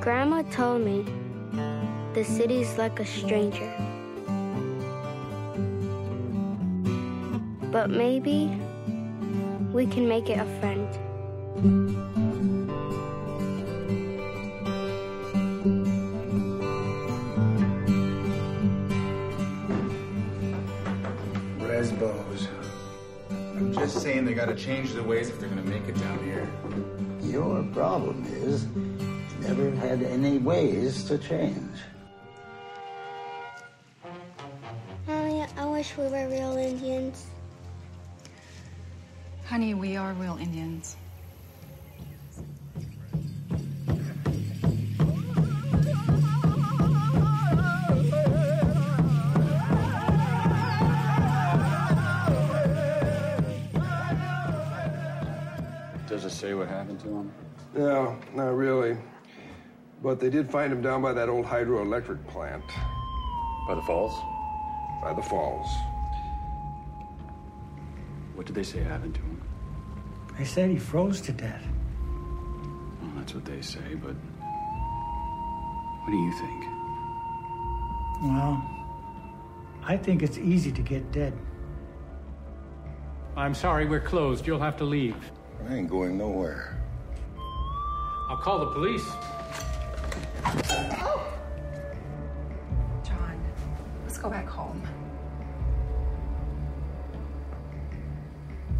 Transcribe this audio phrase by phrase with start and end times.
[0.00, 1.04] Grandma told me
[2.14, 3.70] the city's like a stranger.
[7.70, 8.46] But maybe
[9.74, 10.88] we can make it a friend.
[21.60, 22.48] Resbos.
[23.28, 26.48] I'm just saying they gotta change their ways if they're gonna make it down here.
[27.20, 28.89] Your problem is you
[29.40, 31.78] never had any ways to change.
[35.06, 37.26] Mommy, I wish we were real Indians.
[39.46, 40.96] Honey, we are real Indians.
[56.08, 57.32] Does it say what happened to him?
[57.74, 58.98] No, not really.
[60.02, 62.64] But they did find him down by that old hydroelectric plant.
[63.68, 64.18] By the falls?
[65.02, 65.68] By the falls.
[68.34, 69.42] What did they say happened to him?
[70.38, 71.62] They said he froze to death.
[73.02, 74.14] Well, that's what they say, but
[76.02, 76.64] what do you think?
[78.22, 78.64] Well,
[79.82, 81.34] I think it's easy to get dead.
[83.36, 84.46] I'm sorry, we're closed.
[84.46, 85.16] You'll have to leave.
[85.68, 86.82] I ain't going nowhere.
[88.30, 89.06] I'll call the police.
[90.44, 91.32] Oh.
[93.04, 93.40] John,
[94.04, 94.82] let's go back home.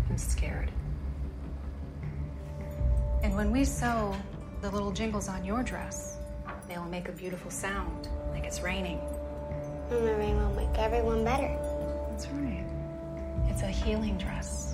[0.08, 0.70] I'm scared.
[3.22, 4.16] And when we sew
[4.60, 6.18] the little jingles on your dress,
[6.68, 9.00] they'll make a beautiful sound, like it's raining.
[9.90, 11.56] And the rain will make everyone better.
[12.10, 12.64] That's right.
[13.48, 14.69] It's a healing dress.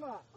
[0.00, 0.28] Somebody!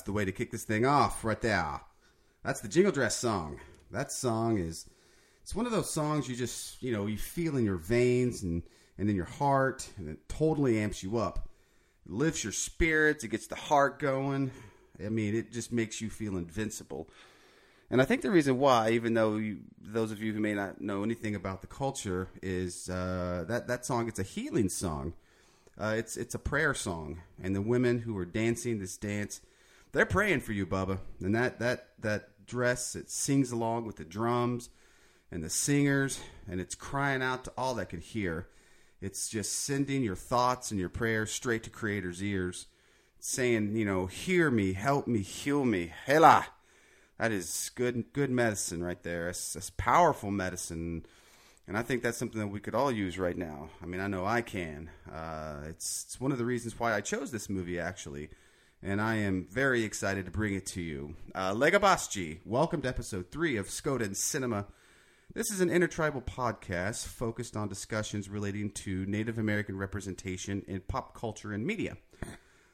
[0.00, 1.82] That's the way to kick this thing off right there.
[2.42, 3.60] That's the Jingle Dress song.
[3.90, 4.86] That song is
[5.42, 8.62] it's one of those songs you just you know you feel in your veins and
[8.96, 11.50] and in your heart, and it totally amps you up.
[12.06, 13.24] It lifts your spirits.
[13.24, 14.52] It gets the heart going.
[15.04, 17.10] I mean, it just makes you feel invincible.
[17.90, 20.80] And I think the reason why, even though you, those of you who may not
[20.80, 24.08] know anything about the culture, is uh, that that song.
[24.08, 25.12] It's a healing song.
[25.78, 29.42] Uh, it's it's a prayer song, and the women who are dancing this dance,
[29.92, 30.98] they're praying for you, Bubba.
[31.20, 34.70] And that that that dress, it sings along with the drums
[35.30, 38.48] and the singers, and it's crying out to all that can hear.
[39.00, 42.66] It's just sending your thoughts and your prayers straight to Creator's ears,
[43.18, 45.92] saying, you know, hear me, help me, heal me.
[46.06, 46.46] Hela.
[47.18, 49.28] That is good good medicine right there.
[49.28, 51.04] It's, it's powerful medicine.
[51.66, 53.68] And I think that's something that we could all use right now.
[53.80, 54.90] I mean, I know I can.
[55.10, 58.30] Uh, it's, it's one of the reasons why I chose this movie, actually.
[58.82, 61.14] And I am very excited to bring it to you.
[61.34, 64.68] Uh, Lega welcome to episode three of Skoden Cinema.
[65.34, 71.14] This is an intertribal podcast focused on discussions relating to Native American representation in pop
[71.14, 71.98] culture and media.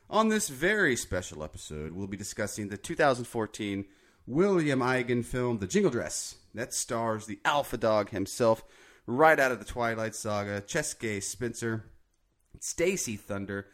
[0.08, 3.85] On this very special episode, we'll be discussing the 2014
[4.29, 8.62] William Eigen film The Jingle Dress that stars the alpha dog himself
[9.09, 11.87] right out of the Twilight Saga, Chaske Spencer,
[12.61, 13.67] Stacy Thunder,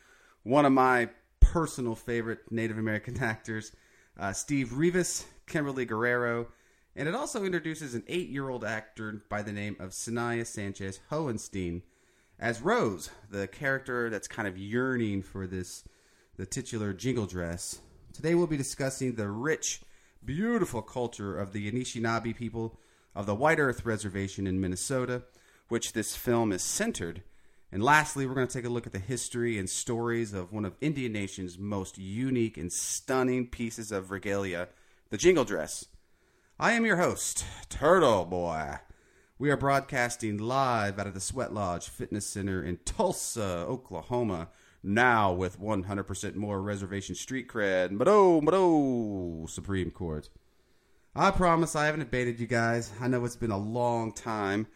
[0.45, 1.11] one of my
[1.43, 3.73] personal favorite Native American actors,
[4.19, 6.49] uh, Steve Reevis, Kimberly Guerrero,
[6.95, 11.01] and it also introduces an eight year old actor by the name of Sanaya Sanchez
[11.11, 11.83] Hohenstein
[12.39, 15.85] as Rose, the character that's kind of yearning for this,
[16.37, 17.81] the titular jingle dress.
[18.13, 19.81] Today we'll be discussing the rich,
[20.25, 22.79] beautiful culture of the Anishinaabe people
[23.15, 25.23] of the White Earth Reservation in Minnesota,
[25.69, 27.23] which this film is centered.
[27.73, 30.67] And lastly, we're going to take a look at the history and stories of one
[30.67, 34.69] of Indian Nation's most unique and stunning pieces of regalia,
[35.09, 35.87] the jingle dress.
[36.61, 38.75] I am your host, Turtle Boy.
[39.39, 44.49] We are broadcasting live out of the Sweat Lodge Fitness Center in Tulsa, Oklahoma,
[44.83, 47.97] now with 100% more reservation street cred.
[47.97, 50.29] But oh, Supreme Court.
[51.17, 52.93] I promise I haven't abated you guys.
[53.01, 54.67] I know it's been a long time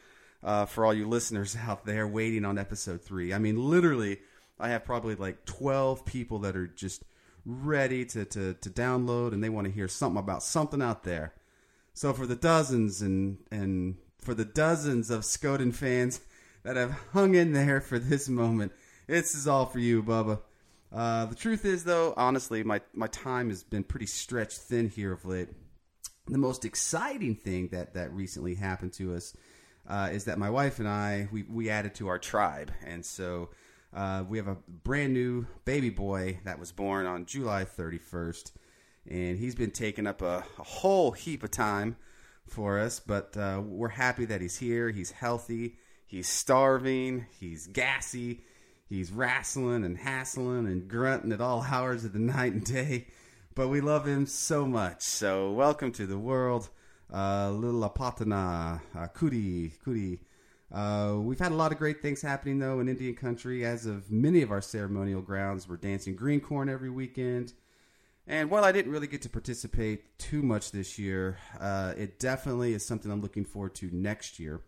[0.43, 3.33] uh, for all you listeners out there waiting on episode three.
[3.33, 4.19] I mean, literally,
[4.59, 7.05] I have probably like 12 people that are just
[7.45, 11.35] ready to, to, to download and they want to hear something about something out there.
[11.95, 16.21] So for the dozens and and for the dozens of Skoden fans
[16.63, 18.73] that have hung in there for this moment,
[19.07, 20.41] this is all for you, Bubba.
[20.93, 25.13] Uh, the truth is, though, honestly, my, my time has been pretty stretched thin here
[25.13, 25.49] of late.
[26.27, 29.35] The most exciting thing that, that recently happened to us
[29.89, 33.51] uh, is that my wife and I we, we added to our tribe, and so
[33.95, 38.53] uh, we have a brand new baby boy that was born on July 31st
[39.09, 41.97] and he's been taking up a, a whole heap of time
[42.47, 43.01] for us.
[43.01, 44.91] But uh, we're happy that he's here.
[44.91, 45.77] He's healthy.
[46.07, 47.27] He's starving.
[47.39, 48.43] He's gassy.
[48.89, 53.07] He's wrestling and hassling and grunting at all hours of the night and day.
[53.55, 55.03] But we love him so much.
[55.03, 56.69] So welcome to the world,
[57.13, 60.19] uh, little Apatana, uh, Kudi.
[60.73, 63.65] Uh, we've had a lot of great things happening though in Indian country.
[63.65, 67.53] As of many of our ceremonial grounds, we're dancing green corn every weekend.
[68.27, 72.75] And while I didn't really get to participate too much this year, uh, it definitely
[72.75, 74.63] is something I'm looking forward to next year.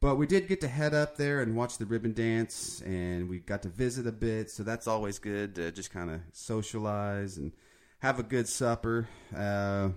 [0.00, 3.38] But we did get to head up there and watch the ribbon dance, and we
[3.38, 7.52] got to visit a bit, so that's always good to just kind of socialize and
[8.00, 9.08] have a good supper.
[9.34, 9.90] Uh,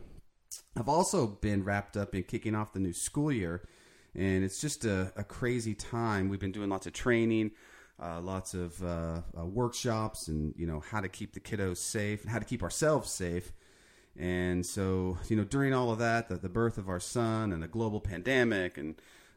[0.75, 3.67] I've also been wrapped up in kicking off the new school year,
[4.15, 6.29] and it's just a, a crazy time.
[6.29, 7.51] We've been doing lots of training
[8.01, 12.21] uh, lots of uh, uh, workshops and you know how to keep the kiddos safe
[12.21, 13.51] and how to keep ourselves safe.
[14.17, 17.63] And so you know during all of that, the, the birth of our son and
[17.63, 18.95] a global pandemic and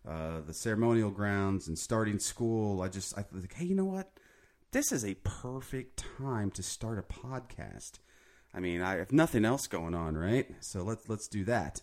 [0.09, 4.13] uh, the ceremonial grounds and starting school, I just I think, hey, you know what?
[4.71, 7.99] This is a perfect time to start a podcast.
[8.55, 10.47] I mean, I have nothing else going on, right?
[10.61, 11.81] So let's let's do that.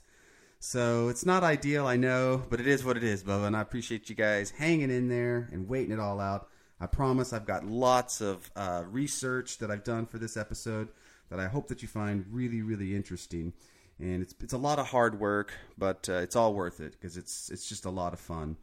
[0.59, 3.47] So it's not ideal, I know, but it is what it is, Bubba.
[3.47, 6.49] And I appreciate you guys hanging in there and waiting it all out.
[6.81, 10.89] I promise I've got lots of uh, research that I've done for this episode
[11.29, 13.53] that I hope that you find really, really interesting.
[13.99, 17.17] And it's it's a lot of hard work, but uh, it's all worth it because
[17.17, 18.57] it's it's just a lot of fun.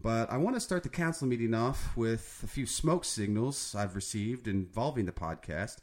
[0.00, 3.96] But I want to start the council meeting off with a few smoke signals I've
[3.96, 5.78] received involving the podcast.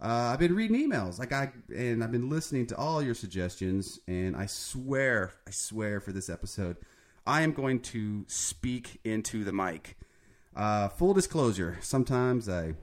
[0.00, 3.98] Uh, I've been reading emails, like I and I've been listening to all your suggestions,
[4.06, 6.76] and I swear, I swear, for this episode,
[7.26, 9.96] I am going to speak into the mic.
[10.54, 12.74] Uh, full disclosure, sometimes I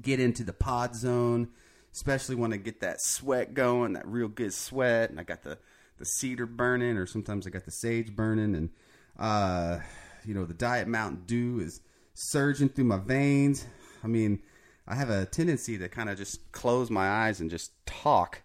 [0.00, 1.48] get into the pod zone
[1.92, 5.58] especially when I get that sweat going, that real good sweat, and I got the
[5.98, 8.70] the cedar burning, or sometimes I got the sage burning, and
[9.18, 9.78] uh,
[10.24, 11.80] you know the Diet Mountain Dew is
[12.14, 13.66] surging through my veins.
[14.02, 14.42] I mean,
[14.86, 18.42] I have a tendency to kind of just close my eyes and just talk.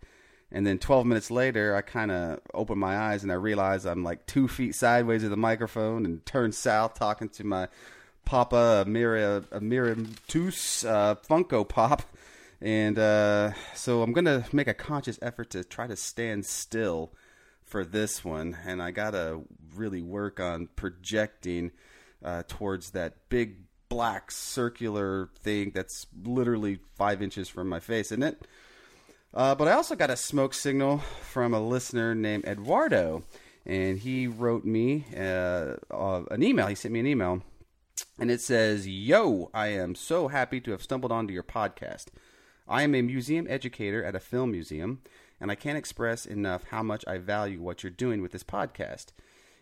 [0.51, 4.03] And then 12 minutes later, I kind of open my eyes and I realize I'm
[4.03, 7.67] like two feet sideways of the microphone and turn south talking to my
[8.23, 12.03] Papa Amira Amiratus uh, Funko Pop.
[12.61, 17.13] And uh, so I'm going to make a conscious effort to try to stand still
[17.63, 18.57] for this one.
[18.65, 19.41] And I got to
[19.75, 21.71] really work on projecting
[22.23, 28.23] uh, towards that big black circular thing that's literally five inches from my face, isn't
[28.23, 28.47] it?
[29.33, 33.23] Uh, but I also got a smoke signal from a listener named Eduardo,
[33.65, 36.67] and he wrote me uh, uh, an email.
[36.67, 37.43] He sent me an email,
[38.17, 42.05] and it says, Yo, I am so happy to have stumbled onto your podcast.
[42.67, 45.01] I am a museum educator at a film museum,
[45.39, 49.07] and I can't express enough how much I value what you're doing with this podcast.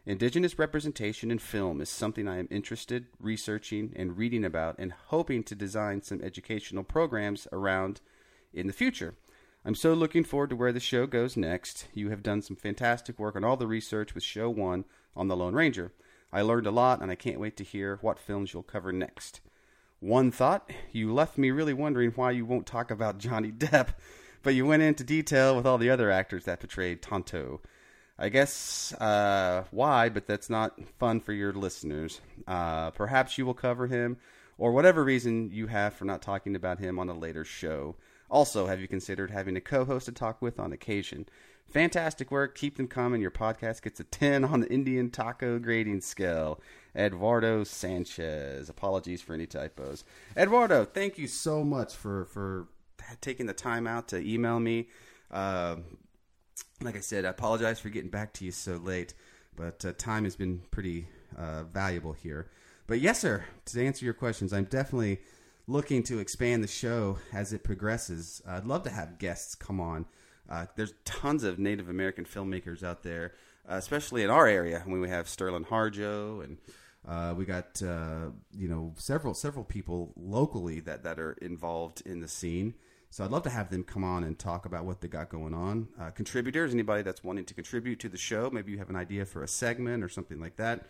[0.08, 5.42] Indigenous representation in film is something I am interested, researching, and reading about, and hoping
[5.46, 8.02] to design some educational programs around
[8.54, 9.16] in the future.
[9.66, 11.88] I'm so looking forward to where the show goes next.
[11.96, 14.86] You have done some fantastic work on all the research with show one
[15.16, 15.92] on The Lone Ranger.
[16.32, 19.42] I learned a lot, and I can't wait to hear what films you'll cover next.
[20.00, 23.96] One thought you left me really wondering why you won't talk about Johnny Depp,
[24.44, 27.62] but you went into detail with all the other actors that portrayed Tonto.
[28.18, 32.22] I guess uh, why, but that's not fun for your listeners.
[32.48, 34.18] Uh, perhaps you will cover him,
[34.58, 37.96] or whatever reason you have for not talking about him on a later show.
[38.30, 41.28] Also, have you considered having a co host to talk with on occasion?
[41.68, 42.56] Fantastic work.
[42.56, 43.22] Keep them coming.
[43.22, 46.62] Your podcast gets a 10 on the Indian taco grading scale.
[46.96, 48.70] Eduardo Sanchez.
[48.70, 50.04] Apologies for any typos.
[50.38, 52.68] Eduardo, thank you so much for, for
[53.20, 54.88] taking the time out to email me.
[55.32, 55.78] Uh,
[56.82, 59.14] like I said, I apologize for getting back to you so late,
[59.56, 61.08] but uh, time has been pretty
[61.38, 62.50] uh, valuable here.
[62.88, 65.20] But yes, sir, to answer your questions, I'm definitely
[65.68, 68.42] looking to expand the show as it progresses.
[68.48, 70.06] I'd love to have guests come on.
[70.48, 73.34] Uh, there's tons of Native American filmmakers out there,
[73.68, 74.84] uh, especially in our area.
[74.86, 76.58] I mean, we have Sterlin Harjo, and
[77.08, 82.20] uh, we got uh, you know several several people locally that that are involved in
[82.20, 82.76] the scene.
[83.16, 85.54] So I'd love to have them come on and talk about what they got going
[85.54, 85.88] on.
[85.98, 89.26] Uh, contributors, anybody that's wanting to contribute to the show, maybe you have an idea
[89.26, 90.86] for a segment or something like that.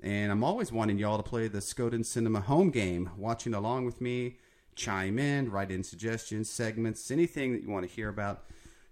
[0.00, 4.00] And I'm always wanting y'all to play the Skoden Cinema home game, watching along with
[4.00, 4.36] me,
[4.76, 8.44] chime in, write in suggestions, segments, anything that you want to hear about.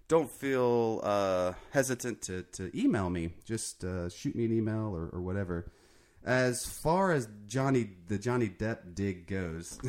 [0.09, 3.29] Don't feel uh, hesitant to, to email me.
[3.45, 5.71] Just uh, shoot me an email or, or whatever.
[6.25, 9.79] As far as Johnny the Johnny Depp dig goes,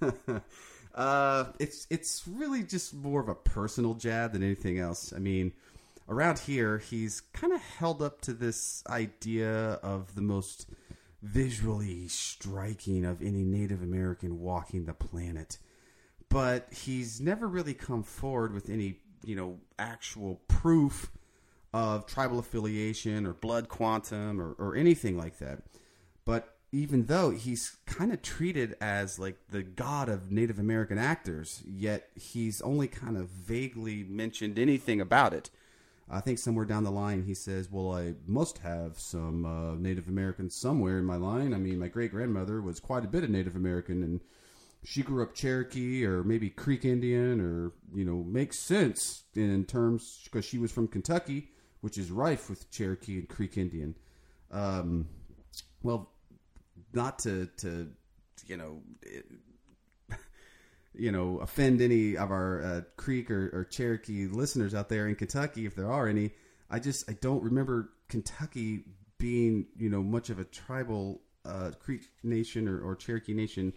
[0.94, 5.12] uh, it's it's really just more of a personal jab than anything else.
[5.14, 5.52] I mean,
[6.08, 10.66] around here, he's kind of held up to this idea of the most
[11.22, 15.58] visually striking of any Native American walking the planet.
[16.28, 21.10] But he's never really come forward with any, you know, actual proof
[21.72, 25.62] of tribal affiliation or blood quantum or, or anything like that.
[26.24, 31.62] But even though he's kind of treated as like the god of Native American actors,
[31.66, 35.50] yet he's only kind of vaguely mentioned anything about it.
[36.10, 40.08] I think somewhere down the line he says, "Well, I must have some uh, Native
[40.08, 43.30] American somewhere in my line." I mean, my great grandmother was quite a bit of
[43.30, 44.20] Native American, and
[44.84, 50.20] she grew up Cherokee or maybe Creek Indian, or you know, makes sense in terms
[50.24, 53.94] because she was from Kentucky, which is rife with Cherokee and Creek Indian.
[54.50, 55.08] Um,
[55.82, 56.10] well,
[56.92, 57.88] not to to
[58.46, 58.82] you know.
[59.02, 59.26] It,
[60.94, 65.14] you know, offend any of our uh, Creek or, or, Cherokee listeners out there in
[65.14, 66.32] Kentucky, if there are any.
[66.70, 68.84] I just I don't remember Kentucky
[69.18, 73.72] being you know much of a tribal uh, Creek Nation or, or Cherokee Nation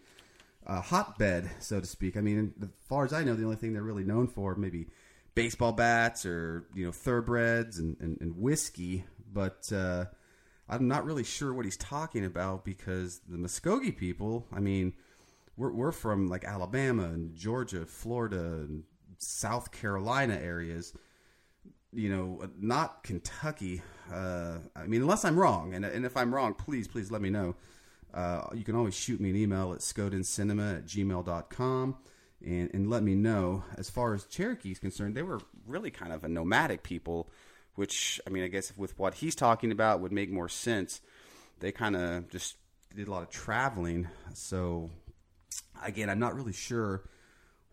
[0.65, 2.17] uh, hotbed, so to speak.
[2.17, 4.87] I mean, as far as I know, the only thing they're really known for maybe
[5.33, 10.05] baseball bats or you know thoroughbreds and, and, and whiskey, but uh,
[10.71, 14.93] I'm not really sure what he's talking about because the Muskogee people, I mean
[15.57, 18.83] we're we're from like Alabama and Georgia, Florida, and
[19.17, 20.93] South Carolina areas.
[21.93, 23.81] You know, not Kentucky.
[24.11, 27.29] Uh, I mean, unless I'm wrong, and and if I'm wrong, please please let me
[27.29, 27.55] know.
[28.13, 31.95] Uh, you can always shoot me an email at skodencinema at gmail.com
[32.45, 33.63] and, and let me know.
[33.77, 37.29] As far as Cherokee is concerned, they were really kind of a nomadic people,
[37.75, 41.01] which, I mean, I guess with what he's talking about would make more sense.
[41.59, 42.55] They kind of just
[42.95, 44.07] did a lot of traveling.
[44.33, 44.89] So
[45.83, 47.03] again, I'm not really sure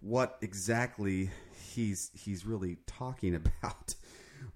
[0.00, 1.30] what exactly
[1.72, 3.94] he's he's really talking about.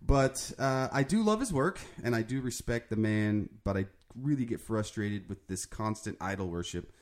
[0.01, 3.49] But uh, I do love his work, and I do respect the man.
[3.65, 3.87] But I
[4.21, 6.93] really get frustrated with this constant idol worship.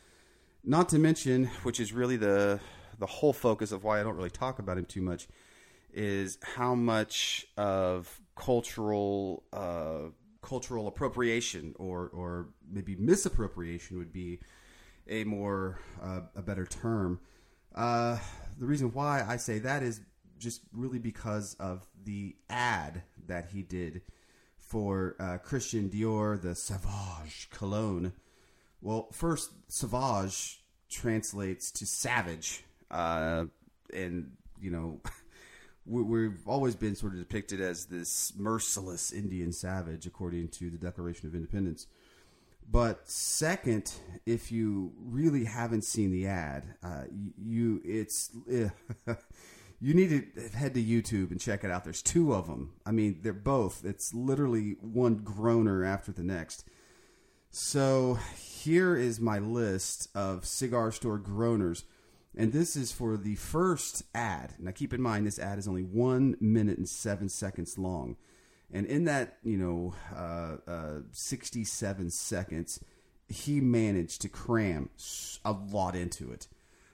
[0.63, 2.61] Not to mention, which is really the
[2.99, 5.29] the whole focus of why I don't really talk about him too much,
[5.93, 10.09] is how much of cultural uh,
[10.41, 14.41] cultural appropriation or or maybe misappropriation would be
[15.09, 17.21] a more uh, a better term.
[17.75, 18.19] Uh,
[18.59, 20.01] the reason why I say that is
[20.39, 24.01] just really because of the ad that he did
[24.59, 28.15] for uh, Christian Dior, the Sauvage cologne.
[28.81, 33.45] Well, first, Sauvage translates to savage, uh,
[33.93, 35.01] and you know.
[35.87, 40.79] we- We've always been sort of depicted as this merciless Indian savage, according to the
[40.79, 41.87] Declaration of Independence.
[42.71, 43.93] But second,
[44.27, 47.05] if you really haven't seen the ad, uh,
[47.37, 51.83] you it's you need to head to YouTube and check it out.
[51.85, 52.75] There's two of them.
[52.87, 53.85] I mean, they're both.
[53.85, 56.65] It's literally one groaner after the next.
[57.51, 61.83] So here is my list of cigar store groaners,
[62.37, 64.55] and this is for the first ad.
[64.59, 68.17] Now keep in mind this ad is only one minute and seven seconds long.
[68.73, 72.79] And in that, you know, uh, uh, 67 seconds,
[73.29, 74.91] he managed to cram
[75.45, 76.47] a lot into it.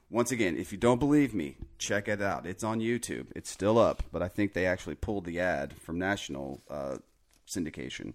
[0.09, 2.47] Once again, if you don't believe me, check it out.
[2.47, 3.27] It's on YouTube.
[3.35, 6.99] It's still up, but I think they actually pulled the ad from national uh,
[7.47, 8.15] syndication.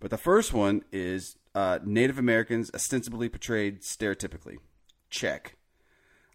[0.00, 4.56] But the first one is uh, Native Americans ostensibly portrayed stereotypically.
[5.10, 5.57] Check.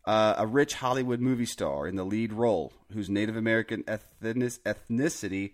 [0.06, 5.54] Uh, a rich Hollywood movie star in the lead role, whose Native American ethnic- ethnicity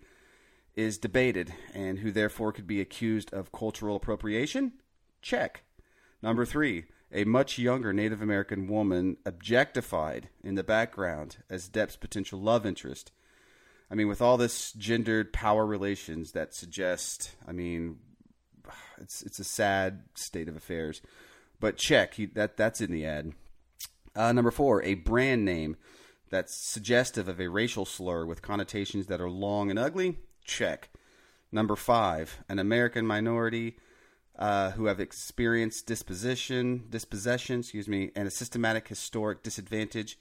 [0.74, 4.72] is debated and who therefore could be accused of cultural appropriation?
[5.22, 5.62] Check.
[6.22, 12.40] Number three, a much younger Native American woman objectified in the background as Depp's potential
[12.40, 13.12] love interest.
[13.90, 17.98] I mean, with all this gendered power relations that suggest, I mean,
[18.98, 21.02] it's it's a sad state of affairs.
[21.58, 23.32] But check, he, that that's in the ad.
[24.14, 25.76] Uh, number four, a brand name
[26.30, 30.18] that's suggestive of a racial slur with connotations that are long and ugly.
[30.44, 30.90] Check.
[31.52, 33.76] Number five, an American minority
[34.38, 40.18] uh, who have experienced disposition, dispossession, excuse me, and a systematic historic disadvantage,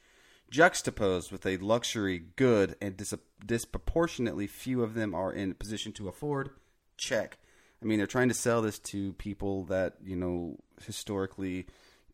[0.49, 3.13] juxtaposed with a luxury good and dis-
[3.45, 6.49] disproportionately few of them are in position to afford.
[6.97, 7.38] Check.
[7.82, 11.67] I mean, they're trying to sell this to people that you know historically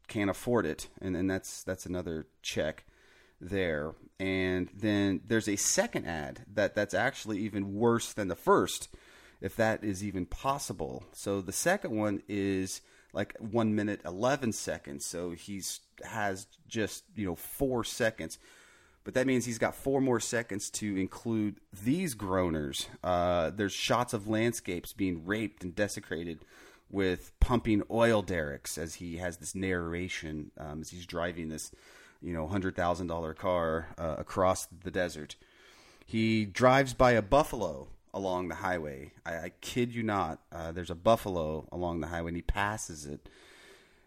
[0.07, 2.85] can't afford it, and and that's that's another check
[3.39, 3.93] there.
[4.19, 8.89] And then there's a second ad that that's actually even worse than the first,
[9.41, 11.03] if that is even possible.
[11.13, 12.81] So the second one is
[13.13, 15.05] like one minute eleven seconds.
[15.05, 18.37] So he's has just you know four seconds.
[19.03, 22.87] But that means he's got four more seconds to include these groaners.
[23.03, 26.39] Uh, there's shots of landscapes being raped and desecrated
[26.89, 31.71] with pumping oil derricks as he has this narration um, as he's driving this,
[32.21, 35.35] you know, hundred thousand dollar car uh, across the desert.
[36.05, 39.11] He drives by a buffalo along the highway.
[39.25, 40.39] I, I kid you not.
[40.51, 43.27] Uh, there's a buffalo along the highway, and he passes it.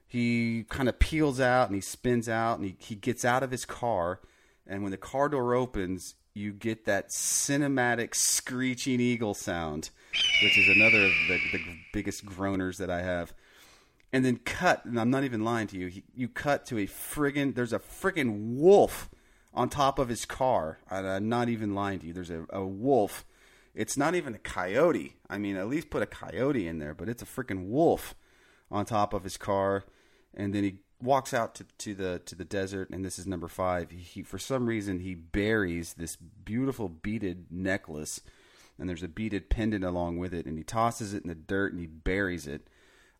[0.06, 3.50] He kind of peels out and he spins out, and he, he gets out of
[3.50, 4.20] his car.
[4.66, 9.90] And when the car door opens, you get that cinematic screeching eagle sound,
[10.42, 13.32] which is another of the, the biggest groaners that I have.
[14.12, 15.88] And then cut, and I'm not even lying to you.
[15.88, 19.10] He, you cut to a friggin' there's a friggin' wolf
[19.52, 20.78] on top of his car.
[20.90, 22.12] And I'm not even lying to you.
[22.12, 23.26] There's a, a wolf.
[23.74, 25.16] It's not even a coyote.
[25.28, 28.14] I mean, at least put a coyote in there, but it's a freaking wolf
[28.70, 29.84] on top of his car.
[30.34, 33.48] And then he walks out to, to the to the desert, and this is number
[33.48, 33.90] five.
[33.90, 38.20] He for some reason he buries this beautiful beaded necklace,
[38.78, 41.72] and there's a beaded pendant along with it, and he tosses it in the dirt
[41.72, 42.68] and he buries it.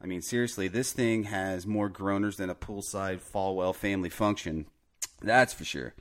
[0.01, 4.67] I mean, seriously, this thing has more groaners than a poolside Falwell family function.
[5.21, 5.95] That's for sure.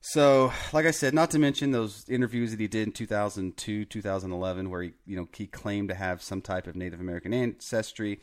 [0.00, 4.68] So, like I said, not to mention those interviews that he did in 2002, 2011,
[4.68, 8.20] where he, you know, he claimed to have some type of Native American ancestry,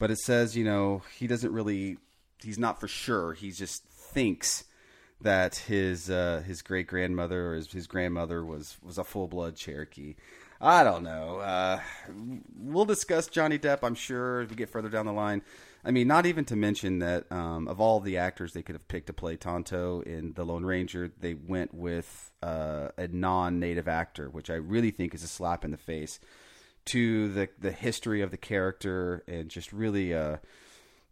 [0.00, 1.98] but it says, you know, he doesn't really,
[2.42, 3.34] he's not for sure.
[3.34, 4.64] He just thinks
[5.20, 9.56] that his uh, his great grandmother or his, his grandmother was was a full blood
[9.56, 10.16] Cherokee.
[10.60, 11.38] I don't know.
[11.38, 11.80] Uh,
[12.56, 15.42] we'll discuss Johnny Depp, I'm sure, as we get further down the line.
[15.84, 18.88] I mean, not even to mention that um, of all the actors they could have
[18.88, 24.28] picked to play Tonto in The Lone Ranger, they went with uh, a non-native actor,
[24.28, 26.18] which I really think is a slap in the face
[26.86, 30.38] to the the history of the character and just really, uh,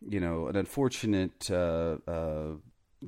[0.09, 1.51] you know, an unfortunate.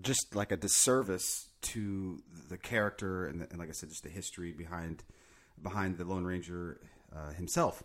[0.00, 4.52] Just like a disservice to the character and, and like I said, just the history
[4.52, 5.04] behind
[5.62, 6.80] behind the Lone Ranger
[7.14, 7.82] uh, himself.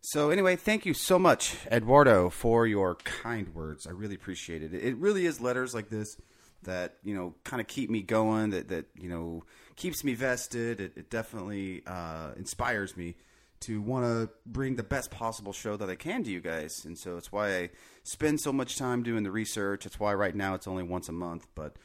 [0.00, 3.86] So anyway, thank you so much, Eduardo, for your kind words.
[3.86, 4.72] I really appreciate it.
[4.72, 6.16] It really is letters like this
[6.62, 8.50] that you know kind of keep me going.
[8.50, 9.44] That that you know
[9.76, 10.80] keeps me vested.
[10.80, 13.16] It, it definitely uh, inspires me
[13.60, 16.84] to want to bring the best possible show that I can to you guys.
[16.84, 17.70] And so it's why I
[18.02, 19.86] spend so much time doing the research.
[19.86, 21.76] It's why right now it's only once a month, but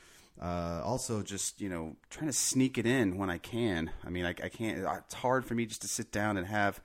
[0.42, 3.92] uh, also just you know trying to sneak it in when I can.
[4.06, 4.80] I mean, I, I can't.
[4.80, 6.82] It's hard for me just to sit down and have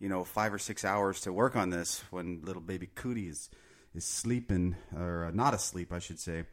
[0.00, 3.50] you know five or six hours to work on this when little baby Cootie is
[3.94, 6.44] is sleeping or uh, not asleep, I should say.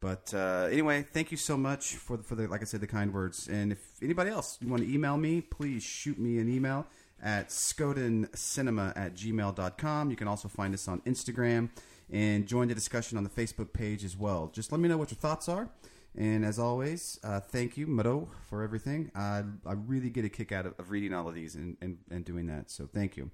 [0.00, 2.88] But uh, anyway, thank you so much for the, for the like I said the
[2.88, 3.48] kind words.
[3.48, 6.86] And if anybody else you want to email me, please shoot me an email
[7.22, 10.10] at skodencinema at gmail.com.
[10.10, 11.70] You can also find us on Instagram
[12.10, 14.50] and join the discussion on the Facebook page as well.
[14.52, 15.70] Just let me know what your thoughts are.
[16.16, 19.10] And as always, uh, thank you, Mado, for everything.
[19.14, 21.98] I I really get a kick out of, of reading all of these and, and,
[22.10, 22.70] and doing that.
[22.70, 23.30] So thank you.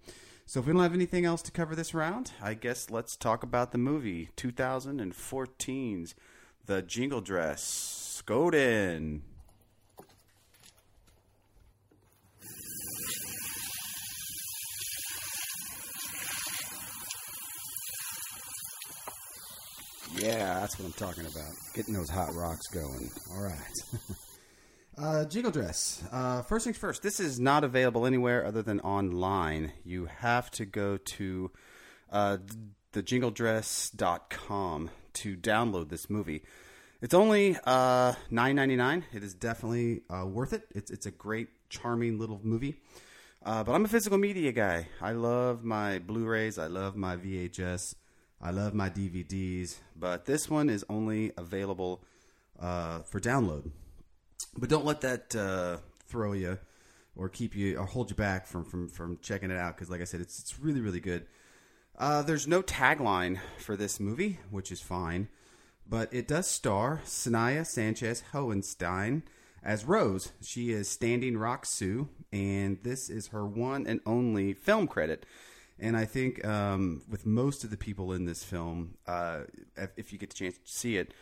[0.46, 3.42] So if we don't have anything else to cover this round, I guess let's talk
[3.42, 6.14] about the movie 2014's
[6.66, 8.22] The Jingle Dress.
[8.24, 9.20] Skoden.
[20.20, 21.52] Yeah, that's what I'm talking about.
[21.74, 23.10] Getting those hot rocks going.
[23.32, 23.82] All right.
[24.98, 26.02] uh, Jingle Dress.
[26.10, 29.72] Uh, first things first, this is not available anywhere other than online.
[29.84, 31.50] You have to go to
[32.10, 32.38] uh,
[32.92, 36.42] thejingledress.com to download this movie.
[37.00, 39.04] It's only uh, nine ninety nine.
[39.12, 40.64] It is definitely uh, worth it.
[40.74, 42.80] It's it's a great, charming little movie.
[43.44, 44.88] Uh, but I'm a physical media guy.
[45.00, 46.58] I love my Blu-rays.
[46.58, 47.94] I love my VHS.
[48.40, 49.76] I love my DVDs.
[49.96, 52.02] But this one is only available
[52.58, 53.70] uh, for download.
[54.56, 56.58] But don't let that uh, throw you
[57.16, 60.00] or keep you or hold you back from from from checking it out because, like
[60.00, 61.26] I said, it's it's really really good.
[61.98, 65.28] Uh, there's no tagline for this movie, which is fine,
[65.86, 69.22] but it does star Sanaya Sanchez Hohenstein
[69.64, 70.30] as Rose.
[70.40, 75.26] She is Standing Rock Sioux, and this is her one and only film credit.
[75.80, 79.40] And I think um, with most of the people in this film, uh,
[79.96, 81.14] if, you get the chance to see it,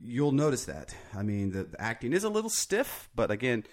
[0.00, 0.94] you'll notice that.
[1.16, 3.64] I mean, the, the acting is a little stiff, but again,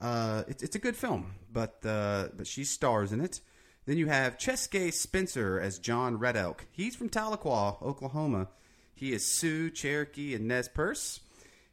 [0.00, 1.34] uh, it's, it's a good film.
[1.50, 3.40] But uh, but she stars in it.
[3.86, 6.66] Then you have Chaske Spencer as John Red Elk.
[6.70, 8.48] He's from Tahlequah, Oklahoma.
[8.94, 11.20] He is Sioux, Cherokee, and Nez Perce.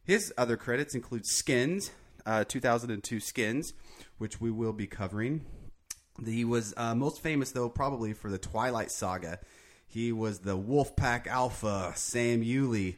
[0.05, 1.91] His other credits include Skins,
[2.25, 3.73] uh, 2002 Skins,
[4.17, 5.43] which we will be covering.
[6.23, 9.39] He was uh, most famous, though, probably for the Twilight Saga.
[9.87, 12.95] He was the Wolfpack Alpha, Sam Uley,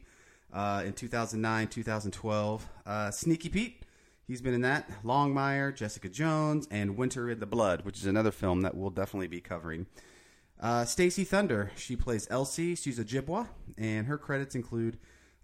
[0.53, 2.69] uh, in 2009, 2012.
[2.85, 3.83] Uh, Sneaky Pete,
[4.27, 4.89] he's been in that.
[5.03, 9.27] Longmire, Jessica Jones, and Winter in the Blood, which is another film that we'll definitely
[9.27, 9.87] be covering.
[10.59, 12.75] Uh, Stacy Thunder, she plays Elsie.
[12.75, 14.97] She's a Ojibwa, and her credits include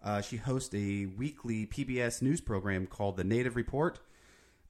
[0.04, 4.00] uh, she hosts a weekly PBS news program called The Native Report.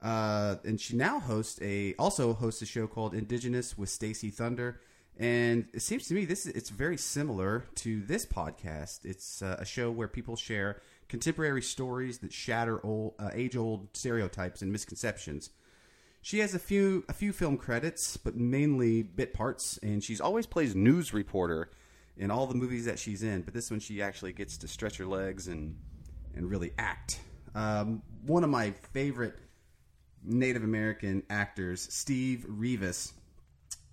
[0.04, 4.82] Uh, and she now hosts a also hosts a show called Indigenous with Stacy Thunder.
[5.18, 9.06] And it seems to me this is, it's very similar to this podcast.
[9.06, 14.62] It's uh, a show where people share contemporary stories that shatter old, uh, age-old stereotypes
[14.62, 15.52] and misconceptions.
[16.22, 20.46] She has a few a few film credits, but mainly bit parts, and she's always
[20.46, 21.70] plays news reporter
[22.18, 23.42] in all the movies that she's in.
[23.42, 25.78] But this one, she actually gets to stretch her legs and
[26.36, 27.20] and really act.
[27.56, 29.38] Um, one of my favorite
[30.26, 33.14] Native American actors, Steve Reevis.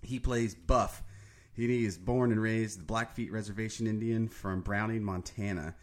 [0.01, 1.03] He plays Buff.
[1.53, 5.75] He is born and raised the Blackfeet Reservation Indian from Browning, Montana.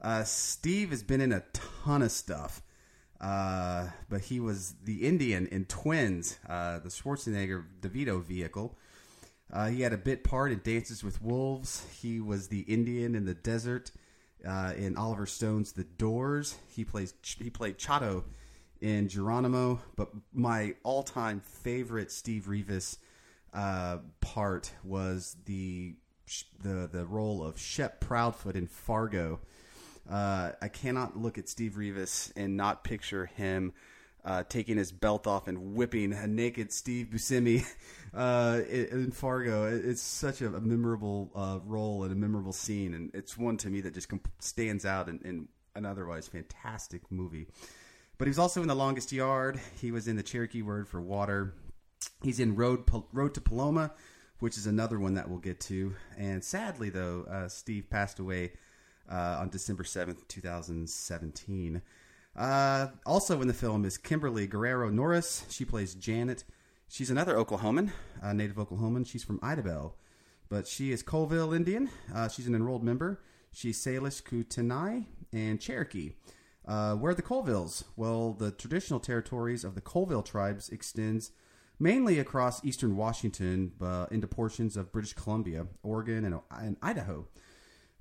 [0.00, 2.62] Uh, Steve has been in a ton of stuff,
[3.20, 8.78] uh, but he was the Indian in Twins, uh, the Schwarzenegger DeVito vehicle.
[9.52, 11.86] Uh, he had a bit part in Dances with Wolves.
[12.00, 13.90] He was the Indian in the desert
[14.46, 16.56] uh, in Oliver Stone's The Doors.
[16.68, 18.24] He plays he played Chato
[18.86, 22.98] in Geronimo, but my all-time favorite Steve Reevis
[23.52, 25.96] uh, part was the
[26.62, 29.40] the the role of Shep Proudfoot in Fargo.
[30.08, 33.72] Uh, I cannot look at Steve Reevis and not picture him
[34.24, 37.66] uh, taking his belt off and whipping a naked Steve Buscemi
[38.14, 39.64] uh, in, Fargo.
[39.64, 43.80] It's such a, memorable uh, role and a memorable scene, and it's one to me
[43.80, 47.48] that just stands out in an otherwise fantastic movie.
[48.18, 49.60] But he was also in The Longest Yard.
[49.80, 51.54] He was in the Cherokee Word for Water.
[52.22, 53.92] He's in Road Road to Paloma,
[54.38, 55.94] which is another one that we'll get to.
[56.16, 58.52] And sadly, though, uh, Steve passed away
[59.10, 61.82] uh, on December 7th, 2017.
[62.34, 65.44] Uh, also in the film is Kimberly Guerrero Norris.
[65.48, 66.44] She plays Janet.
[66.88, 67.90] She's another Oklahoman,
[68.22, 69.06] a native Oklahoman.
[69.06, 69.92] She's from Idabel,
[70.48, 71.90] but she is Colville Indian.
[72.14, 73.20] Uh, she's an enrolled member.
[73.52, 75.00] She's Salish, Kootenai,
[75.32, 76.12] and Cherokee.
[76.66, 77.84] Uh, where are the Colvilles?
[77.96, 81.30] Well, the traditional territories of the Colville tribes extends
[81.78, 87.28] mainly across eastern Washington uh, into portions of British Columbia, Oregon, and, and Idaho.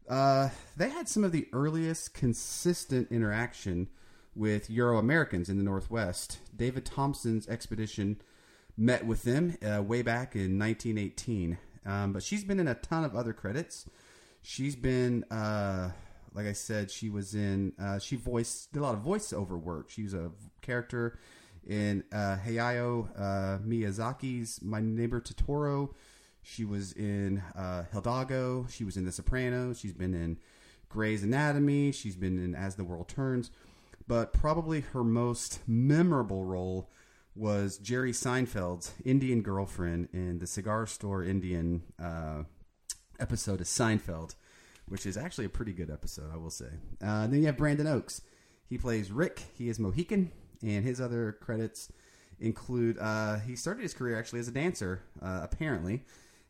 [0.10, 3.88] Uh, they had some of the earliest consistent interaction
[4.36, 6.40] with Euro Americans in the Northwest.
[6.56, 8.22] David Thompson's expedition
[8.78, 11.58] met with them uh, way back in 1918.
[11.86, 13.90] Um, but she's been in a ton of other credits.
[14.42, 15.92] She's been, uh,
[16.36, 19.90] like I said, she was in, uh, she voiced, did a lot of voiceover work.
[19.90, 21.18] She was a character
[21.66, 25.94] in uh, Hayao uh, Miyazaki's My Neighbor Totoro.
[26.44, 28.68] She was in uh, Hidalgo.
[28.70, 29.80] She was in The Sopranos.
[29.80, 30.38] She's been in
[30.90, 31.92] Grey's Anatomy.
[31.92, 33.50] She's been in As the World Turns.
[34.08, 36.92] But probably her most memorable role
[37.36, 42.44] was Jerry Seinfeld's Indian girlfriend in the Cigar Store Indian uh,
[43.20, 44.36] episode of Seinfeld,
[44.88, 46.70] which is actually a pretty good episode, I will say.
[47.04, 48.22] Uh, then you have Brandon Oakes.
[48.68, 49.42] He plays Rick.
[49.58, 51.92] He is Mohican, and his other credits
[52.40, 56.04] include uh, he started his career actually as a dancer, uh, apparently,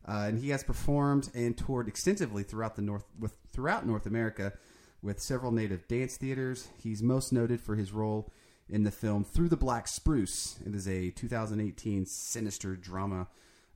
[0.08, 4.54] uh, and he has performed and toured extensively throughout the North with throughout North America
[5.02, 6.67] with several native dance theaters.
[6.82, 8.32] He's most noted for his role
[8.67, 10.58] in the film Through the Black Spruce.
[10.65, 13.28] It is a 2018 sinister drama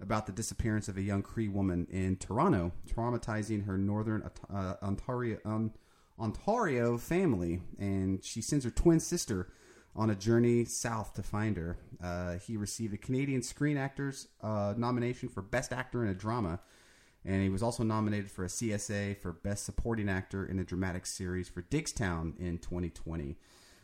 [0.01, 5.37] about the disappearance of a young Cree woman in Toronto, traumatizing her northern uh, Ontario,
[5.45, 5.73] um,
[6.19, 9.49] Ontario family, and she sends her twin sister
[9.95, 11.77] on a journey south to find her.
[12.01, 16.59] Uh, he received a Canadian Screen Actors uh, nomination for Best Actor in a Drama,
[17.25, 21.05] and he was also nominated for a CSA for Best Supporting Actor in a Dramatic
[21.05, 23.35] Series for Diggstown in 2020.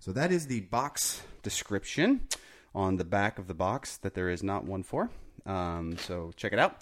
[0.00, 2.28] So that is the box description
[2.74, 5.10] on the back of the box that there is not one for.
[5.46, 6.80] Um, so check it out.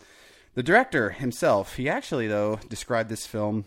[0.55, 3.67] The director himself, he actually, though, described this film,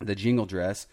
[0.00, 0.86] The Jingle Dress,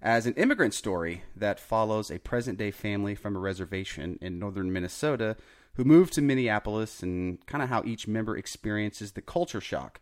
[0.00, 4.72] as an immigrant story that follows a present day family from a reservation in northern
[4.72, 5.36] Minnesota
[5.74, 10.00] who moved to Minneapolis and kind of how each member experiences the culture shock.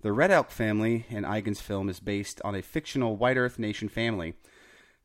[0.00, 3.88] The Red Elk family in Eigen's film is based on a fictional White Earth Nation
[3.88, 4.34] family.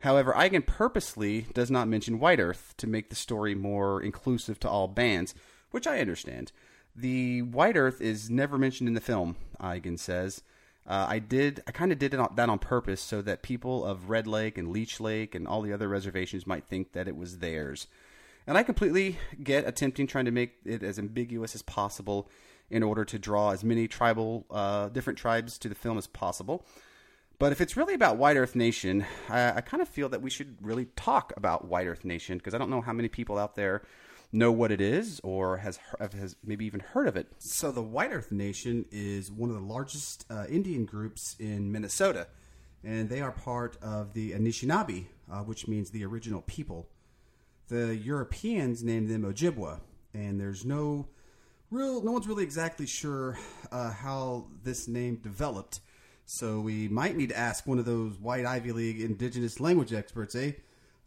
[0.03, 4.69] However, Eigen purposely does not mention White Earth to make the story more inclusive to
[4.69, 5.33] all bands,
[5.71, 6.51] which I understand.
[6.93, 10.41] The White Earth is never mentioned in the film, Eigen says.
[10.85, 14.27] Uh, I did, I kind of did that on purpose so that people of Red
[14.27, 17.87] Lake and Leech Lake and all the other reservations might think that it was theirs.
[18.45, 22.29] And I completely get attempting trying to make it as ambiguous as possible
[22.69, 26.65] in order to draw as many tribal, uh, different tribes to the film as possible.
[27.43, 30.29] But if it's really about White Earth Nation, I, I kind of feel that we
[30.29, 33.55] should really talk about White Earth Nation because I don't know how many people out
[33.55, 33.81] there
[34.31, 35.77] know what it is or has
[36.13, 37.27] has maybe even heard of it.
[37.39, 42.27] So the White Earth Nation is one of the largest uh, Indian groups in Minnesota,
[42.81, 46.87] and they are part of the Anishinaabe, uh, which means the original people.
[47.67, 49.81] The Europeans named them Ojibwa,
[50.13, 51.09] and there's no
[51.69, 53.37] real, no one's really exactly sure
[53.69, 55.81] uh, how this name developed.
[56.25, 60.35] So we might need to ask one of those white Ivy League indigenous language experts,
[60.35, 60.53] eh?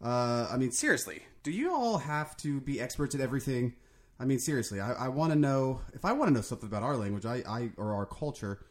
[0.02, 3.74] Uh, I mean, seriously, do you all have to be experts at everything?
[4.20, 6.82] I mean, seriously, I, I want to know if I want to know something about
[6.82, 8.64] our language, I, I or our culture.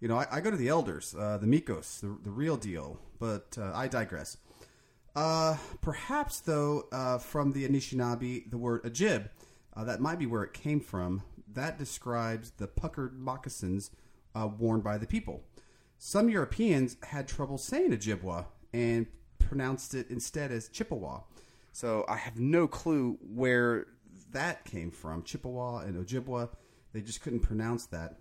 [0.00, 2.98] You know, I, I go to the elders, uh, the Mikos, the, the real deal.
[3.20, 4.36] But uh, I digress.
[5.14, 9.28] Uh, perhaps though, uh, from the Anishinaabe, the word ajib,
[9.76, 11.22] uh, that might be where it came from.
[11.52, 13.90] That describes the puckered moccasins
[14.34, 15.44] worn by the people.
[16.04, 19.06] Some Europeans had trouble saying Ojibwa and
[19.38, 21.20] pronounced it instead as Chippewa.
[21.70, 23.86] So I have no clue where
[24.32, 25.22] that came from.
[25.22, 26.48] Chippewa and Ojibwa,
[26.92, 28.16] they just couldn't pronounce that.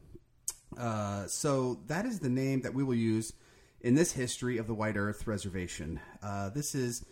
[0.77, 3.33] Uh, so that is the name that we will use
[3.81, 5.99] in this history of the White Earth Reservation.
[6.21, 7.03] Uh, this is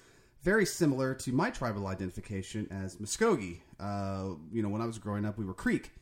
[0.43, 3.62] very similar to my tribal identification as Muskogee.
[3.79, 5.93] Uh, you know, when I was growing up, we were Creek.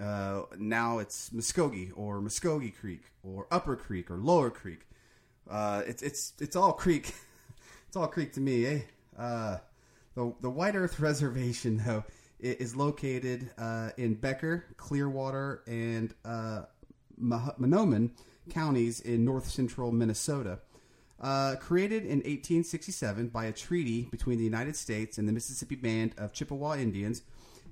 [0.00, 4.80] Uh, now it's Muskogee or Muskogee Creek or Upper Creek or Lower Creek.
[5.48, 7.14] Uh, it's it's it's all Creek.
[7.88, 8.80] it's all Creek to me, eh?
[9.18, 9.58] Uh,
[10.14, 12.04] the the White Earth Reservation, though,
[12.40, 16.62] is located uh, in Becker, Clearwater, and uh,
[17.16, 18.10] Mah- Mahnomen
[18.50, 20.58] counties in north central Minnesota.
[21.18, 26.12] Uh, created in 1867 by a treaty between the United States and the Mississippi Band
[26.18, 27.22] of Chippewa Indians,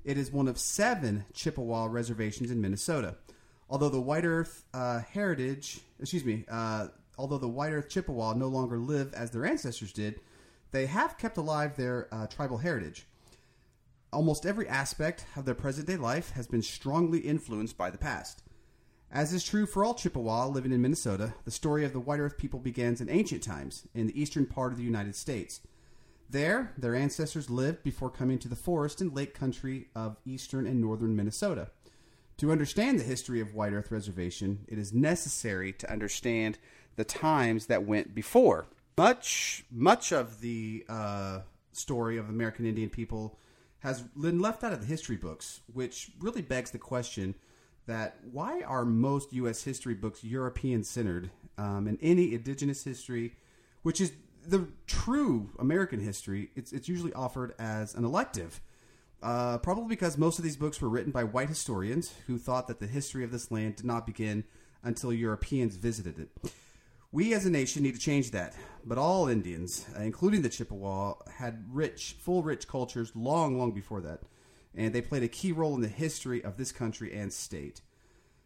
[0.05, 3.17] it is one of seven Chippewa reservations in Minnesota.
[3.71, 8.49] Although the White Earth uh, heritage, excuse me, uh, although the White Earth Chippewa no
[8.49, 10.21] longer live as their ancestors did,
[10.71, 13.07] they have kept alive their uh, tribal heritage.
[14.13, 18.43] Almost every aspect of their present day life has been strongly influenced by the past.
[19.11, 22.37] As is true for all Chippewa living in Minnesota, the story of the White Earth
[22.37, 25.61] people begins in ancient times in the eastern part of the United States.
[26.35, 30.81] There, their ancestors lived before coming to the forest and lake country of eastern and
[30.81, 31.71] northern Minnesota.
[32.39, 36.59] To understand the history of White Earth Reservation, it is necessary to understand
[36.97, 38.67] the times that went before.
[38.99, 43.39] Much, much of the uh, story of American Indian people
[43.79, 47.37] has been left out of the history books, which really begs the question
[47.87, 49.63] that why are most U.S.
[49.63, 53.37] history books European centered, um, and any indigenous history,
[53.83, 54.11] which is
[54.47, 58.61] the true American history, it's it's usually offered as an elective.
[59.23, 62.79] Uh, probably because most of these books were written by white historians who thought that
[62.79, 64.45] the history of this land did not begin
[64.83, 66.53] until Europeans visited it.
[67.11, 68.55] We as a nation need to change that,
[68.85, 74.01] but all Indians, uh, including the Chippewa, had rich, full, rich cultures long, long before
[74.03, 74.23] that,
[74.75, 77.81] and they played a key role in the history of this country and state.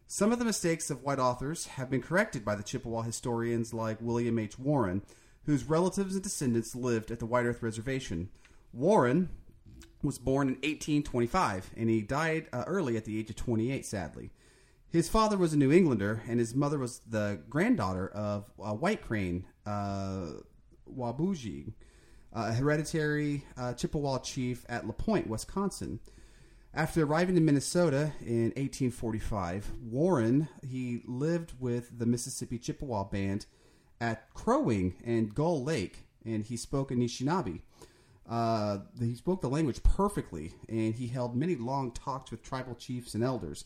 [0.06, 4.00] Some of the mistakes of white authors have been corrected by the Chippewa historians like
[4.00, 4.58] William H.
[4.58, 5.02] Warren,
[5.48, 8.28] whose relatives and descendants lived at the White Earth Reservation.
[8.70, 9.30] Warren
[10.02, 14.30] was born in 1825, and he died uh, early at the age of 28, sadly.
[14.90, 19.00] His father was a New Englander, and his mother was the granddaughter of uh, White
[19.00, 20.32] Crane uh,
[20.94, 21.72] Wabuji,
[22.34, 25.98] a hereditary uh, Chippewa chief at La Pointe, Wisconsin.
[26.74, 33.46] After arriving in Minnesota in 1845, Warren he lived with the Mississippi Chippewa Band
[34.00, 37.60] at Crow Wing and Gull Lake, and he spoke Anishinaabe.
[38.28, 43.14] Uh, he spoke the language perfectly, and he held many long talks with tribal chiefs
[43.14, 43.64] and elders.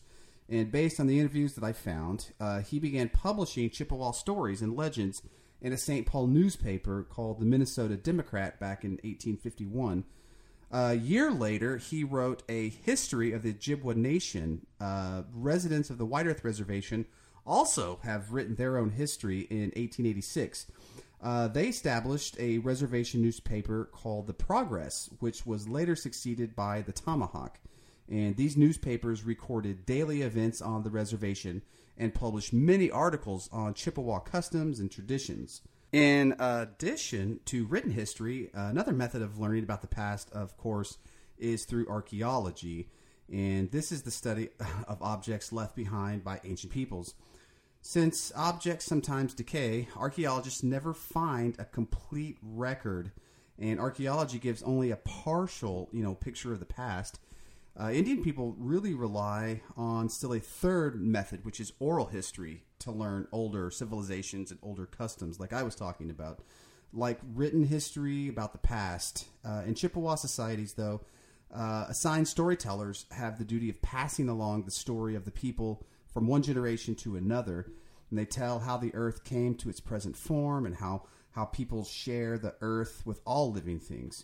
[0.49, 4.75] And based on the interviews that I found, uh, he began publishing Chippewa stories and
[4.75, 5.21] legends
[5.61, 6.05] in a St.
[6.05, 10.03] Paul newspaper called the Minnesota Democrat back in 1851.
[10.71, 14.65] A year later, he wrote a history of the Ojibwa Nation.
[14.81, 17.05] Uh, residents of the White Earth Reservation
[17.45, 20.67] also have written their own history in 1886.
[21.21, 26.91] Uh, they established a reservation newspaper called The Progress, which was later succeeded by The
[26.91, 27.59] Tomahawk.
[28.09, 31.61] And these newspapers recorded daily events on the reservation
[31.97, 35.61] and published many articles on Chippewa customs and traditions.
[35.93, 40.97] In addition to written history, another method of learning about the past, of course,
[41.37, 42.89] is through archaeology.
[43.31, 44.49] And this is the study
[44.87, 47.13] of objects left behind by ancient peoples.
[47.85, 53.11] Since objects sometimes decay, archaeologists never find a complete record,
[53.59, 57.19] and archaeology gives only a partial, you know, picture of the past.
[57.77, 62.89] Uh, Indian people really rely on still a third method, which is oral history, to
[62.89, 66.39] learn older civilizations and older customs, like I was talking about,
[66.93, 69.25] like written history about the past.
[69.43, 71.01] Uh, in Chippewa societies, though,
[71.53, 76.27] uh, assigned storytellers have the duty of passing along the story of the people from
[76.27, 77.71] one generation to another,
[78.09, 81.83] and they tell how the earth came to its present form and how how people
[81.83, 84.23] share the earth with all living things.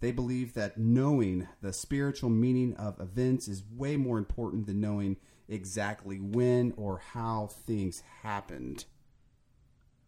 [0.00, 5.18] They believe that knowing the spiritual meaning of events is way more important than knowing
[5.48, 8.84] exactly when or how things happened.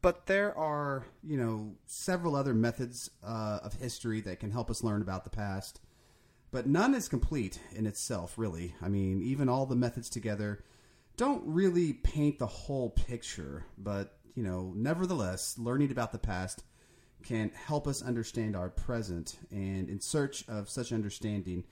[0.03, 4.83] But there are, you know, several other methods uh, of history that can help us
[4.83, 5.81] learn about the past.
[6.51, 8.75] But none is complete in itself, really.
[8.83, 10.65] I mean, even all the methods together
[11.21, 13.67] don't really paint the whole picture.
[13.77, 16.65] But, you know, nevertheless, learning about the past
[17.23, 19.37] can help us understand our present.
[19.51, 21.65] And in search of such understanding,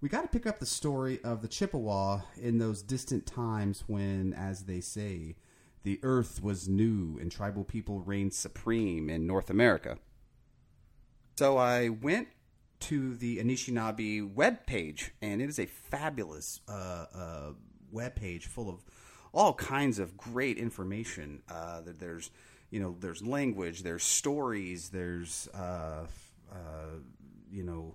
[0.00, 4.34] we got to pick up the story of the Chippewa in those distant times when,
[4.34, 5.36] as they say,
[5.84, 9.98] the earth was new and tribal people reigned supreme in North America.
[11.36, 12.26] So I went
[12.80, 17.52] to the Anishinaabe web page, and it is a fabulous uh, uh,
[17.92, 18.84] web page full of
[19.32, 21.42] all kinds of great information.
[21.50, 22.30] Uh, there's
[22.70, 26.06] you know there's language, there's stories, there's uh,
[26.52, 26.56] uh,
[27.50, 27.94] you know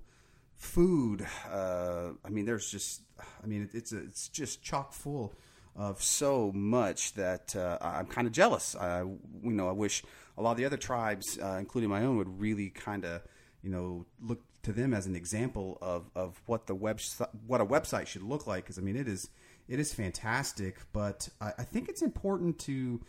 [0.56, 1.26] food.
[1.52, 3.02] Uh, I mean, there's just
[3.44, 5.34] I mean it's a, it's just chock full
[5.76, 8.76] of so much that uh, I'm kind of jealous.
[8.76, 10.04] I you know I wish
[10.38, 13.22] a lot of the other tribes, uh, including my own, would really kind of
[13.62, 17.00] you know look to them as an example of, of what the web
[17.46, 19.30] what a website should look like because I mean it is
[19.68, 23.02] it is fantastic but I, I think it's important to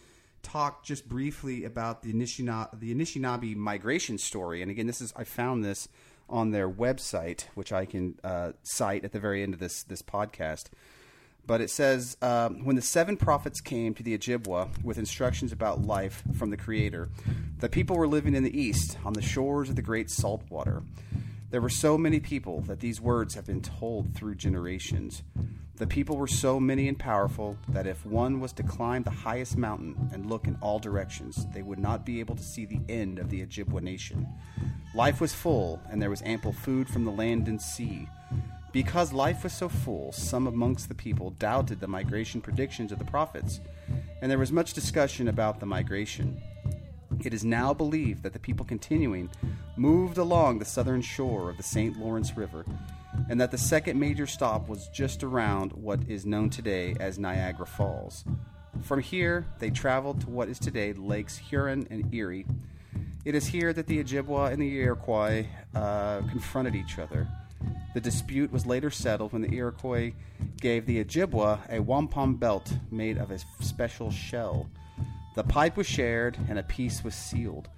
[0.42, 5.24] talk just briefly about the Anishinaabe, the Anishinaabe migration story and again this is I
[5.24, 5.88] found this
[6.28, 10.02] on their website which I can uh, cite at the very end of this this
[10.02, 10.68] podcast
[11.46, 15.82] but it says um, when the seven prophets came to the Ojibwa with instructions about
[15.82, 17.10] life from the Creator,
[17.58, 20.82] the people were living in the east on the shores of the great salt water.
[21.50, 25.22] There were so many people that these words have been told through generations.
[25.76, 29.56] The people were so many and powerful that if one was to climb the highest
[29.56, 33.18] mountain and look in all directions, they would not be able to see the end
[33.18, 34.28] of the Ojibwa nation.
[34.94, 38.08] Life was full, and there was ample food from the land and sea.
[38.70, 43.04] Because life was so full, some amongst the people doubted the migration predictions of the
[43.04, 43.60] prophets,
[44.22, 46.40] and there was much discussion about the migration.
[47.24, 49.28] It is now believed that the people continuing
[49.76, 51.98] moved along the southern shore of the St.
[51.98, 52.64] Lawrence River,
[53.28, 57.66] and that the second major stop was just around what is known today as Niagara
[57.66, 58.24] Falls.
[58.82, 62.46] From here, they traveled to what is today Lakes Huron and Erie.
[63.24, 67.26] It is here that the Ojibwa and the Iroquois uh, confronted each other.
[67.94, 70.12] The dispute was later settled when the Iroquois
[70.60, 74.68] gave the Ojibwa a wampum belt made of a special shell.
[75.34, 77.68] The pipe was shared and a peace was sealed.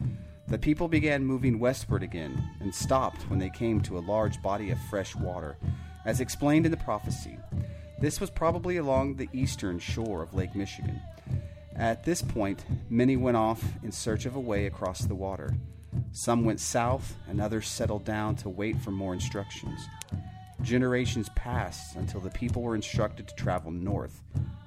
[0.49, 4.70] The people began moving westward again and stopped when they came to a large body
[4.70, 5.57] of fresh water,
[6.05, 7.36] as explained in the prophecy.
[8.01, 11.01] This was probably along the eastern shore of Lake Michigan.
[11.74, 15.53] At this point, many went off in search of a way across the water.
[16.12, 19.80] Some went south, and others settled down to wait for more instructions.
[20.62, 24.22] Generations passed until the people were instructed to travel north.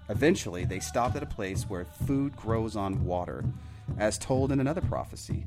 [0.09, 3.45] Eventually, they stopped at a place where food grows on water,
[3.97, 5.45] as told in another prophecy.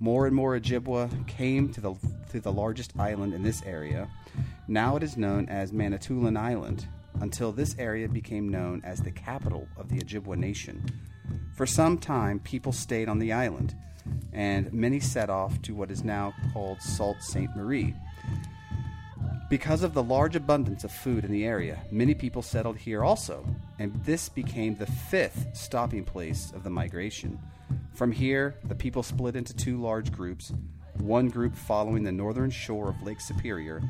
[0.00, 1.94] More and more Ojibwa came to the,
[2.30, 4.08] to the largest island in this area.
[4.68, 6.86] Now it is known as Manitoulin Island,
[7.20, 10.84] until this area became known as the capital of the Ojibwa nation.
[11.54, 13.74] For some time, people stayed on the island,
[14.32, 17.48] and many set off to what is now called Sault Ste.
[17.56, 17.94] Marie.
[19.48, 23.46] Because of the large abundance of food in the area, many people settled here also,
[23.78, 27.38] and this became the fifth stopping place of the migration.
[27.94, 30.52] From here, the people split into two large groups
[30.98, 33.82] one group following the northern shore of Lake Superior,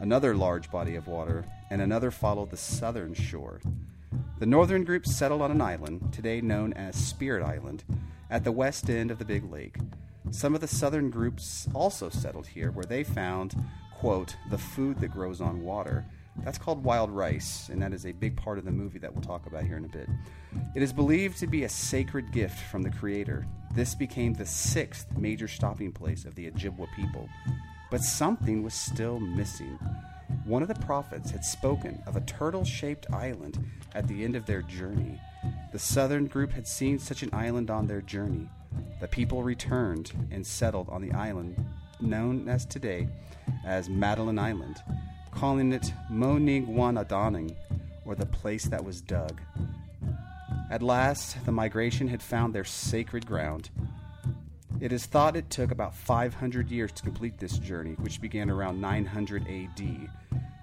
[0.00, 3.60] another large body of water, and another followed the southern shore.
[4.38, 7.84] The northern group settled on an island, today known as Spirit Island,
[8.30, 9.76] at the west end of the big lake.
[10.30, 13.54] Some of the southern groups also settled here, where they found,
[13.98, 16.04] quote, the food that grows on water.
[16.44, 19.22] That's called wild rice, and that is a big part of the movie that we'll
[19.22, 20.08] talk about here in a bit.
[20.74, 23.46] It is believed to be a sacred gift from the Creator.
[23.74, 27.28] This became the sixth major stopping place of the Ojibwa people.
[27.90, 29.78] But something was still missing.
[30.44, 33.64] One of the prophets had spoken of a turtle shaped island
[33.94, 35.20] at the end of their journey.
[35.72, 38.48] The southern group had seen such an island on their journey.
[39.00, 41.56] The people returned and settled on the island
[42.00, 43.08] known as today
[43.64, 44.82] as Madeline Island,
[45.36, 47.54] calling it Monigwanadaning,
[48.06, 49.38] or the place that was dug.
[50.70, 53.68] At last, the migration had found their sacred ground.
[54.80, 58.80] It is thought it took about 500 years to complete this journey, which began around
[58.80, 60.08] 900 AD.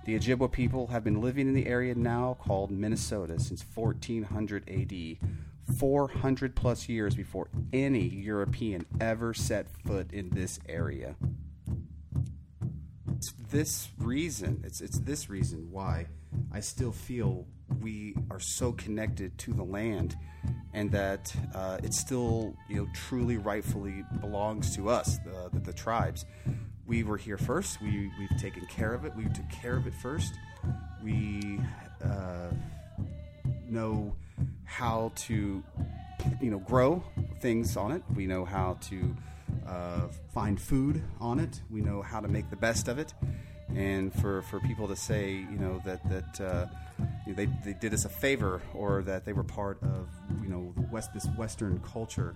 [0.05, 5.78] The Ojibwa people have been living in the area now called Minnesota since 1400 AD,
[5.78, 11.15] 400 plus years before any European ever set foot in this area.
[13.24, 16.07] It's this reason, it's, it's this reason why
[16.51, 17.45] I still feel
[17.82, 20.17] we are so connected to the land
[20.74, 25.71] and that uh, it still you know truly rightfully belongs to us the, the, the
[25.71, 26.26] tribes.
[26.86, 27.82] We were here first.
[27.82, 29.15] We, we've taken care of it.
[29.15, 30.34] We took care of it first.
[31.01, 31.61] We
[32.03, 32.49] uh,
[33.69, 34.17] know
[34.65, 35.63] how to
[36.41, 37.01] you know grow
[37.39, 38.03] things on it.
[38.13, 39.15] We know how to
[39.68, 43.14] uh, find food on it we know how to make the best of it
[43.76, 46.66] and for, for people to say, you know, that that uh,
[47.28, 50.08] they they did us a favor or that they were part of,
[50.41, 52.36] you know, the West this Western culture,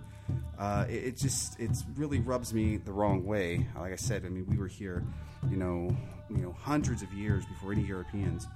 [0.58, 3.66] uh, it, it just it really rubs me the wrong way.
[3.76, 5.04] Like I said, I mean, we were here,
[5.48, 5.96] you know,
[6.28, 8.48] you know, hundreds of years before any Europeans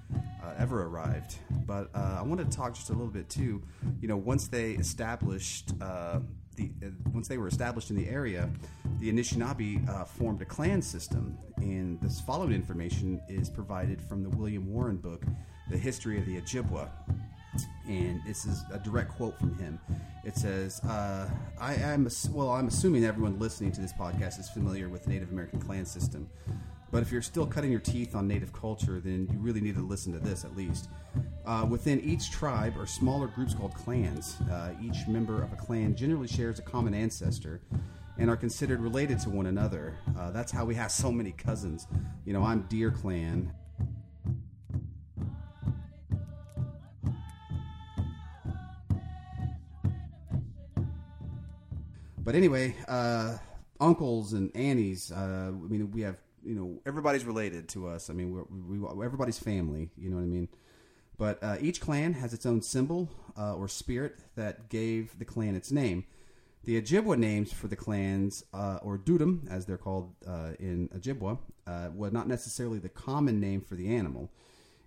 [0.43, 1.37] uh, ever arrived.
[1.67, 3.63] But uh, I wanted to talk just a little bit too.
[4.01, 6.21] You know, once they established uh,
[6.57, 8.50] the uh, once they were established in the area,
[8.98, 14.30] the Anishinaabe uh, formed a clan system, and this following information is provided from the
[14.30, 15.24] William Warren book,
[15.70, 16.88] "The History of the Ojibwa."
[17.86, 19.78] And this is a direct quote from him.
[20.24, 21.28] It says, uh,
[21.61, 25.61] I am, well, I'm assuming everyone listening to this podcast is familiar with Native American
[25.61, 26.30] clan system.
[26.93, 29.80] But if you're still cutting your teeth on Native culture, then you really need to
[29.80, 30.90] listen to this at least.
[31.47, 34.38] Uh, within each tribe are smaller groups called clans.
[34.43, 37.62] Uh, each member of a clan generally shares a common ancestor
[38.18, 39.97] and are considered related to one another.
[40.18, 41.86] Uh, that's how we have so many cousins.
[42.26, 43.51] You know, I'm Deer Clan.
[52.18, 53.38] But anyway, uh,
[53.80, 55.11] uncles and aunties.
[55.11, 58.11] Uh, I mean, we have you know everybody's related to us.
[58.11, 59.90] I mean, we're, we, everybody's family.
[59.97, 60.49] You know what I mean?
[61.18, 65.55] But uh, each clan has its own symbol uh, or spirit that gave the clan
[65.55, 66.05] its name.
[66.64, 71.38] The Ojibwa names for the clans, uh, or Dudum, as they're called uh, in Ojibwa,
[71.66, 74.30] uh, was not necessarily the common name for the animal.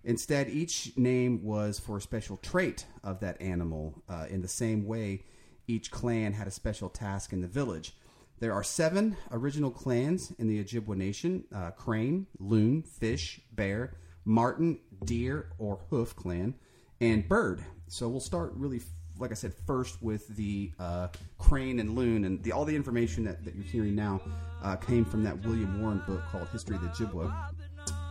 [0.06, 4.02] Instead, each name was for a special trait of that animal.
[4.08, 5.24] Uh, in the same way,
[5.68, 7.94] each clan had a special task in the village.
[8.40, 13.94] There are seven original clans in the Ojibwa Nation uh, Crane, Loon, Fish, Bear,
[14.26, 16.56] Martin, Deer, or Hoof clan,
[17.00, 17.64] and Bird.
[17.88, 18.82] So we'll start really,
[19.18, 21.08] like I said, first with the uh,
[21.38, 22.26] Crane and Loon.
[22.26, 24.20] And the, all the information that, that you're hearing now
[24.62, 27.52] uh, came from that William Warren book called History of the Ojibwa.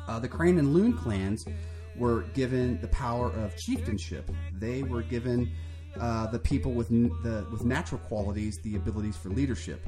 [0.09, 1.47] Uh, the Crane and Loon clans
[1.97, 4.31] were given the power of chieftainship.
[4.59, 5.53] They were given
[6.01, 9.87] uh, the people with n- the with natural qualities the abilities for leadership.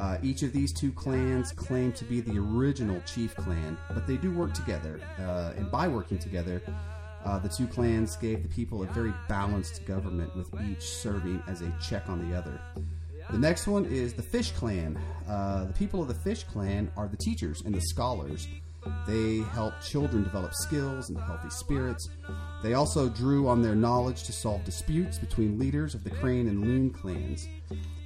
[0.00, 4.16] Uh, each of these two clans claim to be the original chief clan, but they
[4.16, 4.98] do work together.
[5.18, 6.62] Uh, and by working together,
[7.26, 11.60] uh, the two clans gave the people a very balanced government, with each serving as
[11.60, 12.58] a check on the other.
[13.30, 14.98] The next one is the Fish Clan.
[15.28, 18.48] Uh, the people of the Fish Clan are the teachers and the scholars.
[19.06, 22.08] They help children develop skills and healthy spirits.
[22.62, 26.64] They also drew on their knowledge to solve disputes between leaders of the Crane and
[26.64, 27.46] Loon clans.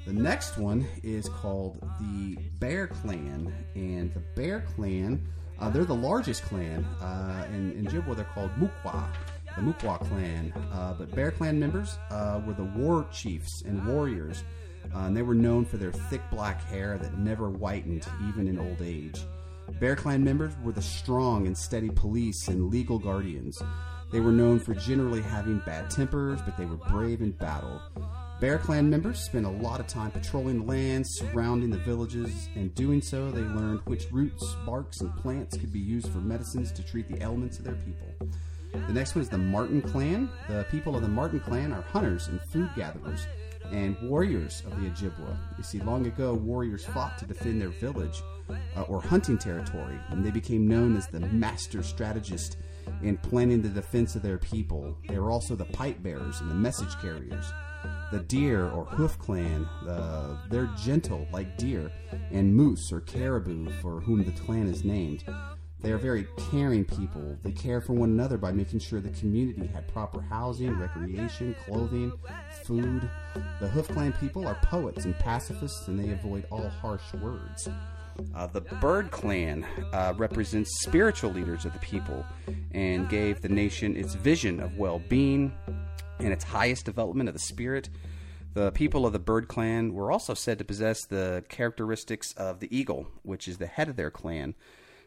[0.07, 5.26] The next one is called the Bear Clan, and the Bear Clan,
[5.59, 6.84] uh, they're the largest clan.
[7.00, 9.09] Uh, in, in they're called Mukwa,
[9.57, 10.52] the Mukwa clan.
[10.72, 14.44] Uh, but Bear Clan members uh, were the war chiefs and warriors,
[14.94, 18.59] uh, and they were known for their thick black hair that never whitened, even in
[18.59, 19.24] old age.
[19.80, 23.62] Bear Clan members were the strong and steady police and legal guardians.
[24.12, 27.80] They were known for generally having bad tempers, but they were brave in battle.
[28.45, 32.74] Bear Clan members spent a lot of time patrolling the lands surrounding the villages, and
[32.74, 36.82] doing so, they learned which roots, barks, and plants could be used for medicines to
[36.82, 38.28] treat the ailments of their people.
[38.70, 40.28] The next one is the Martin Clan.
[40.47, 43.26] The people of the Martin Clan are hunters and food gatherers
[43.72, 45.38] and warriors of the Ojibwa.
[45.57, 48.22] You see, long ago, warriors fought to defend their village
[48.76, 52.59] uh, or hunting territory, and they became known as the master strategist
[53.03, 54.99] in planning the defense of their people.
[55.09, 57.51] They were also the pipe bearers and the message carriers.
[58.12, 61.91] The deer or hoof clan, uh, they're gentle like deer,
[62.30, 65.24] and moose or caribou, for whom the clan is named.
[65.85, 67.37] They are very caring people.
[67.43, 72.11] They care for one another by making sure the community had proper housing, recreation, clothing,
[72.62, 73.11] food.
[73.61, 77.68] The Hoof Clan people are poets and pacifists, and they avoid all harsh words.
[78.35, 82.25] Uh, the Bird Clan uh, represents spiritual leaders of the people
[82.73, 85.53] and gave the nation its vision of well being
[86.19, 87.89] and its highest development of the spirit.
[88.55, 92.77] The people of the Bird Clan were also said to possess the characteristics of the
[92.77, 94.55] eagle, which is the head of their clan.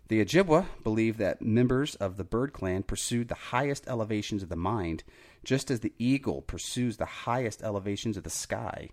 [0.09, 4.55] The Ojibwa believed that members of the Bird Clan pursued the highest elevations of the
[4.55, 5.03] mind,
[5.43, 8.89] just as the eagle pursues the highest elevations of the sky.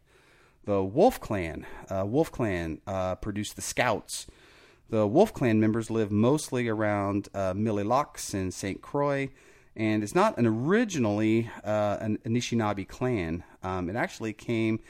[0.65, 4.27] The Wolf Clan, uh, Wolf Clan uh, produced the Scouts.
[4.89, 8.81] The Wolf Clan members live mostly around uh, and St.
[8.81, 9.29] Croix,
[9.77, 13.45] and it's not an originally uh, an Anishinaabe clan.
[13.62, 14.81] Um, it actually came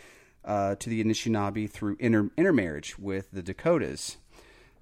[0.44, 4.18] uh, to the Anishinaabe through inter- intermarriage with the Dakotas.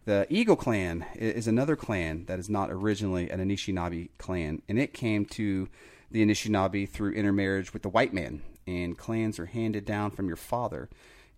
[0.05, 4.93] The Eagle clan is another clan that is not originally an Anishinaabe clan, and it
[4.93, 5.69] came to
[6.11, 8.43] the Anishinaabe through intermarriage with the white man.
[8.67, 10.89] And clans are handed down from your father.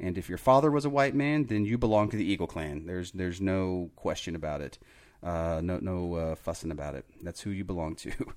[0.00, 2.86] And if your father was a white man, then you belong to the Eagle clan.
[2.86, 4.78] There's there's no question about it.
[5.22, 7.06] Uh, no, no uh, fussing about it.
[7.22, 8.12] That's who you belong to.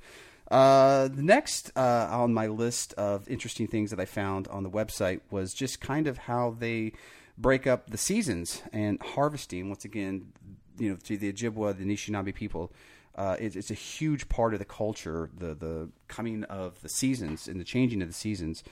[0.49, 4.69] Uh, the next uh, on my list of interesting things that I found on the
[4.69, 6.93] website was just kind of how they
[7.38, 9.67] break up the seasons and harvesting.
[9.67, 10.31] Once again,
[10.77, 12.71] you know, to the Ojibwa, the Anishinaabe people,
[13.18, 17.47] uh, it's, it's a huge part of the culture, the the coming of the seasons
[17.47, 18.63] and the changing of the seasons.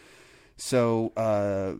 [0.57, 1.73] So uh,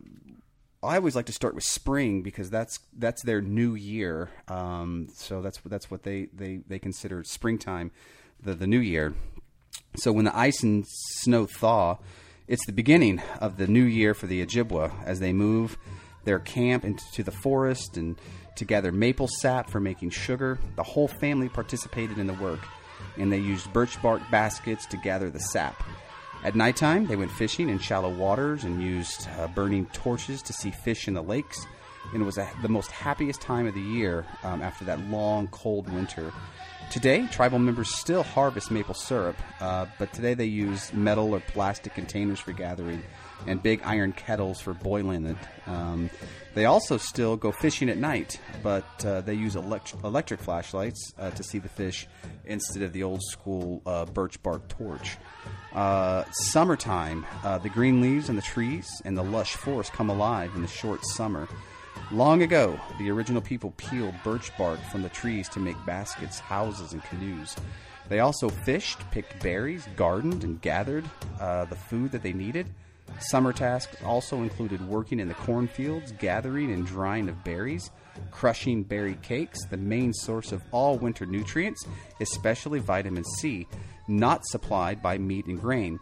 [0.82, 4.30] I always like to start with spring because that's that's their new year.
[4.48, 7.90] Um, so that's that's what they, they, they consider springtime,
[8.42, 9.14] the the new year.
[9.96, 11.98] So when the ice and snow thaw,
[12.46, 15.78] it's the beginning of the new year for the Ojibwa as they move
[16.24, 18.20] their camp into the forest and
[18.56, 20.58] to gather maple sap for making sugar.
[20.76, 22.60] The whole family participated in the work,
[23.16, 25.82] and they used birch bark baskets to gather the sap.
[26.44, 30.70] At nighttime, they went fishing in shallow waters and used uh, burning torches to see
[30.70, 31.66] fish in the lakes.
[32.12, 35.48] And it was a, the most happiest time of the year um, after that long,
[35.48, 36.32] cold winter.
[36.90, 41.94] Today, tribal members still harvest maple syrup, uh, but today they use metal or plastic
[41.94, 43.02] containers for gathering
[43.46, 45.36] and big iron kettles for boiling it.
[45.66, 46.10] Um,
[46.54, 51.30] they also still go fishing at night, but uh, they use elect- electric flashlights uh,
[51.30, 52.06] to see the fish
[52.46, 55.16] instead of the old school uh, birch bark torch.
[55.74, 60.50] Uh, summertime, uh, the green leaves and the trees and the lush forest come alive
[60.54, 61.46] in the short summer.
[62.10, 66.92] Long ago, the original people peeled birch bark from the trees to make baskets, houses,
[66.92, 67.54] and canoes.
[68.08, 71.04] They also fished, picked berries, gardened, and gathered
[71.40, 72.68] uh, the food that they needed.
[73.20, 77.90] Summer tasks also included working in the cornfields, gathering and drying of berries,
[78.30, 81.84] crushing berry cakes, the main source of all winter nutrients,
[82.20, 83.66] especially vitamin C,
[84.08, 85.98] not supplied by meat and grain.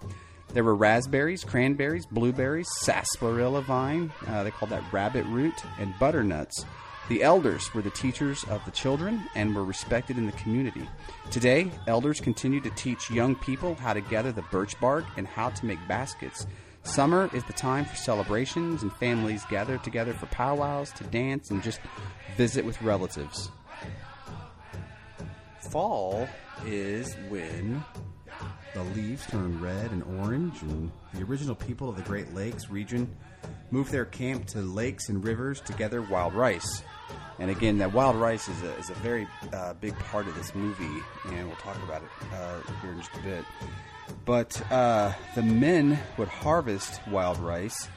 [0.53, 6.65] There were raspberries, cranberries, blueberries, sarsaparilla vine, uh, they called that rabbit root, and butternuts.
[7.09, 10.89] The elders were the teachers of the children and were respected in the community.
[11.31, 15.51] Today, elders continue to teach young people how to gather the birch bark and how
[15.51, 16.47] to make baskets.
[16.85, 21.63] Summer is the time for celebrations and families gather together for powwows, to dance, and
[21.63, 21.81] just
[22.37, 23.51] visit with relatives.
[25.71, 26.29] Fall
[26.67, 27.83] is when
[28.75, 33.17] the leaves turn red and orange, and the original people of the Great Lakes region
[33.71, 36.83] move their camp to lakes and rivers to gather wild rice.
[37.39, 40.55] And again, that wild rice is a, is a very uh, big part of this
[40.55, 43.45] movie, and we'll talk about it uh, here in just a bit.
[44.25, 47.89] But uh, the men would harvest wild rice,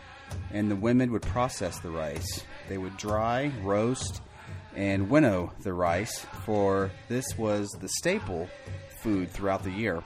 [0.51, 2.43] and the women would process the rice.
[2.69, 4.21] They would dry, roast,
[4.75, 8.47] and winnow the rice, for this was the staple
[9.01, 10.03] food throughout the year.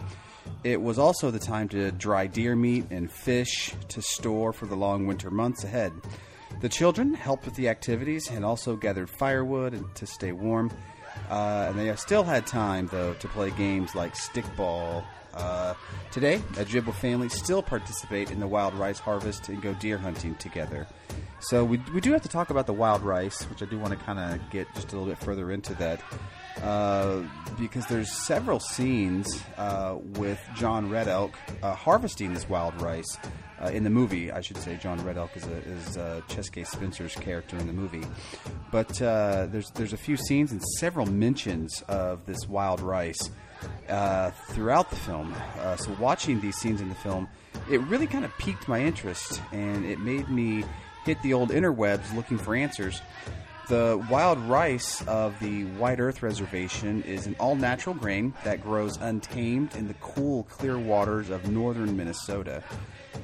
[0.63, 4.75] It was also the time to dry deer meat and fish to store for the
[4.75, 5.91] long winter months ahead.
[6.61, 10.71] The children helped with the activities and also gathered firewood to stay warm.
[11.29, 15.03] Uh, and they still had time, though, to play games like stickball.
[15.33, 15.73] Uh,
[16.11, 20.87] today, Ojibwa family still participate in the wild rice harvest and go deer hunting together.
[21.39, 23.97] So we, we do have to talk about the wild rice, which I do want
[23.97, 26.01] to kind of get just a little bit further into that.
[26.61, 27.23] Uh,
[27.57, 33.17] because there's several scenes uh, with John Red Elk uh, harvesting this wild rice
[33.59, 34.31] uh, in the movie.
[34.31, 38.05] I should say John Red Elk is, a, is Chaske Spencer's character in the movie.
[38.71, 43.31] But there's there's a few scenes and several mentions of this wild rice
[44.49, 45.35] throughout the film.
[45.77, 47.27] so watching these scenes in the film,
[47.69, 50.63] it really kind of piqued my interest and it made me
[51.05, 53.01] hit the old interwebs looking for answers.
[53.67, 58.97] The wild rice of the White Earth Reservation is an all natural grain that grows
[58.97, 62.63] untamed in the cool, clear waters of northern Minnesota.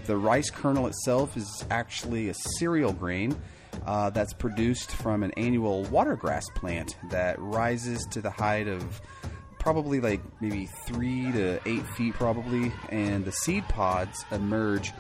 [0.06, 3.38] The rice kernel itself is actually a cereal grain
[3.86, 9.02] uh, that's produced from an annual watergrass plant that rises to the height of
[9.68, 14.94] probably like maybe three to eight feet, probably, and the seed pods emerge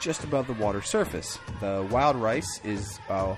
[0.00, 1.38] just above the water surface.
[1.60, 2.98] The wild rice is.
[3.10, 3.36] Uh,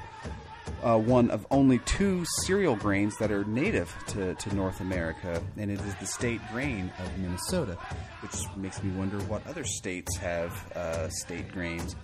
[0.82, 5.70] uh, one of only two cereal grains that are native to, to North America, and
[5.70, 7.78] it is the state grain of Minnesota,
[8.20, 11.96] which makes me wonder what other states have uh, state grains.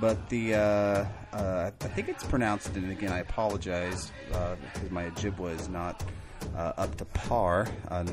[0.00, 5.08] But the uh, uh I think it's pronounced, and again, I apologize uh, because my
[5.10, 6.04] Ojibwa is not
[6.56, 7.68] uh, up to par.
[7.88, 8.04] Uh,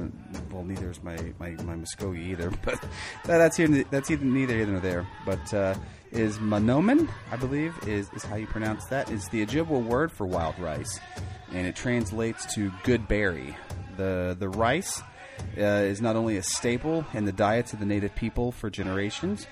[0.51, 2.83] well, neither is my, my, my Muskogee either, but
[3.25, 3.67] that's here.
[3.89, 5.07] That's either neither here nor there.
[5.25, 5.75] But uh,
[6.11, 9.09] is Mahnomen, I believe, is, is how you pronounce that.
[9.11, 10.99] Is the Ojibwa word for wild rice,
[11.51, 13.55] and it translates to good berry.
[13.97, 15.01] The the rice
[15.57, 19.47] uh, is not only a staple in the diets of the native people for generations.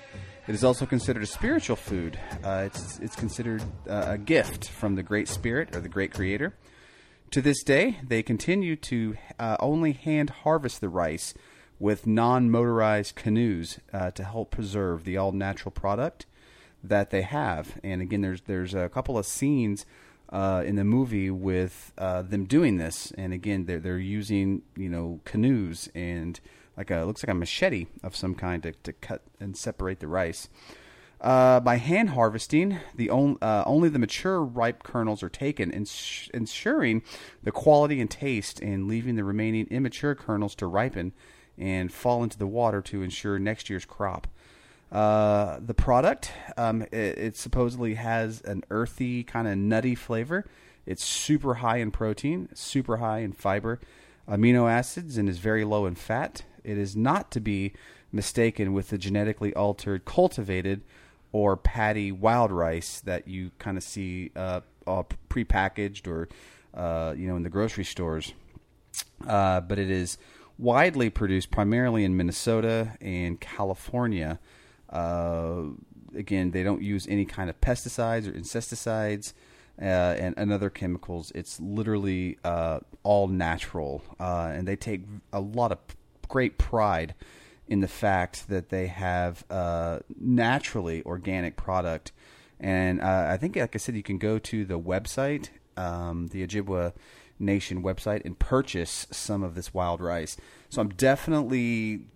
[0.46, 2.18] It is also considered a spiritual food.
[2.44, 6.54] Uh, it's, it's considered uh, a gift from the Great Spirit or the Great Creator.
[7.30, 11.34] To this day, they continue to uh, only hand harvest the rice
[11.78, 16.26] with non motorized canoes uh, to help preserve the all natural product
[16.82, 17.78] that they have.
[17.82, 19.84] And again, there's there's a couple of scenes
[20.30, 24.88] uh, in the movie with uh, them doing this, and again, they're they're using you
[24.88, 26.40] know canoes and
[26.76, 30.08] like a looks like a machete of some kind to, to cut and separate the
[30.08, 30.48] rice.
[31.26, 36.30] Uh, by hand harvesting, the on, uh, only the mature ripe kernels are taken, ins-
[36.32, 37.02] ensuring
[37.42, 41.12] the quality and taste, and leaving the remaining immature kernels to ripen
[41.58, 44.28] and fall into the water to ensure next year's crop.
[44.92, 50.46] Uh, the product, um, it, it supposedly has an earthy, kind of nutty flavor.
[50.86, 53.80] It's super high in protein, super high in fiber,
[54.28, 56.44] amino acids, and is very low in fat.
[56.62, 57.72] It is not to be
[58.12, 60.82] mistaken with the genetically altered, cultivated,
[61.36, 66.30] or patty wild rice that you kind of see uh, uh, prepackaged or
[66.72, 68.32] uh, you know in the grocery stores.
[69.28, 70.16] Uh, but it is
[70.56, 74.40] widely produced primarily in Minnesota and California.
[74.88, 75.64] Uh,
[76.16, 79.34] again, they don't use any kind of pesticides or insecticides.
[79.78, 81.30] Uh, and, and other chemicals.
[81.34, 85.02] It's literally uh, all natural, and they take
[85.34, 85.76] a lot of
[86.28, 87.14] great pride
[87.68, 92.12] in the fact that they have uh, naturally organic product.
[92.60, 96.46] And uh, I think, like I said, you can go to the website, um, the
[96.46, 96.92] Ojibwa
[97.38, 100.36] Nation website, and purchase some of this wild rice.
[100.70, 102.06] So I'm definitely,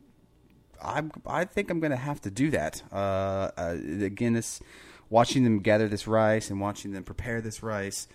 [0.82, 2.82] I'm, I think I'm going to have to do that.
[2.92, 4.60] Uh, uh, again, this
[5.10, 8.06] watching them gather this rice and watching them prepare this rice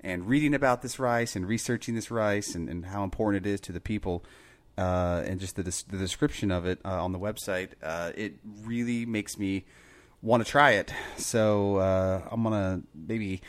[0.00, 3.60] and reading about this rice and researching this rice and, and how important it is
[3.60, 4.24] to the people
[4.76, 9.06] uh, and just the, the description of it uh, on the website, uh, it really
[9.06, 9.64] makes me
[10.22, 10.92] want to try it.
[11.16, 13.40] So uh, I'm gonna maybe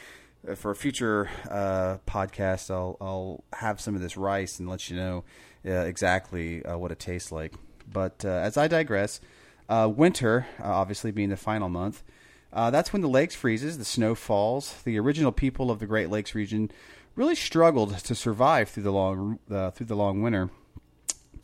[0.47, 4.89] uh, for a future uh, podcast, I'll I'll have some of this rice and let
[4.89, 5.23] you know
[5.63, 7.53] exactly what it tastes like.
[7.91, 9.19] But as I digress,
[9.67, 12.03] winter obviously being the final month.
[12.51, 14.83] that's when the lakes freezes, the snow falls.
[14.83, 16.69] The original people of the Great Lakes region
[17.15, 20.51] really struggled to survive through the long through the long winter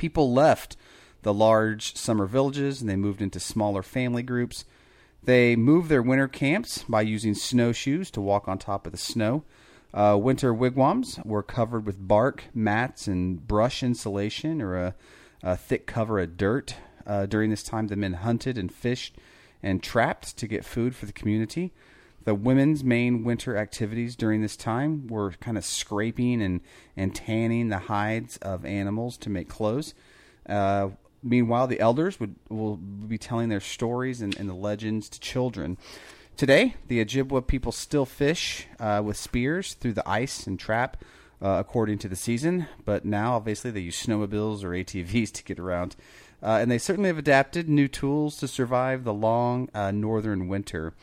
[0.01, 0.75] people left
[1.21, 4.65] the large summer villages and they moved into smaller family groups.
[5.23, 9.43] They moved their winter camps by using snowshoes to walk on top of the snow.
[9.93, 14.95] Uh, winter wigwams were covered with bark, mats, and brush insulation or a,
[15.43, 16.77] a thick cover of dirt.
[17.05, 19.15] Uh, during this time, the men hunted and fished
[19.61, 21.73] and trapped to get food for the community.
[22.23, 26.61] The women's main winter activities during this time were kind of scraping and,
[26.95, 29.93] and tanning the hides of animals to make clothes.
[30.47, 30.89] Uh,
[31.23, 35.77] meanwhile, the elders would will be telling their stories and, and the legends to children.
[36.37, 40.97] Today, the Ojibwa people still fish uh, with spears through the ice and trap
[41.41, 45.59] uh, according to the season, but now obviously they use snowmobiles or ATVs to get
[45.59, 45.95] around.
[46.41, 50.93] Uh, and they certainly have adapted new tools to survive the long uh, northern winter.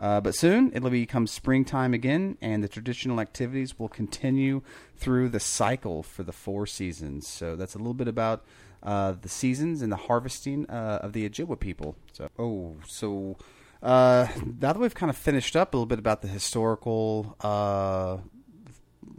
[0.00, 4.62] Uh, but soon it'll become springtime again, and the traditional activities will continue
[4.96, 7.26] through the cycle for the four seasons.
[7.26, 8.44] So that's a little bit about
[8.82, 11.96] uh, the seasons and the harvesting uh, of the Ojibwa people.
[12.12, 13.36] So, oh, so
[13.82, 14.28] uh,
[14.60, 18.18] now that we've kind of finished up a little bit about the historical, uh,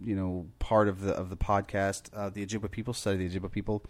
[0.02, 3.52] you know, part of the of the podcast, uh, the Ojibwa people study the Ojibwa
[3.52, 3.84] people.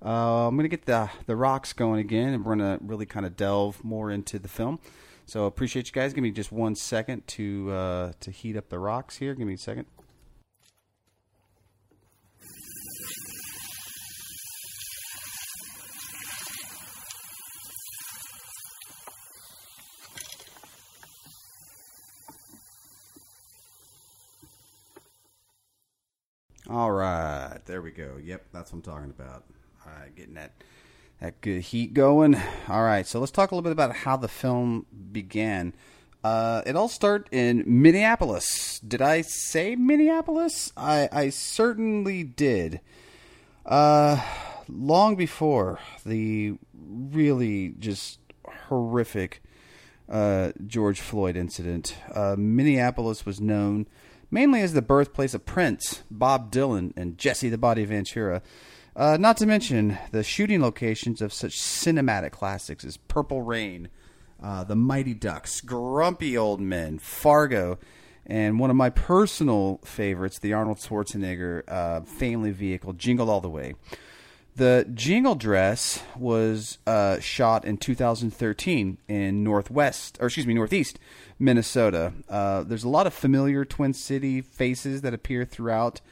[0.00, 3.26] I'm going to get the the rocks going again, and we're going to really kind
[3.26, 4.80] of delve more into the film.
[5.26, 6.12] So appreciate you guys.
[6.12, 9.34] Give me just one second to uh, to heat up the rocks here.
[9.34, 9.86] Give me a second.
[26.70, 28.18] All right, there we go.
[28.22, 29.44] Yep, that's what I'm talking about.
[29.84, 30.52] All right, getting that
[31.22, 32.34] that good heat going.
[32.68, 35.72] All right, so let's talk a little bit about how the film began.
[36.24, 38.80] Uh, it all started in Minneapolis.
[38.80, 40.72] Did I say Minneapolis?
[40.76, 42.80] I, I certainly did.
[43.64, 44.20] Uh,
[44.68, 48.18] long before the really just
[48.68, 49.44] horrific
[50.08, 53.86] uh, George Floyd incident, uh, Minneapolis was known
[54.28, 58.42] mainly as the birthplace of Prince, Bob Dylan, and Jesse the Body Ventura.
[58.94, 63.88] Uh, not to mention the shooting locations of such cinematic classics as Purple Rain,
[64.42, 67.78] uh, The Mighty Ducks, Grumpy Old Men, Fargo,
[68.26, 73.48] and one of my personal favorites, the Arnold Schwarzenegger uh, family vehicle, Jingle All the
[73.48, 73.74] Way.
[74.54, 80.98] The Jingle Dress was uh, shot in 2013 in Northwest, or excuse me, Northeast
[81.38, 82.12] Minnesota.
[82.28, 86.02] Uh, there's a lot of familiar Twin City faces that appear throughout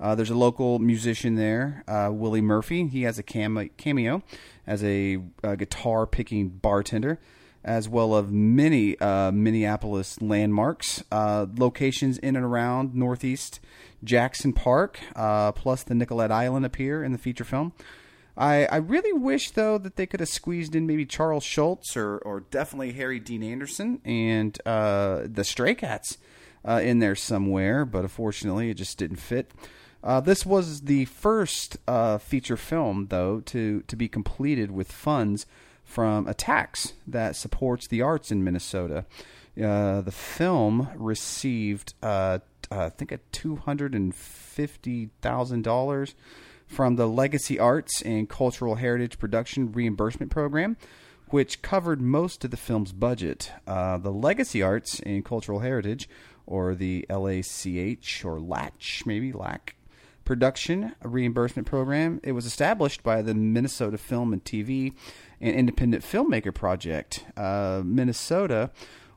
[0.00, 2.86] Uh, there's a local musician there, uh, Willie Murphy.
[2.86, 4.22] He has a cameo
[4.66, 7.18] as a, uh guitar picking bartender,
[7.62, 13.60] as well as many uh, Minneapolis landmarks, uh, locations in and around Northeast
[14.02, 17.74] Jackson Park, uh, plus the Nicollet Island appear in the feature film.
[18.38, 22.16] I, I really wish though that they could have squeezed in maybe Charles Schulz or
[22.18, 26.16] or definitely Harry Dean Anderson and the Stray Cats
[26.66, 29.50] in there somewhere, but unfortunately it just didn't fit.
[30.02, 35.46] Uh, this was the first uh, feature film though to to be completed with funds
[35.84, 39.04] from a tax that supports the arts in Minnesota.
[39.60, 42.38] Uh, the film received, uh,
[42.70, 46.14] I think, a two hundred and fifty thousand dollars
[46.66, 50.76] from the Legacy Arts and Cultural Heritage Production Reimbursement Program,
[51.28, 53.50] which covered most of the film's budget.
[53.66, 56.08] Uh, the Legacy Arts and Cultural Heritage,
[56.46, 59.74] or the LACH or LACH, maybe LAC,
[60.30, 62.20] Production Reimbursement Program.
[62.22, 64.92] It was established by the Minnesota Film and TV
[65.40, 67.24] and Independent Filmmaker Project.
[67.36, 68.70] Uh, Minnesota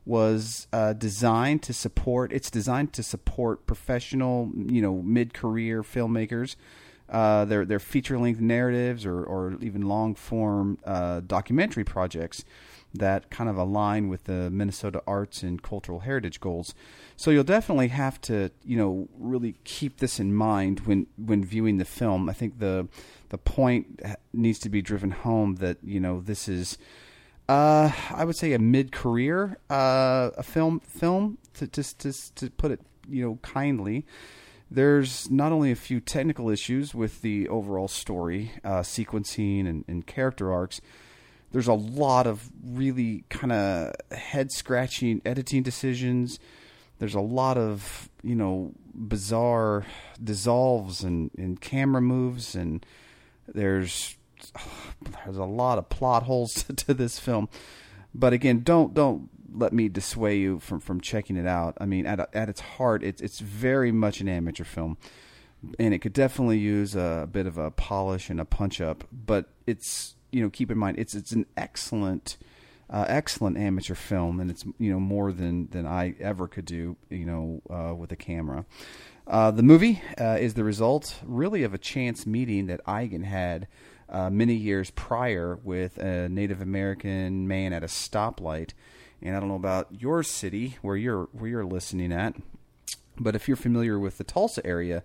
[0.06, 2.34] was uh, designed to support.
[2.34, 6.56] It's designed to support professional, you know, mid-career filmmakers
[7.10, 12.44] uh, their their feature length narratives or or even long form uh, documentary projects
[12.94, 16.74] that kind of align with the Minnesota arts and cultural heritage goals.
[17.16, 21.78] So you'll definitely have to you know really keep this in mind when when viewing
[21.78, 22.30] the film.
[22.30, 22.88] I think the
[23.30, 24.02] the point
[24.34, 26.78] needs to be driven home that you know this is.
[27.50, 32.72] Uh, I would say a mid-career uh, a film film to just to, to put
[32.72, 32.80] it
[33.10, 34.06] you know kindly
[34.74, 40.08] there's not only a few technical issues with the overall story, uh, sequencing, and, and,
[40.08, 40.82] character arcs.
[41.54, 46.40] There's a lot of really kind of head scratching editing decisions.
[46.98, 49.86] There's a lot of you know bizarre
[50.22, 52.84] dissolves and, and camera moves, and
[53.48, 54.18] there's
[55.26, 57.48] there's a lot of plot holes to, this film.
[58.16, 61.78] But again, don't don't let me dissuade you from from checking it out.
[61.80, 64.98] I mean, at at its heart, it's it's very much an amateur film,
[65.78, 69.04] and it could definitely use a bit of a polish and a punch up.
[69.12, 72.38] But it's you know keep in mind it's it's an excellent.
[72.90, 76.96] Uh, excellent amateur film, and it's you know more than than I ever could do,
[77.10, 78.66] you know, uh, with a camera.
[79.26, 83.68] Uh, the movie uh, is the result, really, of a chance meeting that Eigen had
[84.10, 88.74] uh, many years prior with a Native American man at a stoplight
[89.24, 92.36] and I don't know about your city where you're where you're listening at,
[93.18, 95.04] but if you're familiar with the Tulsa area,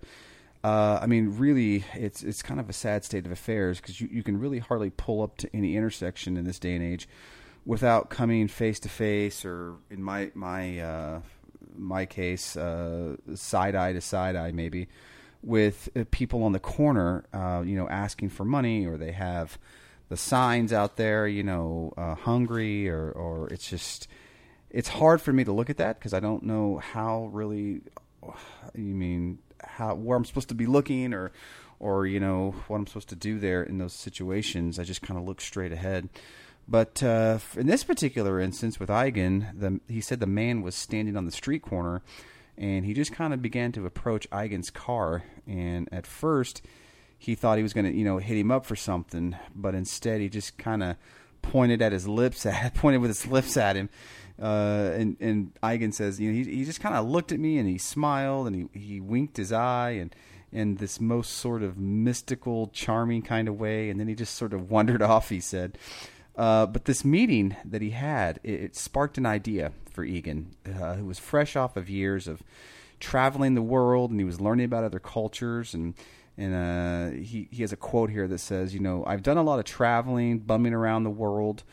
[0.63, 4.09] uh, I mean, really, it's it's kind of a sad state of affairs because you,
[4.11, 7.07] you can really hardly pull up to any intersection in this day and age
[7.65, 11.21] without coming face to face, or in my my uh,
[11.77, 14.89] my case, uh, side eye to side eye, maybe
[15.41, 19.57] with uh, people on the corner, uh, you know, asking for money, or they have
[20.09, 24.09] the signs out there, you know, uh, hungry or or it's just
[24.69, 27.81] it's hard for me to look at that because I don't know how really
[28.75, 31.31] you mean how where I'm supposed to be looking or
[31.79, 34.79] or you know what I'm supposed to do there in those situations.
[34.79, 36.09] I just kind of look straight ahead.
[36.67, 41.17] But uh, in this particular instance with Eigen, the, he said the man was standing
[41.17, 42.03] on the street corner,
[42.57, 45.23] and he just kind of began to approach Eigen's car.
[45.47, 46.61] And at first,
[47.17, 50.21] he thought he was going to, you know, hit him up for something, but instead
[50.21, 50.95] he just kind of
[51.41, 53.89] pointed at his lips at pointed with his lips at him.
[54.41, 57.57] Uh, and and Eigen says, you know, he he just kind of looked at me
[57.57, 60.15] and he smiled and he he winked his eye and
[60.51, 64.53] in this most sort of mystical, charming kind of way, and then he just sort
[64.53, 65.29] of wandered off.
[65.29, 65.77] He said.
[66.35, 70.93] Uh, but this meeting that he had, it, it sparked an idea for Eigen, uh,
[70.93, 72.41] who was fresh off of years of
[73.01, 75.95] traveling the world, and he was learning about other cultures, and
[76.37, 79.43] and uh, he he has a quote here that says, you know, I've done a
[79.43, 81.63] lot of traveling, bumming around the world,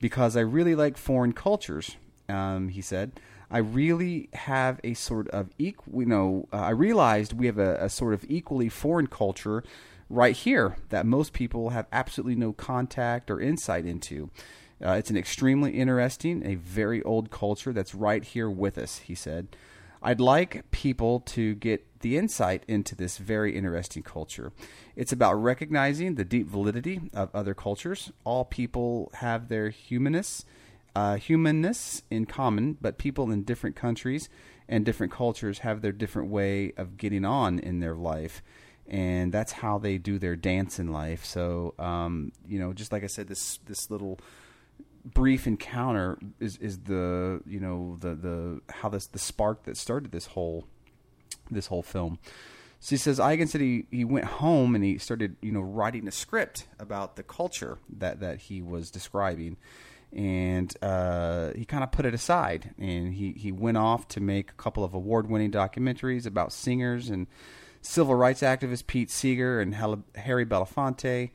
[0.00, 1.96] because I really like foreign cultures.
[2.28, 3.20] Um, he said,
[3.50, 7.76] I really have a sort of equal, you know, uh, I realized we have a,
[7.84, 9.62] a sort of equally foreign culture
[10.08, 14.30] right here that most people have absolutely no contact or insight into.
[14.84, 19.14] Uh, it's an extremely interesting, a very old culture that's right here with us, he
[19.14, 19.56] said.
[20.02, 24.52] I'd like people to get the insight into this very interesting culture.
[24.96, 28.12] It's about recognizing the deep validity of other cultures.
[28.24, 30.44] All people have their humanness,
[30.94, 34.28] uh, humanness in common, but people in different countries
[34.68, 38.42] and different cultures have their different way of getting on in their life.
[38.86, 41.24] And that's how they do their dance in life.
[41.24, 44.18] So, um, you know, just like I said, this this little
[45.04, 50.12] brief encounter is is the you know the the how this the spark that started
[50.12, 50.64] this whole
[51.50, 52.18] this whole film.
[52.80, 56.06] So he says Eigen said he, he went home and he started you know writing
[56.06, 59.56] a script about the culture that that he was describing,
[60.14, 64.50] and uh, he kind of put it aside and he he went off to make
[64.50, 67.26] a couple of award winning documentaries about singers and
[67.82, 69.74] civil rights activist Pete Seeger and
[70.14, 71.30] Harry Belafonte.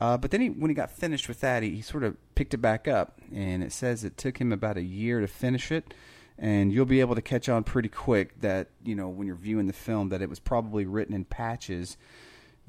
[0.00, 2.54] Uh, but then he, when he got finished with that, he, he sort of picked
[2.54, 5.92] it back up, and it says it took him about a year to finish it
[6.38, 9.66] and you'll be able to catch on pretty quick that you know when you're viewing
[9.66, 11.96] the film that it was probably written in patches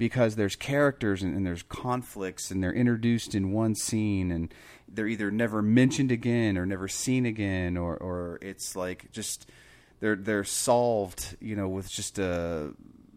[0.00, 4.52] because there's characters and, and, there's conflicts and they're introduced in one scene and
[4.88, 9.46] they're either never mentioned again or never seen again or or it's like just
[10.00, 12.72] they're they're solved you know with just a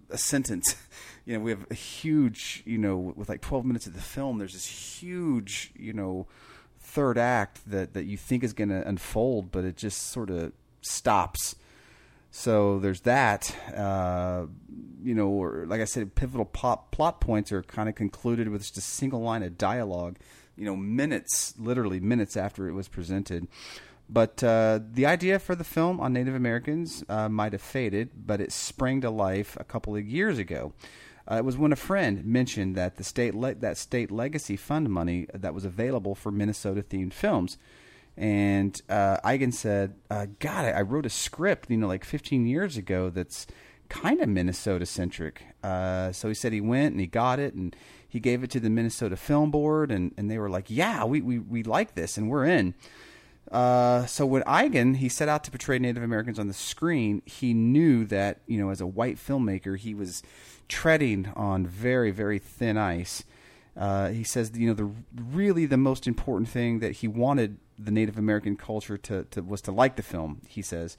[0.09, 0.75] a sentence
[1.25, 4.37] you know we have a huge you know with like 12 minutes of the film
[4.37, 6.27] there's this huge you know
[6.93, 10.51] third act that, that you think is going to unfold, but it just sort of
[10.81, 11.55] stops.
[12.35, 13.55] So there's that.
[13.73, 14.47] Uh,
[15.03, 18.63] you know, or like I said, pivotal plot, plot points are kind of concluded with
[18.63, 20.17] just a single line of dialogue.
[20.55, 23.47] You know, minutes, literally minutes after it was presented.
[24.09, 28.41] But uh, the idea for the film on Native Americans uh, might have faded, but
[28.41, 30.73] it sprang to life a couple of years ago.
[31.29, 34.89] Uh, it was when a friend mentioned that the state le- that state legacy fund
[34.89, 37.59] money that was available for Minnesota themed films,
[38.17, 42.45] and uh, Eigen said, uh, "God, I, I, wrote a script, you know, like 15
[42.45, 43.47] years ago that's
[43.89, 47.75] kind of Minnesota centric." Uh, so he said he went and he got it and
[48.07, 51.21] he gave it to the Minnesota Film Board, and, and they were like, "Yeah, we,
[51.21, 52.75] we we like this and we're in."
[53.51, 57.53] Uh, so when Eigen he set out to portray Native Americans on the screen, he
[57.53, 60.23] knew that you know as a white filmmaker he was
[60.67, 63.23] treading on very, very thin ice.
[63.75, 67.91] Uh, he says, you know, the really the most important thing that he wanted the
[67.91, 70.41] Native American culture to, to was to like the film.
[70.47, 70.97] He says,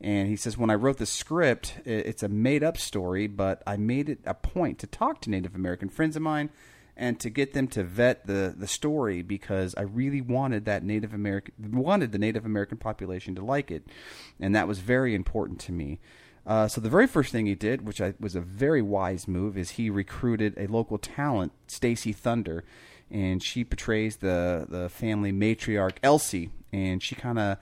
[0.00, 3.76] and he says, when I wrote the script, it's a made up story, but I
[3.76, 6.50] made it a point to talk to Native American friends of mine
[6.96, 11.12] and to get them to vet the, the story because I really wanted that Native
[11.12, 13.86] American wanted the Native American population to like it,
[14.40, 16.00] and that was very important to me.
[16.46, 19.58] Uh, so the very first thing he did, which I, was a very wise move,
[19.58, 22.64] is he recruited a local talent, Stacey Thunder,
[23.10, 27.58] and she portrays the the family matriarch Elsie, and she kind of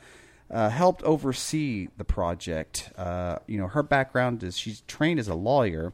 [0.50, 2.90] uh, helped oversee the project.
[2.96, 5.92] Uh, you know, her background is she's trained as a lawyer,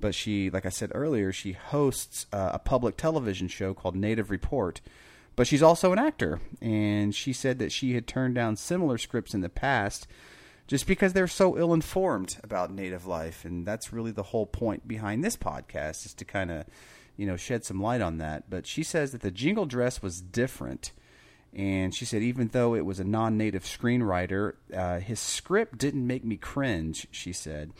[0.00, 4.30] but she, like I said earlier, she hosts uh, a public television show called Native
[4.30, 4.80] Report.
[5.34, 9.34] But she's also an actor, and she said that she had turned down similar scripts
[9.34, 10.06] in the past
[10.66, 13.44] just because they're so ill informed about native life.
[13.44, 16.64] And that's really the whole point behind this podcast is to kind of,
[17.16, 18.48] you know, shed some light on that.
[18.50, 20.92] But she says that the jingle dress was different.
[21.54, 26.06] And she said, even though it was a non native screenwriter, uh, his script didn't
[26.06, 27.72] make me cringe, she said.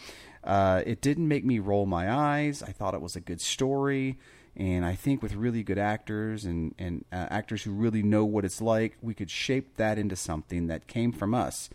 [0.43, 2.63] Uh, it didn't make me roll my eyes.
[2.63, 4.19] I thought it was a good story.
[4.57, 8.47] And I think with really good actors and, and uh, actors who really know what
[8.47, 11.69] it's like, we could shape that into something that came from us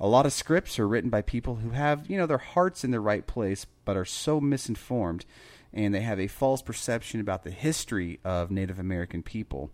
[0.00, 2.90] a lot of scripts are written by people who have, you know, their hearts in
[2.90, 5.26] the right place, but are so misinformed,
[5.72, 9.70] and they have a false perception about the history of Native American people.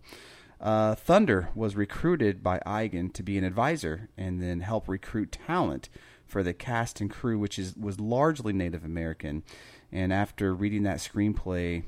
[0.59, 5.89] Uh, Thunder was recruited by Eigen to be an advisor and then help recruit talent
[6.25, 9.43] for the cast and crew, which is was largely Native American.
[9.91, 11.83] And after reading that screenplay,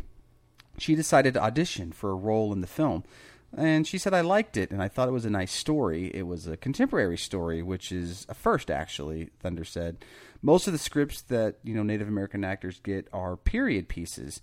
[0.77, 3.03] she decided to audition for a role in the film.
[3.55, 6.11] And she said, I liked it, and I thought it was a nice story.
[6.13, 10.05] It was a contemporary story, which is a first, actually, Thunder said.
[10.41, 14.41] Most of the scripts that, you know, Native American actors get are period pieces.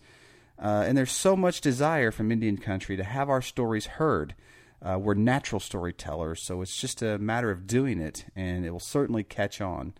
[0.59, 4.35] Uh, and there's so much desire from Indian country to have our stories heard.
[4.83, 8.81] Uh, we're natural storytellers, so it's just a matter of doing it, and it will
[8.81, 9.95] certainly catch on.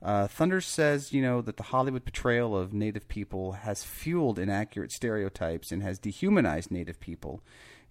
[0.00, 4.92] Uh, Thunder says, you know, that the Hollywood portrayal of Native people has fueled inaccurate
[4.92, 7.42] stereotypes and has dehumanized Native people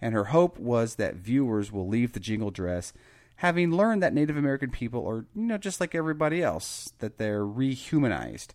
[0.03, 2.93] and her hope was that viewers will leave the jingle dress
[3.37, 7.45] having learned that Native American people are, you know, just like everybody else, that they're
[7.45, 8.53] rehumanized.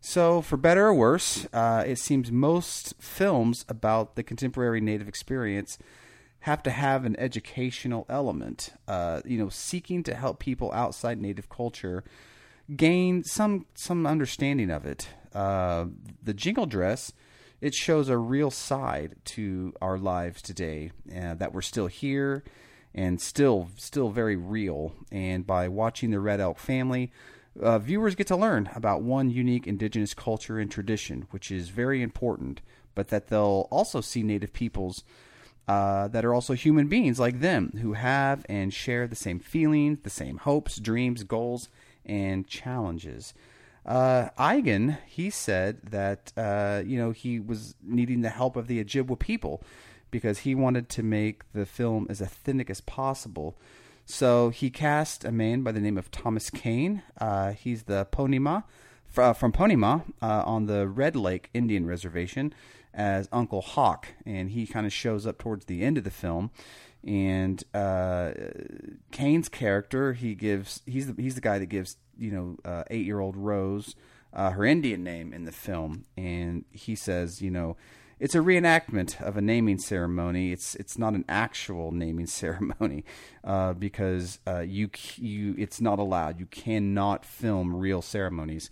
[0.00, 5.78] So, for better or worse, uh, it seems most films about the contemporary Native experience
[6.40, 11.48] have to have an educational element, uh, you know, seeking to help people outside Native
[11.48, 12.02] culture
[12.76, 15.08] gain some some understanding of it.
[15.32, 15.86] Uh,
[16.22, 17.12] the jingle dress
[17.62, 22.42] it shows a real side to our lives today uh, that we're still here
[22.92, 24.92] and still still very real.
[25.12, 27.12] And by watching the Red Elk family,
[27.60, 32.02] uh, viewers get to learn about one unique indigenous culture and tradition, which is very
[32.02, 32.60] important.
[32.96, 35.04] But that they'll also see Native peoples
[35.68, 40.00] uh, that are also human beings like them, who have and share the same feelings,
[40.02, 41.68] the same hopes, dreams, goals,
[42.04, 43.32] and challenges.
[43.84, 48.82] Uh, Eigen, he said that uh, you know he was needing the help of the
[48.82, 49.62] Ojibwa people
[50.10, 53.58] because he wanted to make the film as authentic as possible.
[54.04, 57.02] So he cast a man by the name of Thomas Kane.
[57.20, 58.64] Uh, he's the Ponemah
[59.12, 62.52] fr- from Ponemah uh, on the Red Lake Indian Reservation
[62.94, 66.50] as Uncle Hawk, and he kind of shows up towards the end of the film.
[67.04, 68.32] And uh,
[69.10, 73.06] Kane's character, he gives he's the, he's the guy that gives you know uh, eight
[73.06, 73.94] year old Rose
[74.32, 77.76] uh, her Indian name in the film, and he says you know
[78.22, 80.52] it's a reenactment of a naming ceremony.
[80.52, 83.04] It's it's not an actual naming ceremony
[83.42, 86.38] uh, because uh, you you it's not allowed.
[86.38, 88.70] You cannot film real ceremonies.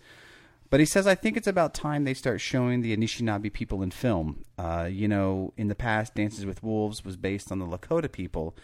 [0.69, 3.91] But he says, I think it's about time they start showing the Anishinaabe people in
[3.91, 4.45] film.
[4.57, 8.55] Uh, you know, in the past, Dances with Wolves was based on the Lakota people,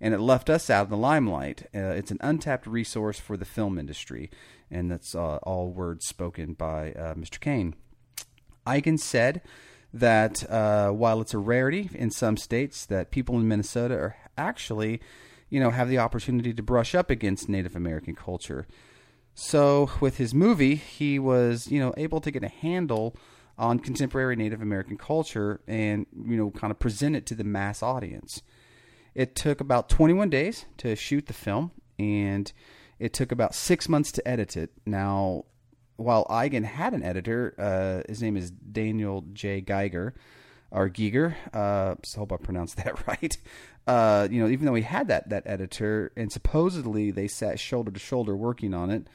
[0.00, 1.66] and it left us out of the limelight.
[1.74, 4.30] Uh, it's an untapped resource for the film industry,
[4.70, 7.40] and that's uh, all words spoken by uh, Mr.
[7.40, 7.74] Kane.
[8.66, 9.42] Eigen said
[9.92, 15.00] that uh, while it's a rarity in some states, that people in Minnesota are actually,
[15.48, 18.66] you know, have the opportunity to brush up against Native American culture.
[19.34, 23.16] So with his movie, he was, you know, able to get a handle
[23.56, 27.82] on contemporary Native American culture and, you know, kind of present it to the mass
[27.82, 28.42] audience.
[29.14, 32.52] It took about 21 days to shoot the film, and
[32.98, 34.70] it took about six months to edit it.
[34.84, 35.44] Now,
[35.96, 39.60] while Eigen had an editor, uh, his name is Daniel J.
[39.60, 40.14] Geiger,
[40.70, 41.36] or Geiger.
[41.52, 43.36] Uh, so hope I pronounced that right.
[43.86, 47.90] Uh, you know, even though he had that that editor, and supposedly they sat shoulder
[47.90, 49.06] to shoulder working on it.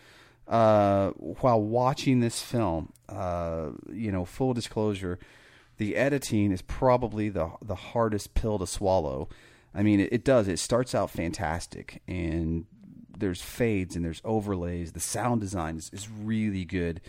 [0.48, 5.20] Uh, while watching this film, uh, you know, full disclosure,
[5.78, 9.28] the editing is probably the the hardest pill to swallow.
[9.80, 10.50] I mean, it, it does.
[10.50, 12.66] It starts out fantastic, and
[13.18, 14.92] there's fades and there's overlays.
[14.92, 17.00] The sound design is, is really good,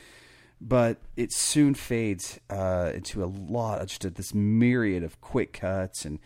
[0.60, 6.04] but it soon fades uh, into a lot just a, this myriad of quick cuts
[6.04, 6.20] and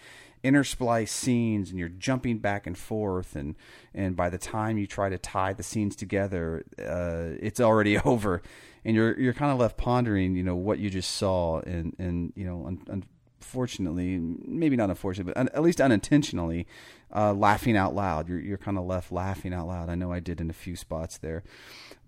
[0.44, 3.56] intersplice scenes, and you're jumping back and forth, and
[3.94, 8.42] and by the time you try to tie the scenes together, uh, it's already over,
[8.84, 12.34] and you're you're kind of left pondering, you know, what you just saw, and and
[12.36, 13.04] you know, un-
[13.44, 16.66] unfortunately, maybe not unfortunately, but un- at least unintentionally,
[17.14, 18.28] uh, laughing out loud.
[18.28, 19.90] You're you're kind of left laughing out loud.
[19.90, 21.42] I know I did in a few spots there,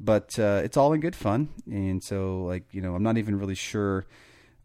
[0.01, 1.51] but uh, it's all in good fun.
[1.71, 4.07] And so, like you know, I'm not even really sure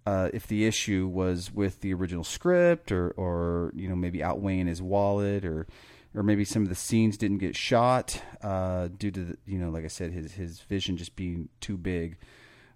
[0.06, 4.68] uh, if the issue was with the original script or or you know maybe outweighing
[4.68, 5.68] his wallet or
[6.16, 9.70] or maybe some of the scenes didn't get shot uh, due to the, you know
[9.70, 12.18] like I said his his vision just being too big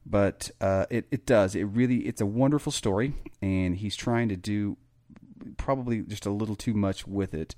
[0.06, 1.56] but uh, it it does.
[1.56, 4.78] It really it's a wonderful story, and he's trying to do
[5.58, 7.56] probably just a little too much with it.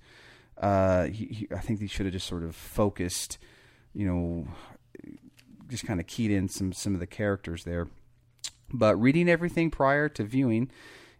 [0.57, 3.37] Uh, he, he, I think he should have just sort of focused,
[3.93, 4.47] you know,
[5.69, 7.87] just kind of keyed in some some of the characters there.
[8.73, 10.71] But reading everything prior to viewing,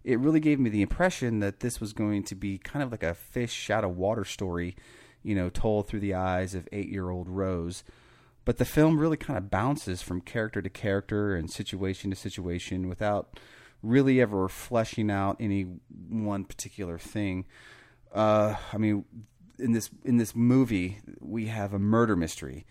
[0.04, 3.04] it really gave me the impression that this was going to be kind of like
[3.04, 4.76] a fish out of water story,
[5.24, 7.84] you know, told through the eyes of eight year old Rose
[8.48, 12.88] but the film really kind of bounces from character to character and situation to situation
[12.88, 13.38] without
[13.84, 15.64] really ever fleshing out any
[16.08, 17.44] one particular thing.
[18.16, 19.04] Uh, I mean,
[19.60, 22.66] in this in this movie, we have a murder mystery.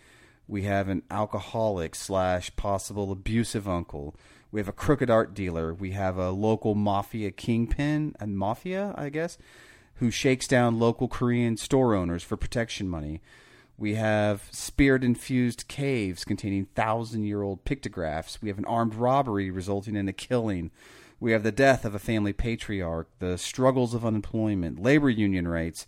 [0.49, 4.17] We have an alcoholic slash possible abusive uncle.
[4.51, 5.75] We have a crooked art dealer.
[5.75, 9.37] We have a local mafia kingpin and mafia, I guess,
[9.97, 13.21] who shakes down local Korean store owners for protection money.
[13.79, 18.41] We have spirit infused caves containing thousand year old pictographs.
[18.41, 20.71] We have an armed robbery resulting in a killing.
[21.21, 25.87] We have the death of a family patriarch, the struggles of unemployment, labor union rights,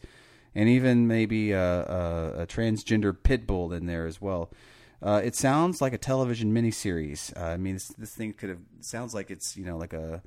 [0.55, 4.51] and even maybe a, a, a transgender pit bull in there as well.
[5.01, 7.35] Uh, it sounds like a television miniseries.
[7.37, 10.23] Uh, I mean, this, this thing could have sounds like it's you know like a,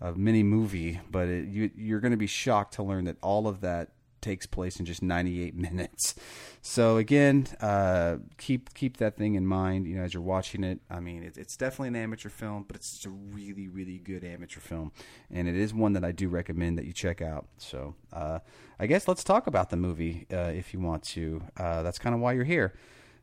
[0.00, 3.48] a mini movie, but it, you, you're going to be shocked to learn that all
[3.48, 3.90] of that
[4.22, 6.14] takes place in just 98 minutes.
[6.62, 9.86] So again, uh, keep keep that thing in mind.
[9.86, 10.80] You know, as you're watching it.
[10.88, 14.60] I mean, it, it's definitely an amateur film, but it's a really really good amateur
[14.60, 14.92] film,
[15.30, 17.46] and it is one that I do recommend that you check out.
[17.58, 18.38] So uh,
[18.78, 21.42] I guess let's talk about the movie uh, if you want to.
[21.56, 22.72] Uh, that's kind of why you're here.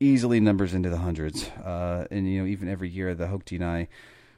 [0.00, 1.48] easily numbers into the hundreds.
[1.50, 3.88] Uh, and you know, even every year, the Hokie and I,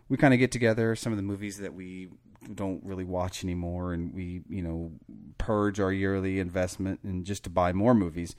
[0.08, 2.08] we kind of get together some of the movies that we
[2.54, 4.92] don't really watch anymore, and we you know
[5.38, 8.34] purge our yearly investment and just to buy more movies.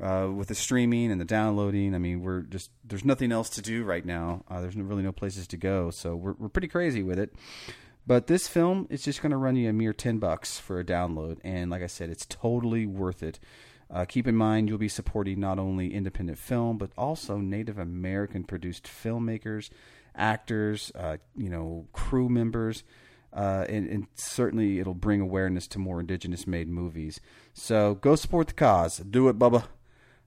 [0.00, 3.62] uh, with the streaming and the downloading, I mean, we're just there's nothing else to
[3.62, 4.44] do right now.
[4.48, 7.34] Uh, there's really no places to go, so we're we're pretty crazy with it.
[8.06, 10.84] But this film is just going to run you a mere ten bucks for a
[10.84, 13.40] download, and like I said, it's totally worth it.
[13.90, 18.44] Uh, keep in mind, you'll be supporting not only independent film, but also Native American
[18.44, 19.70] produced filmmakers,
[20.14, 22.84] actors, uh, you know, crew members,
[23.38, 27.20] uh, and, and, certainly it'll bring awareness to more indigenous made movies.
[27.54, 28.98] So go support the cause.
[28.98, 29.64] Do it, Bubba.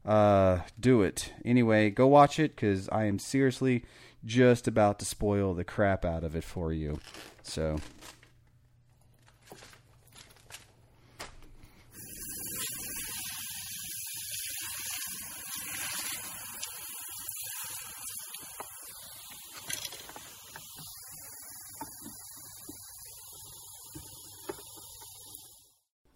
[0.05, 1.33] Uh, do it.
[1.43, 3.83] Anyway, go watch it because I am seriously
[4.23, 6.99] just about to spoil the crap out of it for you.
[7.43, 7.79] So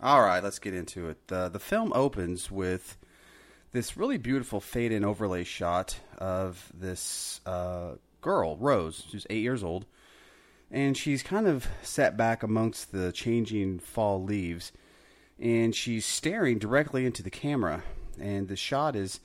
[0.01, 1.17] All right, let's get into it.
[1.31, 2.97] Uh, the film opens with
[3.71, 9.63] this really beautiful fade in overlay shot of this uh, girl, Rose, who's eight years
[9.63, 9.85] old,
[10.69, 14.73] and she's kind of sat back amongst the changing fall leaves,
[15.39, 17.83] and she's staring directly into the camera.
[18.19, 19.21] And the shot is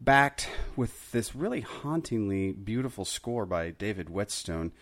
[0.00, 4.72] backed with this really hauntingly beautiful score by David Whetstone.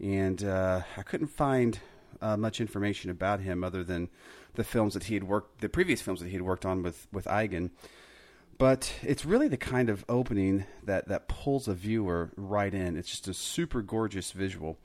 [0.00, 1.78] And uh, I couldn't find
[2.20, 4.08] uh, much information about him other than
[4.58, 7.06] the films that he had worked, the previous films that he had worked on with
[7.10, 7.70] with Eigen.
[8.58, 12.96] But it's really the kind of opening that that pulls a viewer right in.
[12.96, 14.76] It's just a super gorgeous visual,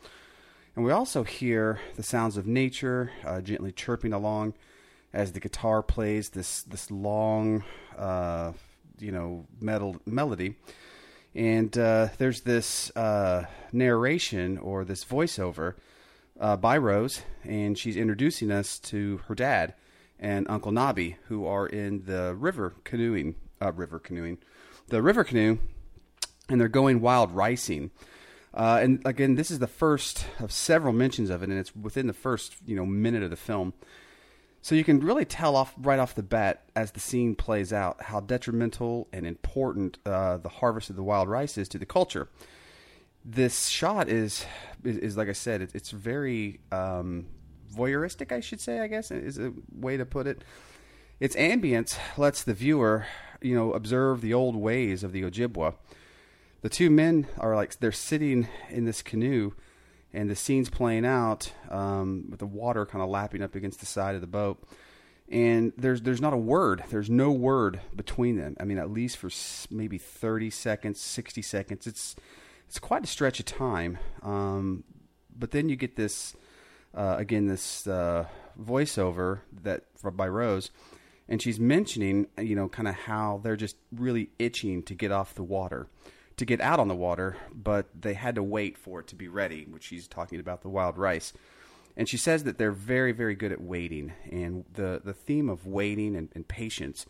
[0.76, 4.54] and we also hear the sounds of nature uh, gently chirping along
[5.12, 7.64] as the guitar plays this this long,
[7.98, 8.54] uh,
[9.00, 10.56] you know, metal melody.
[11.36, 15.74] And uh, there's this uh, narration or this voiceover
[16.40, 19.74] uh, by Rose, and she's introducing us to her dad
[20.20, 24.38] and Uncle Nobby, who are in the river canoeing, uh, river canoeing,
[24.88, 25.58] the river canoe,
[26.50, 27.92] and they're going wild ricing.
[28.54, 32.08] Uh, and again, this is the first of several mentions of it, and it's within
[32.08, 33.74] the first you know minute of the film.
[34.62, 38.02] So you can really tell off right off the bat as the scene plays out
[38.04, 42.30] how detrimental and important uh, the harvest of the wild rice is to the culture
[43.26, 44.46] this shot is,
[44.84, 47.28] is, is like I said, it, it's very um,
[47.74, 48.32] voyeuristic.
[48.32, 50.44] I should say, I guess is a way to put it.
[51.20, 53.06] Its ambience lets the viewer,
[53.42, 55.76] you know, observe the old ways of the Ojibwa.
[56.62, 59.54] The two men are like they're sitting in this canoe,
[60.14, 63.86] and the scene's playing out um, with the water kind of lapping up against the
[63.86, 64.64] side of the boat.
[65.30, 66.84] And there's there's not a word.
[66.90, 68.56] There's no word between them.
[68.60, 69.30] I mean, at least for
[69.74, 71.88] maybe thirty seconds, sixty seconds.
[71.88, 72.16] It's
[72.68, 73.98] it's quite a stretch of time.
[74.22, 74.84] Um,
[75.36, 76.36] but then you get this
[76.94, 78.26] uh, again this uh,
[78.60, 79.86] voiceover that
[80.16, 80.72] by Rose,
[81.28, 85.36] and she's mentioning you know kind of how they're just really itching to get off
[85.36, 85.88] the water,
[86.38, 89.28] to get out on the water, but they had to wait for it to be
[89.28, 89.66] ready.
[89.66, 91.34] Which she's talking about the wild rice.
[91.96, 95.68] And she says that they're very, very good at waiting, and the, the theme of
[95.68, 97.06] waiting and, and patience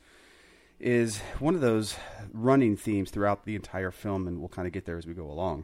[0.84, 1.96] is one of those
[2.34, 5.32] running themes throughout the entire film, and we'll kind of get there as we go
[5.32, 5.64] along.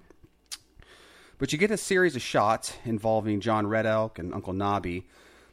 [1.38, 5.08] But you get a series of shots involving John Red Elk and Uncle Nobby,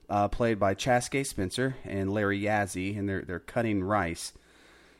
[0.09, 4.33] uh, played by Chaske Spencer and Larry Yazzie, and they're, they're cutting rice.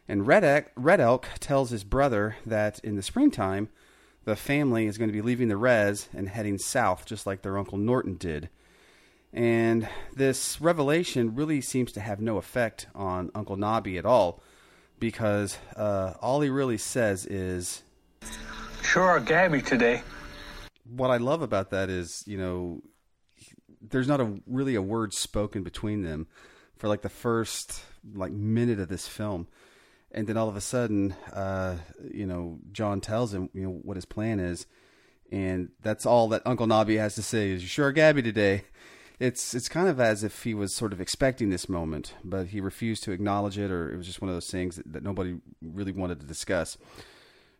[0.09, 3.69] And Red Elk, Red Elk tells his brother that in the springtime,
[4.25, 7.57] the family is going to be leaving the res and heading south, just like their
[7.57, 8.49] Uncle Norton did.
[9.33, 14.43] And this revelation really seems to have no effect on Uncle Nobby at all
[14.99, 17.83] because uh, all he really says is,
[18.83, 20.03] "Sure, Gabby today."
[20.89, 22.81] What I love about that is, you know,
[23.81, 26.27] there's not a really a word spoken between them
[26.77, 27.83] for like the first
[28.15, 29.49] like minute of this film,
[30.13, 31.77] and then all of a sudden, uh,
[32.13, 34.67] you know, John tells him, you know, what his plan is,
[35.33, 38.65] and that's all that Uncle Nobby has to say is, "You sure, Gabby today."
[39.19, 42.61] It's it's kind of as if he was sort of expecting this moment, but he
[42.61, 45.39] refused to acknowledge it, or it was just one of those things that, that nobody
[45.63, 46.77] really wanted to discuss.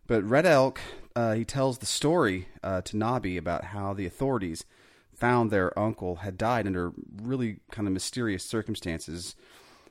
[0.05, 0.79] But Red Elk,
[1.15, 4.65] uh, he tells the story uh, to Nobby about how the authorities
[5.13, 9.35] found their uncle had died under really kind of mysterious circumstances,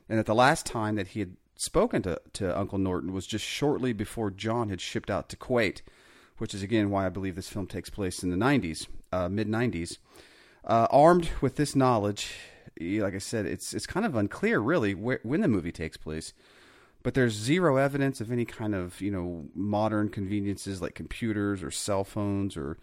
[0.07, 3.43] and that the last time that he had spoken to, to Uncle Norton was just
[3.43, 5.81] shortly before John had shipped out to Kuwait,
[6.37, 9.49] which is again why I believe this film takes place in the 90s, uh, mid
[9.49, 9.97] 90s.
[10.67, 12.35] Uh, armed with this knowledge,
[12.79, 16.33] like I said, it's it's kind of unclear really when the movie takes place.
[17.03, 21.71] But there's zero evidence of any kind of you know modern conveniences like computers or
[21.71, 22.77] cell phones or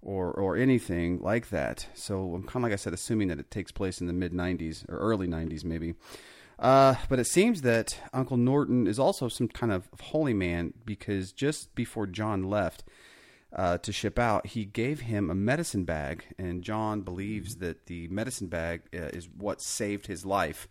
[0.00, 1.86] or or anything like that.
[1.92, 4.32] So I'm kind of like I said, assuming that it takes place in the mid
[4.32, 5.94] '90s or early '90s maybe.
[6.58, 11.32] Uh, but it seems that Uncle Norton is also some kind of holy man because
[11.32, 12.82] just before John left
[13.56, 18.06] uh, to ship out, he gave him a medicine bag, and John believes that the
[18.08, 20.68] medicine bag uh, is what saved his life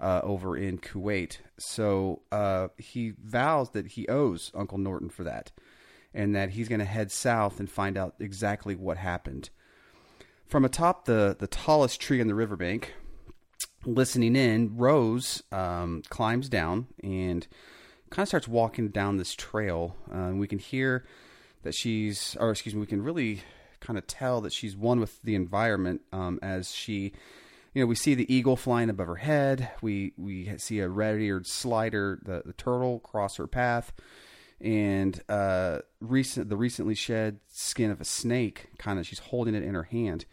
[0.00, 1.38] uh, over in Kuwait.
[1.58, 5.52] So uh, he vows that he owes Uncle Norton for that,
[6.12, 9.50] and that he's going to head south and find out exactly what happened.
[10.46, 12.94] From atop the the tallest tree on the riverbank,
[13.86, 17.46] listening in, Rose um, climbs down and
[18.10, 19.96] kind of starts walking down this trail.
[20.12, 21.04] Uh, we can hear
[21.64, 23.42] that she's, or excuse me, we can really
[23.80, 27.12] kind of tell that she's one with the environment um, as she,
[27.74, 29.70] you know, we see the eagle flying above her head.
[29.82, 33.92] We we see a red-eared slider, the, the turtle, cross her path,
[34.60, 38.68] and uh, recent the recently shed skin of a snake.
[38.78, 40.24] Kind of, she's holding it in her hand,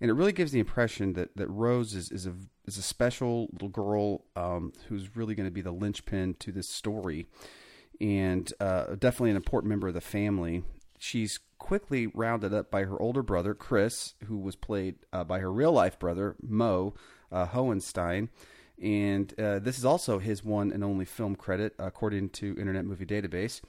[0.00, 2.34] and it really gives the impression that that Rose is is a
[2.66, 6.68] is a special little girl um, who's really going to be the linchpin to this
[6.68, 7.26] story,
[8.00, 10.62] and uh, definitely an important member of the family.
[10.98, 15.52] She's quickly rounded up by her older brother Chris, who was played uh, by her
[15.52, 16.94] real life brother Mo
[17.32, 18.28] uh, Hohenstein,
[18.82, 23.06] and uh, this is also his one and only film credit according to Internet Movie
[23.06, 23.60] Database.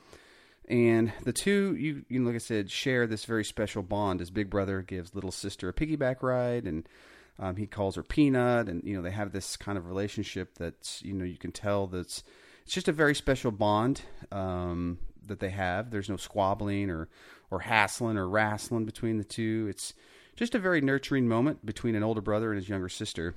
[0.68, 4.32] And the two, you, you know, like I said, share this very special bond as
[4.32, 6.90] Big Brother gives little sister a piggyback ride, and
[7.38, 11.00] um, he calls her Peanut, and you know they have this kind of relationship that
[11.02, 12.24] you know you can tell that's
[12.66, 14.02] it's just a very special bond
[14.32, 15.92] um, that they have.
[15.92, 17.10] There's no squabbling or
[17.52, 19.68] or hassling or wrestling between the two.
[19.70, 19.94] It's
[20.36, 23.36] just a very nurturing moment between an older brother and his younger sister.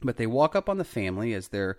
[0.00, 1.76] But they walk up on the family as they're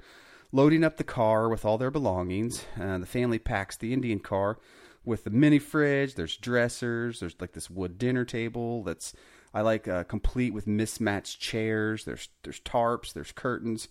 [0.52, 2.66] loading up the car with all their belongings.
[2.80, 4.60] Uh, the family packs the Indian car
[5.06, 6.16] with the mini fridge.
[6.16, 7.22] There's dressers.
[7.22, 9.14] There's like this wood dinner table that's
[9.54, 12.04] I like uh, complete with mismatched chairs.
[12.04, 13.14] There's there's tarps.
[13.14, 13.88] There's curtains,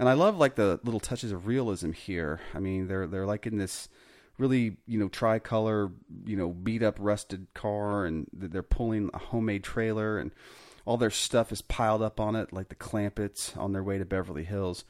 [0.00, 2.40] and I love like the little touches of realism here.
[2.54, 3.90] I mean, they're they're like in this
[4.38, 5.92] really you know tricolor
[6.24, 10.30] you know beat up rusted car, and they're pulling a homemade trailer, and
[10.86, 14.06] all their stuff is piled up on it like the Clampetts on their way to
[14.06, 14.86] Beverly Hills.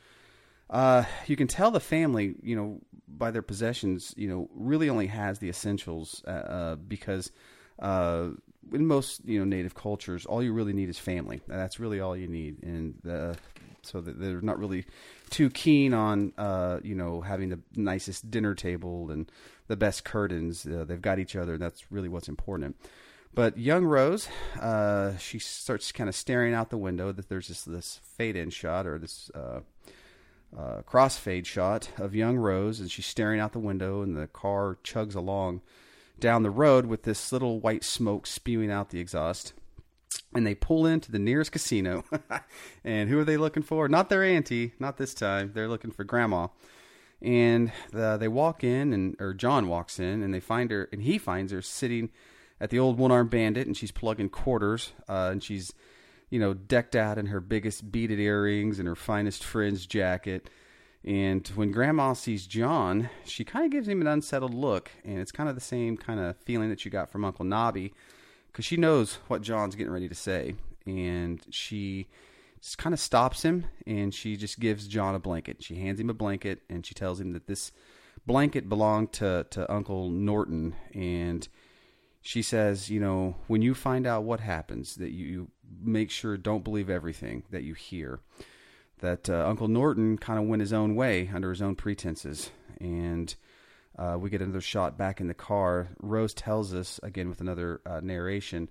[0.70, 2.78] Uh, you can tell the family, you know,
[3.08, 7.32] by their possessions, you know, really only has the essentials uh, uh, because
[7.80, 8.28] uh,
[8.72, 11.40] in most you know native cultures, all you really need is family.
[11.46, 13.34] That's really all you need, and uh,
[13.82, 14.84] so they're not really
[15.30, 19.30] too keen on uh, you know having the nicest dinner table and
[19.68, 20.66] the best curtains.
[20.66, 21.54] Uh, they've got each other.
[21.54, 22.76] and That's really what's important.
[23.32, 24.28] But young Rose,
[24.60, 27.12] uh, she starts kind of staring out the window.
[27.12, 29.60] That there's this this fade in shot or this uh,
[30.56, 34.78] uh, crossfade shot of young Rose, and she's staring out the window, and the car
[34.84, 35.62] chugs along
[36.20, 39.52] down the road with this little white smoke spewing out the exhaust.
[40.34, 42.05] And they pull into the nearest casino.
[42.84, 43.88] and who are they looking for?
[43.88, 45.52] Not their auntie, not this time.
[45.55, 46.48] They're looking for grandma.
[47.22, 51.02] And the, they walk in, and or John walks in, and they find her, and
[51.02, 52.10] he finds her sitting
[52.60, 55.72] at the old one armed bandit, and she's plugging quarters, uh, and she's,
[56.30, 60.48] you know, decked out in her biggest beaded earrings and her finest fringe jacket
[61.05, 65.32] and when Grandma sees John, she kind of gives him an unsettled look, and it's
[65.32, 67.94] kind of the same kind of feeling that you got from Uncle Nobby,
[68.48, 70.55] because she knows what John's getting ready to say,
[70.86, 72.09] and she
[72.60, 75.62] just kind of stops him, and she just gives John a blanket.
[75.62, 77.72] She hands him a blanket, and she tells him that this
[78.27, 81.48] blanket belonged to to Uncle Norton, and
[82.20, 85.48] she says, you know, when you find out what happens, that you
[85.82, 88.20] make sure don't believe everything that you hear
[89.01, 92.51] that uh, Uncle Norton kind of went his own way under his own pretenses.
[92.81, 93.35] And
[93.98, 95.89] uh, we get another shot back in the car.
[96.01, 98.68] Rose tells us, again with another uh, narration,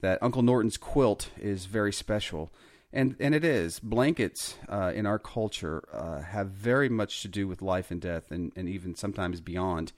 [0.00, 2.52] that Uncle Norton's quilt is very special.
[2.92, 3.80] And, and it is.
[3.80, 8.30] Blankets uh, in our culture uh, have very much to do with life and death,
[8.30, 9.92] and, and even sometimes beyond.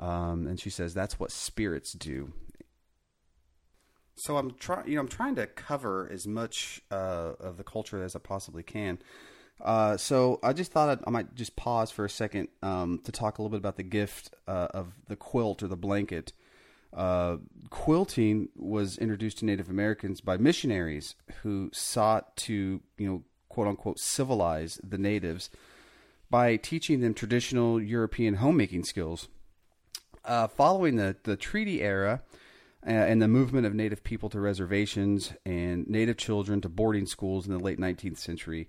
[0.00, 2.32] Um, and she says that's what spirits do.
[4.22, 8.00] So I'm trying, you know, I'm trying to cover as much uh, of the culture
[8.04, 9.00] as I possibly can.
[9.60, 13.10] Uh, so I just thought I'd, i might just pause for a second um, to
[13.10, 16.32] talk a little bit about the gift uh, of the quilt or the blanket.
[16.92, 17.38] Uh,
[17.70, 23.98] quilting was introduced to Native Americans by missionaries who sought to, you know, quote unquote,
[23.98, 25.50] civilize the natives
[26.30, 29.26] by teaching them traditional European homemaking skills.
[30.24, 32.22] Uh, following the, the treaty era,
[32.82, 37.52] and the movement of Native people to reservations and Native children to boarding schools in
[37.52, 38.68] the late 19th century.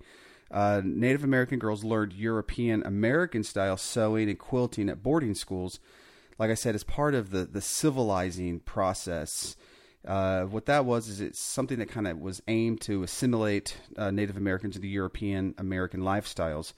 [0.50, 5.80] Uh, Native American girls learned European American style sewing and quilting at boarding schools.
[6.38, 9.56] Like I said, as part of the, the civilizing process
[10.06, 14.10] Uh, what that was is it's something that kind of was aimed to assimilate uh,
[14.10, 16.74] Native Americans into European American lifestyles.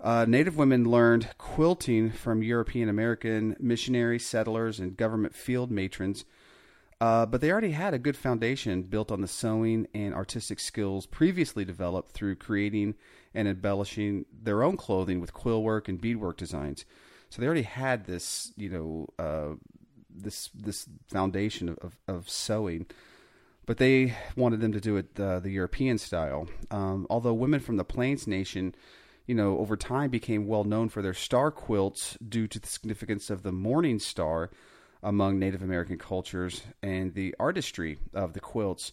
[0.00, 6.24] Uh, Native women learned quilting from European American missionaries, settlers, and government field matrons,
[7.00, 11.06] uh, but they already had a good foundation built on the sewing and artistic skills
[11.06, 12.94] previously developed through creating
[13.34, 16.84] and embellishing their own clothing with quill work and beadwork designs.
[17.30, 19.54] So they already had this, you know, uh,
[20.12, 22.86] this this foundation of, of, of, sewing,
[23.64, 26.48] but they wanted them to do it the, the European style.
[26.70, 28.74] Um, although women from the Plains Nation
[29.26, 33.30] you know, over time became well known for their star quilts due to the significance
[33.30, 34.50] of the morning star
[35.02, 38.92] among Native American cultures and the artistry of the quilts.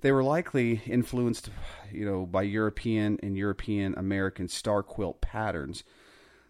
[0.00, 1.50] They were likely influenced,
[1.92, 5.84] you know, by European and European American star quilt patterns.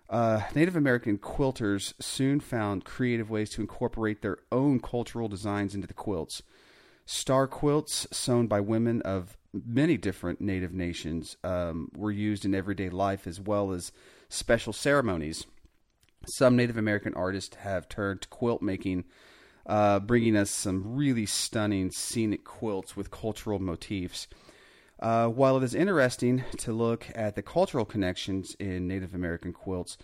[0.09, 5.87] Uh, Native American quilters soon found creative ways to incorporate their own cultural designs into
[5.87, 6.43] the quilts.
[7.05, 12.89] Star quilts sewn by women of many different native nations um, were used in everyday
[12.89, 13.93] life as well as
[14.29, 15.47] special ceremonies.
[16.27, 19.05] Some Native American artists have turned to quilt making,
[19.67, 24.29] uh, bringing us some really stunning scenic quilts with cultural motifs.
[25.01, 29.99] Uh, while it is interesting to look at the cultural connections in Native American quilts,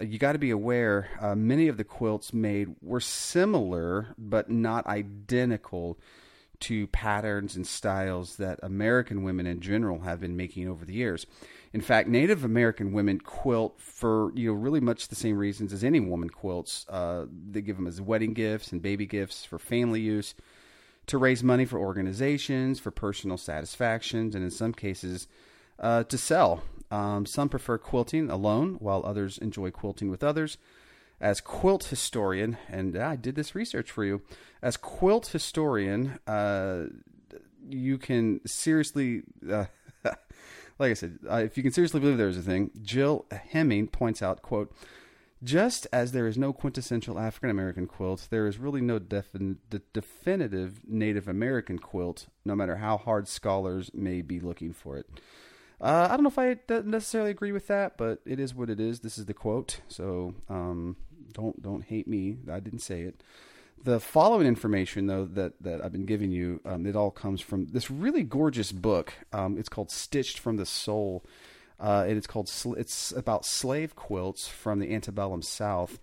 [0.00, 4.50] uh, you got to be aware uh, many of the quilts made were similar but
[4.50, 5.98] not identical
[6.60, 11.26] to patterns and styles that American women in general have been making over the years.
[11.72, 15.82] In fact, Native American women quilt for you know really much the same reasons as
[15.82, 16.86] any woman quilts.
[16.88, 20.34] Uh, they give them as wedding gifts and baby gifts for family use,
[21.06, 25.28] to raise money for organizations, for personal satisfactions, and in some cases,
[25.78, 26.62] uh, to sell.
[26.90, 30.58] Um, some prefer quilting alone, while others enjoy quilting with others
[31.22, 34.22] as quilt historian, and I did this research for you.
[34.60, 36.86] As quilt historian, uh,
[37.70, 39.66] you can seriously, uh,
[40.78, 43.88] like I said, uh, if you can seriously believe there is a thing, Jill Hemming
[43.88, 44.74] points out, quote,
[45.44, 49.80] just as there is no quintessential African American quilt, there is really no defin- de-
[49.92, 55.06] definitive Native American quilt, no matter how hard scholars may be looking for it.
[55.80, 58.78] Uh, I don't know if I necessarily agree with that, but it is what it
[58.78, 59.00] is.
[59.00, 60.96] This is the quote, so um,
[61.32, 62.36] don't don't hate me.
[62.50, 63.24] I didn't say it.
[63.84, 67.66] The following information, though, that, that I've been giving you, um, it all comes from
[67.66, 69.12] this really gorgeous book.
[69.32, 71.24] Um, it's called "Stitched from the Soul,"
[71.80, 72.48] uh, and it's called
[72.78, 75.98] it's about slave quilts from the antebellum South.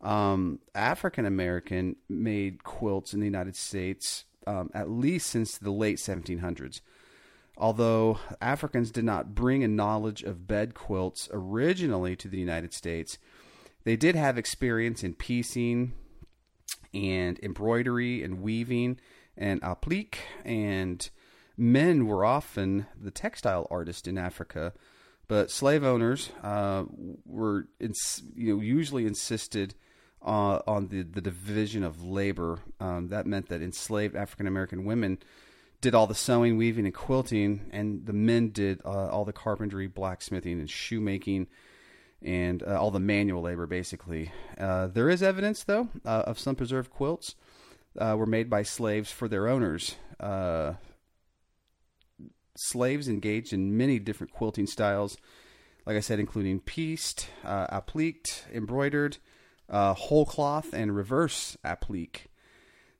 [0.00, 5.96] Um, African American made quilts in the United States um, at least since the late
[5.96, 6.80] 1700s.
[7.56, 13.18] Although Africans did not bring a knowledge of bed quilts originally to the United States,
[13.84, 15.94] they did have experience in piecing
[16.94, 18.98] and embroidery and weaving
[19.36, 21.08] and applique, and
[21.56, 24.72] men were often the textile artist in Africa.
[25.28, 26.84] But slave owners uh,
[27.24, 29.74] were, ins- you know, usually insisted
[30.24, 32.60] uh, on the, the division of labor.
[32.80, 35.18] Um, that meant that enslaved African American women
[35.80, 39.86] did all the sewing, weaving, and quilting, and the men did uh, all the carpentry,
[39.86, 41.48] blacksmithing, and shoemaking,
[42.22, 44.32] and uh, all the manual labor, basically.
[44.58, 47.34] Uh, there is evidence, though, uh, of some preserved quilts
[47.98, 49.96] uh, were made by slaves for their owners.
[50.18, 50.74] Uh,
[52.56, 55.16] slaves engaged in many different quilting styles,
[55.84, 59.18] like I said, including pieced, appliqued, embroidered,
[59.70, 62.28] whole cloth, and reverse applique.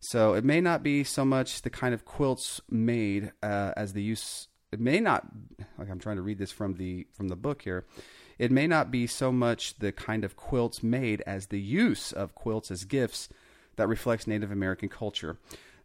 [0.01, 4.03] So it may not be so much the kind of quilts made uh, as the
[4.03, 4.47] use.
[4.71, 5.27] It may not
[5.79, 7.87] like I'm trying to read this from the from the book here.
[8.39, 12.35] It may not be so much the kind of quilts made as the use of
[12.35, 13.29] quilts as gifts
[13.77, 15.39] that reflects Native American culture.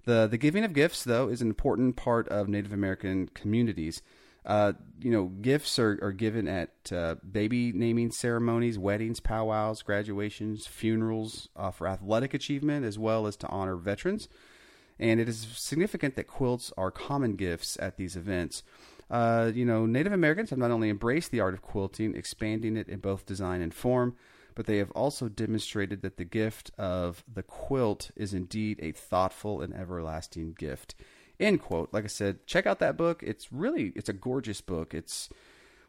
[0.06, 4.02] The the giving of gifts though is an important part of Native American communities.
[4.44, 10.66] Uh, you know, gifts are, are given at uh, baby naming ceremonies, weddings, powwows, graduations,
[10.66, 14.28] funerals uh, for athletic achievement, as well as to honor veterans.
[15.00, 18.64] And it is significant that quilts are common gifts at these events.
[19.12, 22.88] Uh, you know, Native Americans have not only embraced the art of quilting, expanding it
[22.88, 24.16] in both design and form,
[24.56, 29.62] but they have also demonstrated that the gift of the quilt is indeed a thoughtful
[29.62, 30.96] and everlasting gift.
[31.42, 31.90] End quote.
[31.92, 33.22] Like I said, check out that book.
[33.22, 34.94] It's really it's a gorgeous book.
[34.94, 35.28] It's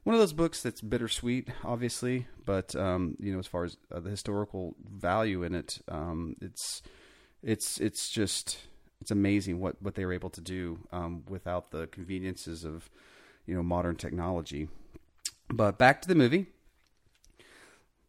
[0.03, 4.01] one of those books that's bittersweet, obviously, but um, you know, as far as uh,
[4.01, 6.83] the historical value in it, um, it's
[7.41, 8.59] it's it's just
[9.01, 12.91] it's amazing what what they were able to do um, without the conveniences of
[13.47, 14.69] you know modern technology.
[15.49, 16.47] But back to the movie.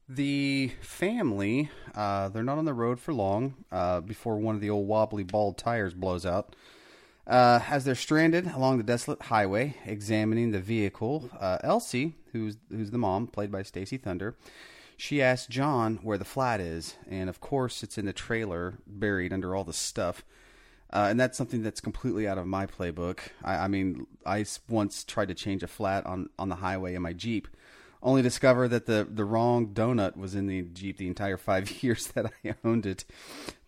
[0.07, 4.69] The family, uh, they're not on the road for long uh, before one of the
[4.69, 6.55] old wobbly bald tires blows out.
[7.25, 12.91] Uh, as they're stranded along the desolate highway, examining the vehicle, uh, Elsie, who's who's
[12.91, 14.35] the mom, played by Stacey Thunder,
[14.97, 19.31] she asks John where the flat is, and of course, it's in the trailer, buried
[19.31, 20.23] under all the stuff.
[20.93, 23.19] Uh, and that's something that's completely out of my playbook.
[23.43, 27.01] I, I mean, I once tried to change a flat on, on the highway in
[27.01, 27.47] my Jeep,
[28.03, 32.07] only discover that the, the wrong donut was in the Jeep the entire five years
[32.09, 33.05] that I owned it.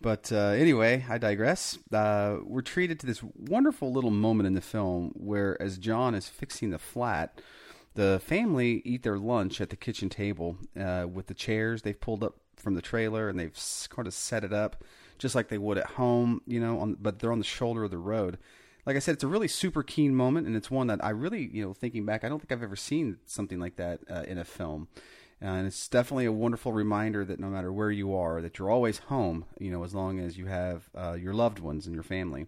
[0.00, 1.78] But uh, anyway, I digress.
[1.92, 6.28] Uh, we're treated to this wonderful little moment in the film where, as John is
[6.28, 7.40] fixing the flat,
[7.94, 12.22] the family eat their lunch at the kitchen table uh, with the chairs they've pulled
[12.22, 13.58] up from the trailer and they've
[13.88, 14.84] kind of set it up
[15.18, 17.90] just like they would at home, you know, on, but they're on the shoulder of
[17.90, 18.38] the road.
[18.84, 21.50] Like I said, it's a really super keen moment, and it's one that I really,
[21.52, 24.38] you know, thinking back, I don't think I've ever seen something like that uh, in
[24.38, 24.88] a film.
[25.42, 28.70] Uh, and it's definitely a wonderful reminder that no matter where you are, that you're
[28.70, 32.04] always home, you know, as long as you have uh, your loved ones and your
[32.04, 32.46] family.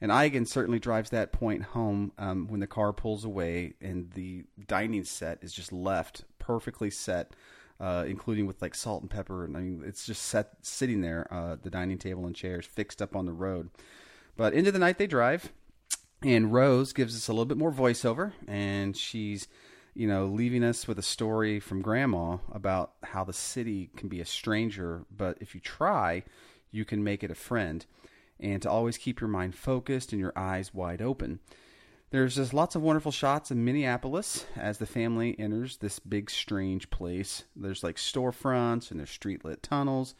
[0.00, 4.44] And Eigen certainly drives that point home um, when the car pulls away and the
[4.66, 7.32] dining set is just left perfectly set,
[7.80, 9.44] uh, including with like salt and pepper.
[9.44, 13.00] And I mean, it's just set sitting there, uh, the dining table and chairs fixed
[13.02, 13.70] up on the road.
[14.36, 15.52] But into the night they drive,
[16.22, 19.48] and Rose gives us a little bit more voiceover, and she's,
[19.94, 24.20] you know, leaving us with a story from Grandma about how the city can be
[24.20, 26.24] a stranger, but if you try,
[26.70, 27.86] you can make it a friend
[28.40, 31.40] and to always keep your mind focused and your eyes wide open.
[32.10, 36.88] There's just lots of wonderful shots of Minneapolis as the family enters this big, strange
[36.88, 37.44] place.
[37.54, 40.14] There's like storefronts and there's street lit tunnels,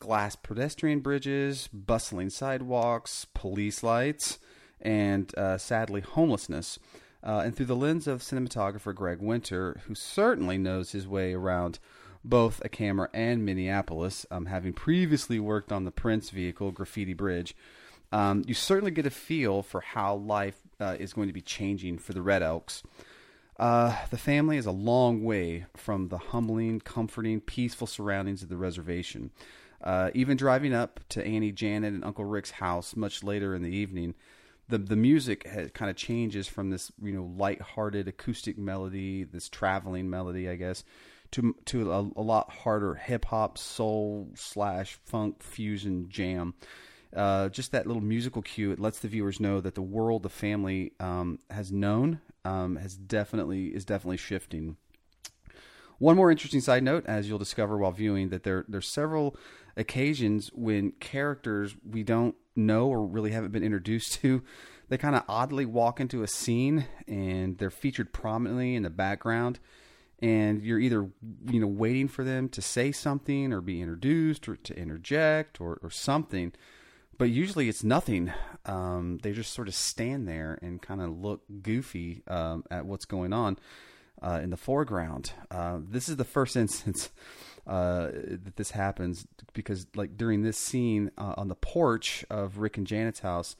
[0.00, 4.40] glass pedestrian bridges, bustling sidewalks, police lights,
[4.80, 6.80] and uh, sadly, homelessness.
[7.22, 11.78] Uh, and through the lens of cinematographer Greg Winter, who certainly knows his way around
[12.24, 17.54] both a camera and Minneapolis, um, having previously worked on the Prince vehicle, Graffiti Bridge,
[18.12, 21.98] um, you certainly get a feel for how life uh, is going to be changing
[21.98, 22.82] for the Red Elks.
[23.58, 28.56] Uh, the family is a long way from the humbling, comforting, peaceful surroundings of the
[28.56, 29.30] reservation.
[29.82, 33.74] Uh, even driving up to Annie, Janet, and Uncle Rick's house much later in the
[33.74, 34.14] evening,
[34.68, 35.44] the the music
[35.74, 40.84] kind of changes from this you know light-hearted acoustic melody, this traveling melody, I guess,
[41.32, 46.54] to to a, a lot harder hip hop, soul slash funk fusion jam.
[47.14, 50.30] Uh, just that little musical cue, it lets the viewers know that the world the
[50.30, 54.76] family um, has known um, has definitely is definitely shifting.
[55.98, 59.36] One more interesting side note, as you'll discover while viewing, that there there's several
[59.76, 64.42] occasions when characters we don't know or really haven't been introduced to,
[64.88, 69.58] they kind of oddly walk into a scene and they're featured prominently in the background,
[70.20, 71.08] and you're either
[71.46, 75.78] you know waiting for them to say something or be introduced or to interject or,
[75.82, 76.52] or something.
[77.22, 78.32] But usually it's nothing.
[78.66, 83.04] Um, they just sort of stand there and kind of look goofy um, at what's
[83.04, 83.60] going on
[84.20, 85.30] uh, in the foreground.
[85.48, 87.10] Uh, this is the first instance
[87.64, 92.76] uh, that this happens because, like, during this scene uh, on the porch of Rick
[92.76, 93.54] and Janet's house,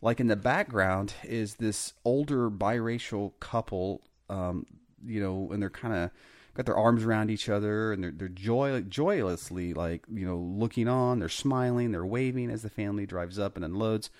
[0.00, 4.64] like in the background is this older biracial couple, um,
[5.04, 6.10] you know, and they're kind of
[6.54, 10.88] got their arms around each other and they're they're joy joylessly like you know looking
[10.88, 11.18] on.
[11.18, 14.10] They're smiling, they're waving as the family drives up and unloads.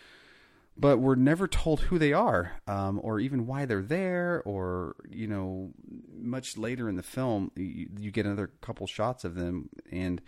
[0.75, 5.27] But we're never told who they are um, or even why they're there or you
[5.27, 5.73] know
[6.19, 9.69] much later in the film you, you get another couple shots of them.
[9.91, 10.23] And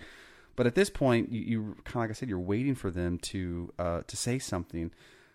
[0.56, 3.18] but at this point you, you kind of like i said you're waiting for them
[3.18, 4.90] to uh, to say something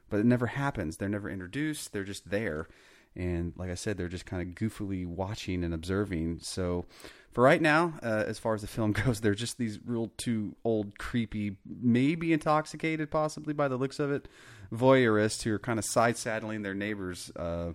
[0.09, 0.97] but it never happens.
[0.97, 1.93] They're never introduced.
[1.93, 2.67] They're just there
[3.15, 6.85] and like i said they're just kind of goofily watching and observing so
[7.31, 10.55] for right now, uh, as far as the film goes, they're just these real two
[10.63, 14.27] old, creepy, maybe intoxicated, possibly by the looks of it,
[14.71, 17.73] voyeurists who are kind of side saddling their neighbor's uh,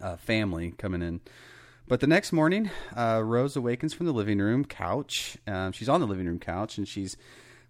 [0.00, 1.20] uh, family coming in.
[1.86, 5.36] But the next morning, uh, Rose awakens from the living room couch.
[5.46, 7.14] Um, she's on the living room couch and she's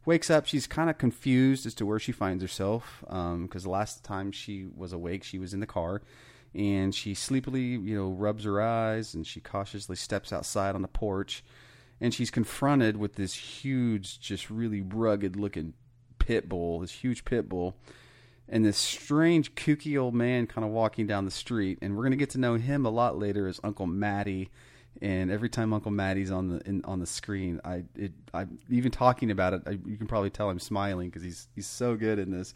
[0.07, 0.47] wakes up.
[0.47, 4.67] She's kind of confused as to where she finds herself because the last time she
[4.77, 6.03] was awake, she was in the car
[6.55, 10.89] and she sleepily, you know, rubs her eyes and she cautiously steps outside on the
[10.89, 11.43] porch
[12.01, 15.75] and she's confronted with this huge, just really rugged looking
[16.19, 17.77] pit bull, this huge pit bull,
[18.49, 21.79] and this strange, kooky old man kind of walking down the street.
[21.81, 24.51] And we're going to get to know him a lot later as Uncle Matty.
[25.01, 28.93] And every time Uncle Matty's on the in, on the screen, I it I even
[28.93, 32.19] talking about it, I, you can probably tell I'm smiling because he's he's so good
[32.19, 32.55] in this.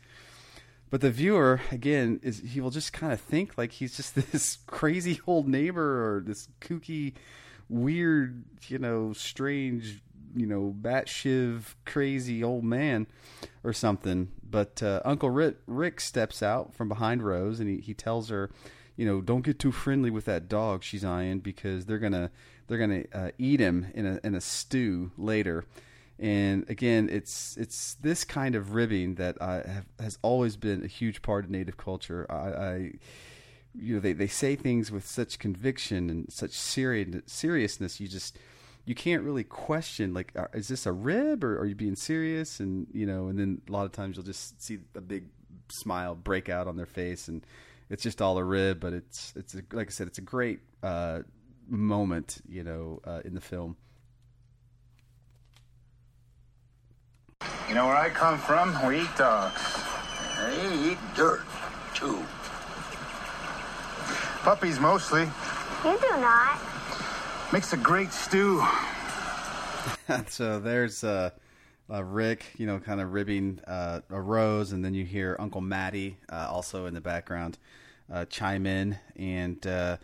[0.90, 4.58] But the viewer, again, is he will just kind of think like he's just this
[4.66, 7.14] crazy old neighbor or this kooky
[7.68, 10.00] weird, you know, strange,
[10.34, 13.06] you know, batshit crazy old man
[13.62, 14.28] or something.
[14.48, 18.50] But uh, Uncle Rick, Rick steps out from behind Rose and he, he tells her,
[18.96, 22.30] you know, don't get too friendly with that dog she's eyeing because they're gonna
[22.66, 25.64] they're gonna uh, eat him in a in a stew later.
[26.18, 30.88] And again, it's it's this kind of ribbing that I have, has always been a
[30.88, 32.26] huge part of Native culture.
[32.28, 32.92] I, I
[33.74, 38.00] you know, they, they say things with such conviction and such serious seriousness.
[38.00, 38.36] You just
[38.84, 42.58] you can't really question like, is this a rib or are you being serious?
[42.58, 45.26] And you know, and then a lot of times you'll just see a big
[45.70, 47.46] smile break out on their face, and
[47.90, 48.80] it's just all a rib.
[48.80, 51.20] But it's it's a, like I said, it's a great uh,
[51.68, 53.76] moment, you know, uh, in the film.
[57.68, 58.74] You know where I come from?
[58.86, 59.76] We eat dogs.
[60.38, 61.44] They eat dirt,
[61.94, 62.24] too.
[64.42, 65.28] Puppies mostly.
[65.84, 66.58] You do not.
[67.52, 68.64] Makes a great stew.
[70.28, 71.28] so there's uh,
[71.92, 75.60] uh, Rick, you know, kind of ribbing uh, a rose, and then you hear Uncle
[75.60, 77.58] Matty uh, also in the background
[78.10, 79.98] uh, chime in, and uh,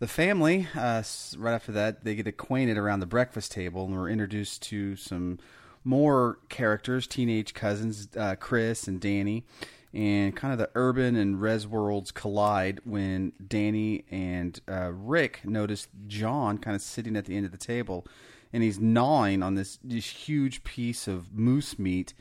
[0.00, 1.04] the family uh,
[1.36, 5.38] right after that they get acquainted around the breakfast table, and we're introduced to some
[5.84, 9.44] more characters, teenage cousins, uh, Chris and Danny,
[9.92, 15.88] and kind of the urban and res worlds collide when Danny and uh, Rick notice
[16.06, 18.06] John kind of sitting at the end of the table,
[18.52, 22.14] and he's gnawing on this this huge piece of moose meat.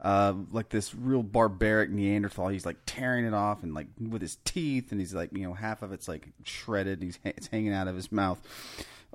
[0.00, 4.36] Uh, like this real barbaric Neanderthal, he's like tearing it off and like with his
[4.44, 7.02] teeth, and he's like you know half of it's like shredded.
[7.02, 8.38] He's it's hanging out of his mouth.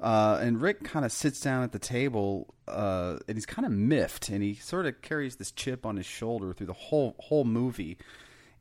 [0.02, 3.72] Uh, and Rick kind of sits down at the table, uh, and he's kind of
[3.72, 7.44] miffed, and he sort of carries this chip on his shoulder through the whole whole
[7.44, 7.98] movie.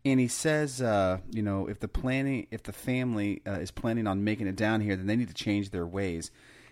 [0.05, 4.07] And he says, uh, you know, if the planning, if the family uh, is planning
[4.07, 6.31] on making it down here, then they need to change their ways.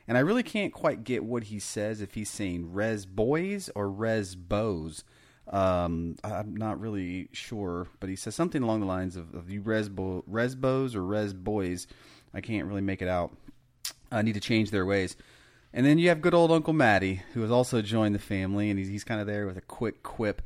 [0.09, 3.91] And I really can't quite get what he says if he's saying res boys or
[3.91, 5.05] res bows.
[5.49, 9.61] Um, I'm not really sure, but he says something along the lines of, of you
[9.61, 11.87] res, bo- res bows or res boys.
[12.35, 13.37] I can't really make it out
[14.11, 15.17] uh, need to change their ways.
[15.73, 18.79] And then you have good old Uncle Matty, who has also joined the family, and
[18.79, 20.43] he's, he's kind of there with a quick quip,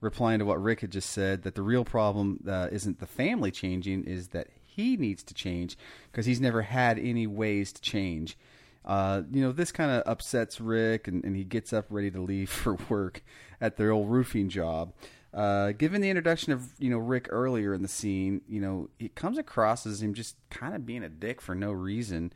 [0.00, 3.50] replying to what Rick had just said that the real problem uh, isn't the family
[3.50, 5.78] changing, is that he needs to change
[6.10, 8.36] because he's never had any ways to change.
[8.84, 12.20] Uh, you know, this kind of upsets Rick, and, and he gets up ready to
[12.20, 13.22] leave for work
[13.60, 14.92] at their old roofing job.
[15.32, 19.14] Uh, given the introduction of you know Rick earlier in the scene, you know it
[19.16, 22.32] comes across as him just kind of being a dick for no reason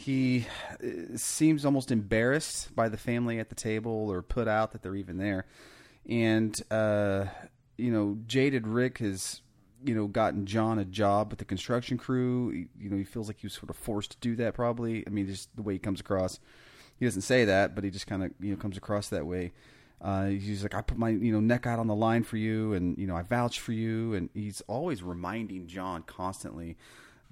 [0.00, 0.46] he
[0.82, 4.96] uh, seems almost embarrassed by the family at the table or put out that they're
[4.96, 5.44] even there.
[6.08, 7.26] And, uh,
[7.76, 9.42] you know, jaded Rick has,
[9.84, 12.48] you know, gotten John a job with the construction crew.
[12.50, 15.06] He- You know, he feels like he was sort of forced to do that probably.
[15.06, 16.40] I mean, just the way he comes across.
[16.98, 19.52] He doesn't say that, but he just kind of, you know, comes across that way.
[20.00, 22.72] Uh, he's like, I put my, you know, neck out on the line for you
[22.72, 24.14] and, you know, I vouch for you.
[24.14, 26.78] And he's always reminding John constantly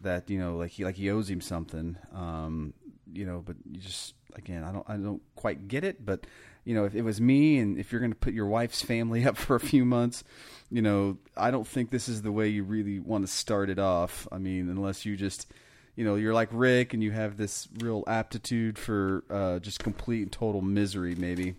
[0.02, 2.72] that you know like he like he owes him something um
[3.12, 6.26] you know but you just again i don't i don't quite get it but
[6.64, 9.24] you know if it was me and if you're going to put your wife's family
[9.26, 10.22] up for a few months
[10.70, 13.78] you know i don't think this is the way you really want to start it
[13.78, 14.28] off.
[14.30, 15.50] I mean unless you just
[15.96, 20.22] you know you're like rick and you have this real aptitude for uh just complete
[20.22, 21.54] and total misery maybe.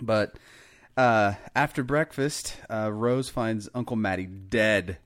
[0.00, 0.36] But
[0.98, 4.98] uh, after breakfast, uh, Rose finds Uncle Matty dead,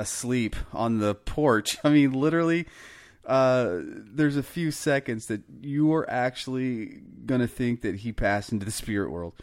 [0.00, 1.76] asleep on the porch.
[1.84, 2.66] I mean, literally,
[3.26, 8.64] uh, there's a few seconds that you are actually gonna think that he passed into
[8.64, 9.34] the spirit world.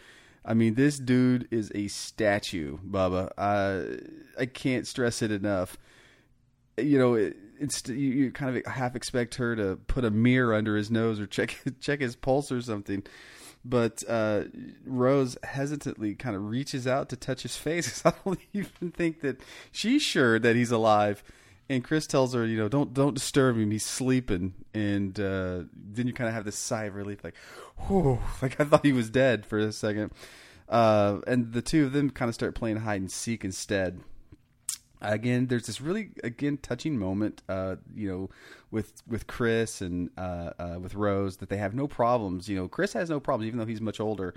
[0.44, 3.30] I mean, this dude is a statue, Bubba.
[3.36, 3.82] Uh,
[4.38, 5.76] I can't stress it enough.
[6.78, 10.54] You know, it, it's you, you kind of half expect her to put a mirror
[10.54, 13.04] under his nose or check check his pulse or something
[13.68, 14.44] but uh,
[14.86, 18.02] Rose hesitantly kind of reaches out to touch his face.
[18.04, 19.40] I don't even think that
[19.70, 21.22] she's sure that he's alive.
[21.70, 23.70] And Chris tells her, you know, don't don't disturb him.
[23.70, 24.54] He's sleeping.
[24.72, 27.34] And uh, then you kind of have this sigh of relief, like,
[27.86, 30.12] whew, like I thought he was dead for a second.
[30.66, 34.00] Uh, and the two of them kind of start playing hide and seek instead
[35.00, 38.30] again there's this really again touching moment uh you know
[38.70, 42.48] with with chris and uh, uh with rose that they have no problems.
[42.48, 44.34] You know chris has no problems even though he's much older.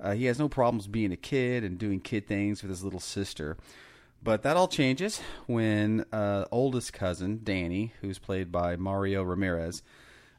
[0.00, 3.00] Uh, he has no problems being a kid and doing kid things with his little
[3.00, 3.56] sister.
[4.22, 9.82] But that all changes when uh oldest cousin danny who's played by mario ramirez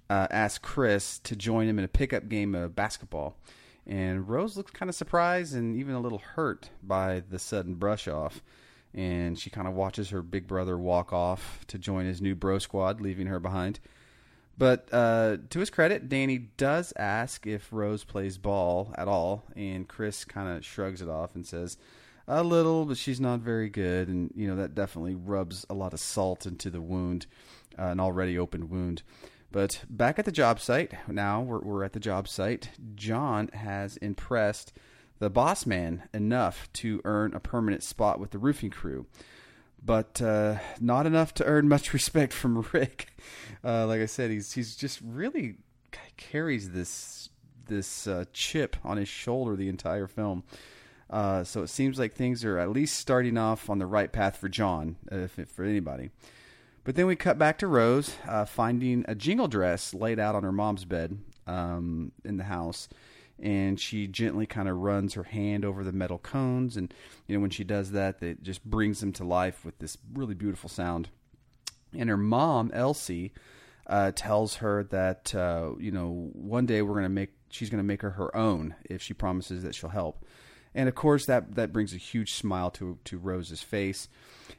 [0.10, 3.36] uh asks chris to join him in a pickup game of basketball.
[3.88, 8.08] And rose looks kind of surprised and even a little hurt by the sudden brush
[8.08, 8.42] off
[8.96, 12.58] and she kind of watches her big brother walk off to join his new bro
[12.58, 13.80] squad, leaving her behind.
[14.58, 19.86] But uh, to his credit, Danny does ask if Rose plays ball at all, and
[19.86, 21.78] Chris kind of shrugs it off and says,
[22.26, 25.94] "A little, but she's not very good." And you know that definitely rubs a lot
[25.94, 27.26] of salt into the wound,
[27.78, 29.04] uh, an already open wound.
[29.52, 32.70] But back at the job site now, we're, we're at the job site.
[32.96, 34.72] John has impressed
[35.20, 39.06] the boss man enough to earn a permanent spot with the roofing crew
[39.86, 43.10] but uh, not enough to earn much respect from Rick.
[43.64, 45.58] Uh, like I said, he's he's just really
[46.18, 47.30] carries this
[47.68, 50.44] this uh, chip on his shoulder the entire film.
[51.10, 54.38] Uh, so it seems like things are at least starting off on the right path
[54.38, 56.10] for John, if, if for anybody.
[56.84, 60.44] But then we cut back to Rose uh, finding a jingle dress laid out on
[60.44, 61.18] her mom's bed
[61.48, 62.90] um, in the house
[63.42, 66.94] and she gently kind of runs her hand over the metal cones and
[67.28, 70.34] you know when she does that it just brings them to life with this really
[70.36, 71.10] beautiful sound.
[71.98, 73.34] And her mom elsie
[73.88, 77.84] uh, tells her that uh, you know one day we're going to make she's going
[77.84, 80.26] to make her her own if she promises that she'll help.
[80.74, 84.08] And of course that that brings a huge smile to to rose's face.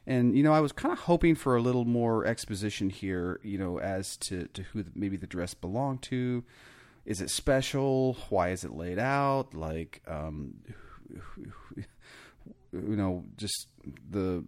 [0.05, 3.57] And you know i was kind of hoping for a little more exposition here you
[3.57, 6.43] know as to to who maybe the dress belonged to
[7.07, 8.17] is it special?
[8.29, 9.53] Why is it laid out?
[9.53, 10.55] Like, um,
[12.73, 13.67] you know, just
[14.11, 14.43] the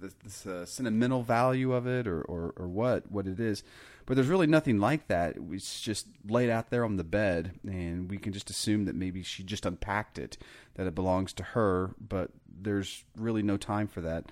[0.00, 3.62] this uh, sentimental value of it, or, or or what what it is.
[4.06, 5.36] But there's really nothing like that.
[5.50, 9.22] It's just laid out there on the bed, and we can just assume that maybe
[9.22, 10.38] she just unpacked it,
[10.76, 11.90] that it belongs to her.
[12.00, 14.24] But there's really no time for that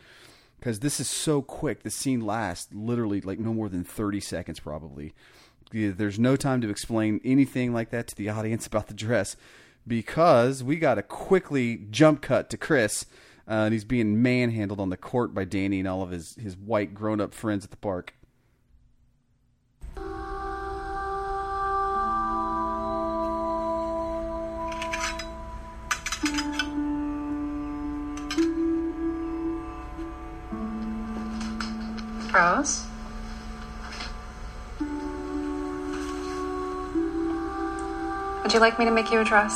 [0.59, 1.83] because this is so quick.
[1.83, 5.13] The scene lasts literally like no more than 30 seconds, probably
[5.71, 9.37] there's no time to explain anything like that to the audience about the dress
[9.87, 13.07] because we got a quickly jump cut to Chris.
[13.47, 16.57] Uh, and he's being manhandled on the court by Danny and all of his, his
[16.57, 18.15] white grown up friends at the park.
[32.35, 32.87] Rose?
[38.55, 39.53] You like me to make you a dress?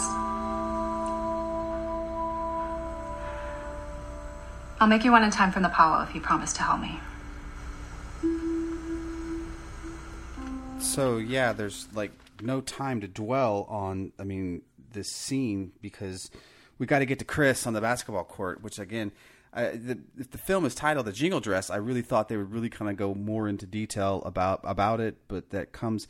[4.80, 7.00] I'll make you one in time from the powwow if you promise to help me.
[10.80, 14.12] So yeah, there's like no time to dwell on.
[14.18, 14.62] I mean,
[14.92, 16.30] this scene because
[16.78, 18.62] we got to get to Chris on the basketball court.
[18.62, 19.12] Which again,
[19.52, 22.52] I, the, if the film is titled "The Jingle Dress," I really thought they would
[22.52, 26.06] really kind of go more into detail about about it, but that comes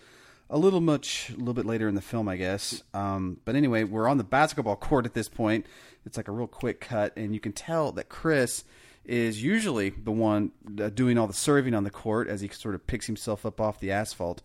[0.50, 2.82] a little much a little bit later in the film, I guess.
[2.94, 5.66] Um, but anyway, we're on the basketball court at this point.
[6.06, 8.64] It's like a real quick cut, and you can tell that Chris
[9.04, 12.74] is usually the one uh, doing all the serving on the court as he sort
[12.74, 14.42] of picks himself up off the asphalt.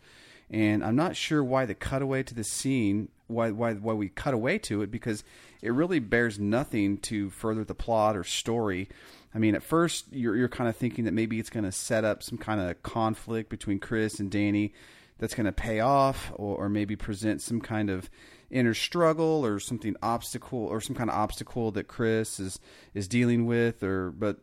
[0.49, 4.33] And I'm not sure why the cutaway to the scene, why why why we cut
[4.33, 5.23] away to it, because
[5.61, 8.89] it really bears nothing to further the plot or story.
[9.33, 12.03] I mean, at first you're you're kind of thinking that maybe it's going to set
[12.03, 14.73] up some kind of conflict between Chris and Danny
[15.17, 18.09] that's going to pay off or, or, maybe present some kind of
[18.49, 22.59] inner struggle or something obstacle or some kind of obstacle that Chris is
[22.93, 24.37] is dealing with or but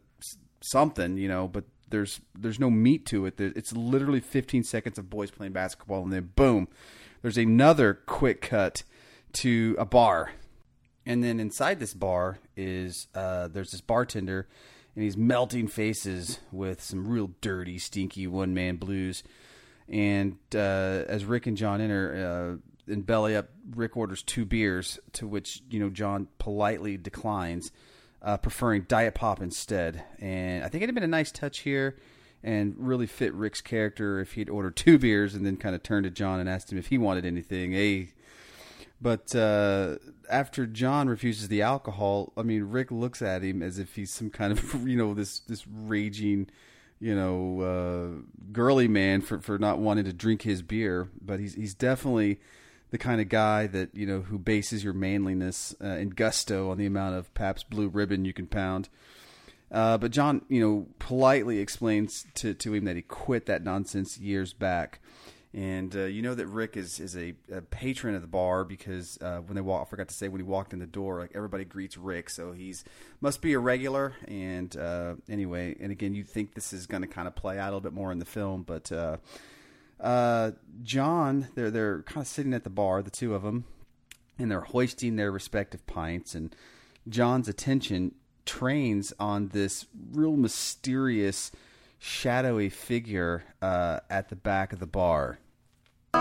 [0.61, 3.41] something you know but there's there's no meat to it.
[3.41, 6.69] It's literally 15 seconds of boys playing basketball and then boom
[7.23, 8.83] there's another quick cut
[9.35, 10.33] to a bar.
[11.07, 14.49] And then inside this bar is uh, there's this bartender
[14.95, 19.23] and he's melting faces with some real dirty stinky one man blues
[19.91, 24.99] and uh, as Rick and John enter uh, and belly up, Rick orders two beers,
[25.15, 27.73] to which you know John politely declines,
[28.23, 30.05] uh, preferring Diet Pop instead.
[30.21, 31.99] And I think it'd have been a nice touch here,
[32.43, 36.05] and really fit Rick's character if he'd ordered two beers and then kind of turned
[36.05, 37.73] to John and asked him if he wanted anything.
[37.73, 38.13] Hey.
[39.03, 39.97] But uh,
[40.29, 44.29] after John refuses the alcohol, I mean, Rick looks at him as if he's some
[44.29, 46.51] kind of, you know, this this raging
[47.01, 48.23] you know, uh,
[48.53, 52.39] girly man for, for not wanting to drink his beer, but he's he's definitely
[52.91, 56.77] the kind of guy that you know who bases your manliness uh, and gusto on
[56.77, 58.89] the amount of Pabst Blue Ribbon you can pound.
[59.73, 64.19] Uh, but John, you know, politely explains to to him that he quit that nonsense
[64.19, 65.01] years back,
[65.53, 69.19] and uh, you know that Rick is is a, a patron of the bar because
[69.21, 71.33] uh, when they walk, I forgot to say when he walked in the door, like
[71.35, 72.85] everybody greets Rick, so he's
[73.21, 74.15] must be a regular.
[74.29, 77.65] And uh, anyway, and again, you think this is going to kind of play out
[77.65, 79.17] a little bit more in the film, but uh,
[79.99, 80.53] uh,
[80.83, 83.65] John, they're they're kind of sitting at the bar, the two of them,
[84.39, 86.55] and they're hoisting their respective pints, and
[87.09, 88.15] John's attention
[88.47, 91.51] trains on this real mysterious
[92.01, 95.39] shadowy figure uh, at the back of the bar.
[96.15, 96.19] Hey,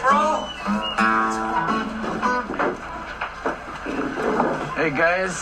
[0.00, 0.48] bro!
[4.74, 5.36] Hey, guys,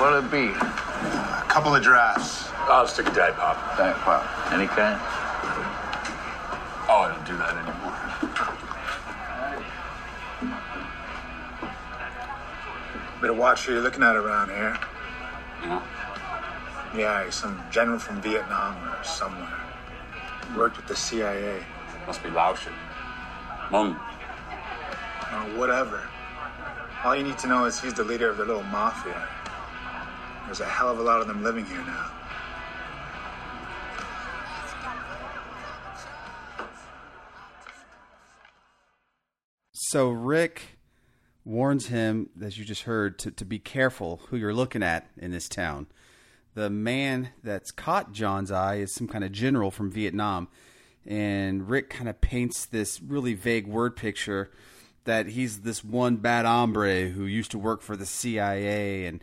[0.00, 0.48] what'll it be?
[0.48, 2.48] A couple of drafts.
[2.66, 3.76] I'll stick a Diet Pop.
[3.76, 4.52] Diet Pop.
[4.52, 4.98] Any kind?
[6.88, 7.92] Oh, I don't do that anymore.
[13.20, 14.78] Better watch who you're looking at around here.
[15.62, 15.82] Yeah?
[16.96, 19.58] Yeah, some general from Vietnam or somewhere.
[20.56, 21.60] Worked with the CIA.
[22.06, 22.72] Must be Laotian.
[23.68, 23.98] Hmong.
[25.32, 26.08] Or uh, whatever.
[27.02, 29.28] All you need to know is he's the leader of the little mafia.
[30.46, 32.10] There's a hell of a lot of them living here now.
[39.72, 40.78] So Rick
[41.44, 45.30] warns him, as you just heard, to, to be careful who you're looking at in
[45.30, 45.88] this town.
[46.54, 50.48] The man that's caught John's eye is some kind of general from Vietnam.
[51.06, 54.50] And Rick kind of paints this really vague word picture
[55.04, 59.22] that he's this one bad hombre who used to work for the CIA and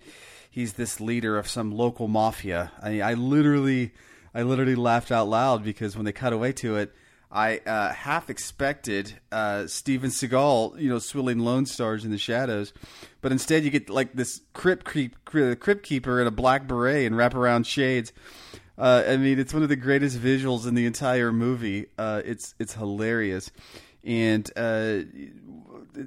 [0.49, 2.71] he's this leader of some local mafia.
[2.81, 3.93] I, I literally,
[4.35, 6.93] I literally laughed out loud because when they cut away to it,
[7.31, 12.73] I uh, half expected uh, Steven Seagal, you know, swilling Lone Stars in the shadows,
[13.21, 17.15] but instead you get like this crypt creep, crypt keeper in a black beret and
[17.15, 18.11] wraparound shades.
[18.77, 21.87] Uh, I mean, it's one of the greatest visuals in the entire movie.
[21.97, 23.51] Uh, it's it's hilarious,
[24.03, 25.01] and uh,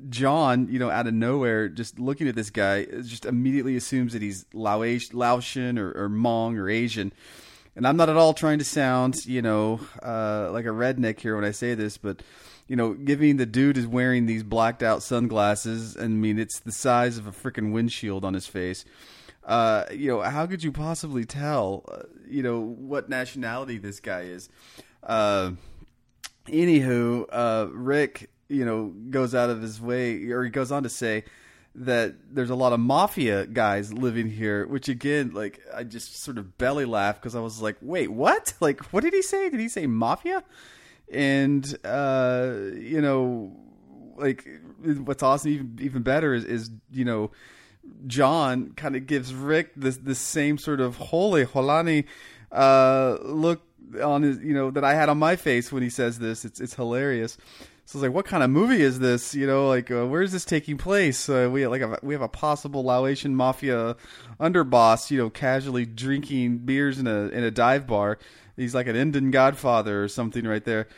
[0.09, 4.23] John, you know, out of nowhere, just looking at this guy, just immediately assumes that
[4.23, 7.13] he's Laotian, or, or Hmong or Asian.
[7.77, 11.35] And I'm not at all trying to sound, you know, uh, like a redneck here
[11.35, 12.23] when I say this, but
[12.67, 15.97] you know, giving the dude is wearing these blacked out sunglasses.
[15.97, 18.85] And I mean, it's the size of a freaking windshield on his face.
[19.45, 24.23] Uh, you know, how could you possibly tell, uh, you know, what nationality this guy
[24.23, 24.49] is?
[25.03, 25.53] Uh,
[26.47, 30.89] anywho, uh, Rick, you know, goes out of his way, or he goes on to
[30.89, 31.25] say
[31.75, 36.39] that there's a lot of mafia guys living here, which again, like, I just sort
[36.39, 38.55] of belly laughed because I was like, wait, what?
[38.61, 39.51] Like, what did he say?
[39.51, 40.43] Did he say mafia?
[41.13, 43.57] And, uh, you know,
[44.17, 44.47] like,
[44.83, 47.31] what's awesome, even, even better is, is, you know,
[48.07, 52.05] John kind of gives Rick this this same sort of holy holani
[52.53, 53.63] uh, look
[54.03, 56.45] on his you know that I had on my face when he says this.
[56.45, 57.37] It's it's hilarious.
[57.87, 59.35] So I was like, what kind of movie is this?
[59.35, 61.29] You know, like uh, where is this taking place?
[61.29, 63.97] Uh, we like a, we have a possible Laotian mafia
[64.41, 68.19] underboss, you know, casually drinking beers in a in a dive bar.
[68.57, 70.89] He's like an Indian Godfather or something right there.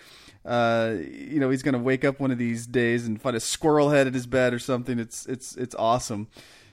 [0.45, 3.91] Uh, you know, he's gonna wake up one of these days and find a squirrel
[3.91, 4.99] head in his bed or something.
[4.99, 6.29] It's it's it's awesome.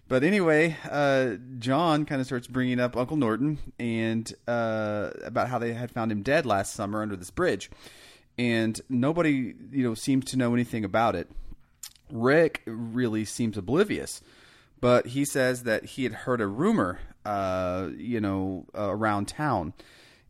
[0.07, 5.57] But anyway, uh, John kind of starts bringing up Uncle Norton and uh, about how
[5.57, 7.71] they had found him dead last summer under this bridge,
[8.37, 11.31] and nobody, you know, seems to know anything about it.
[12.11, 14.21] Rick really seems oblivious,
[14.81, 19.73] but he says that he had heard a rumor, uh, you know, around town,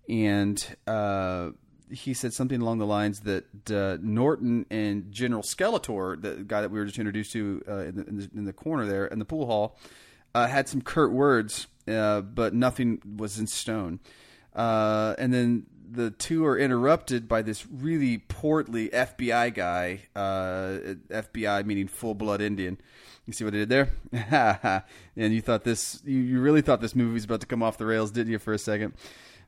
[0.10, 1.50] and uh,
[1.90, 6.72] he said something along the lines that uh, Norton and General Skeletor, the guy that
[6.72, 9.20] we were just introduced to uh, in, the, in, the, in, the, corner there in
[9.20, 9.78] the pool hall,
[10.34, 14.00] uh, had some curt words, uh, but nothing was in stone.
[14.56, 21.88] Uh, and then the two are interrupted by this really portly FBI guy, FBI meaning
[21.88, 22.78] full blood Indian.
[23.26, 23.90] You see what I did there?
[25.16, 27.78] and you thought this, you, you really thought this movie was about to come off
[27.78, 28.94] the rails, didn't you, for a second?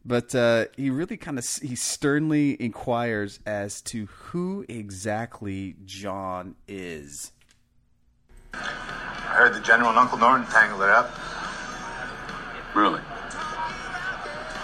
[0.05, 7.31] But uh, he really kind of he sternly inquires as to who exactly John is.
[8.53, 11.09] I heard the general and Uncle Norton tangled it up.
[12.75, 13.01] Really?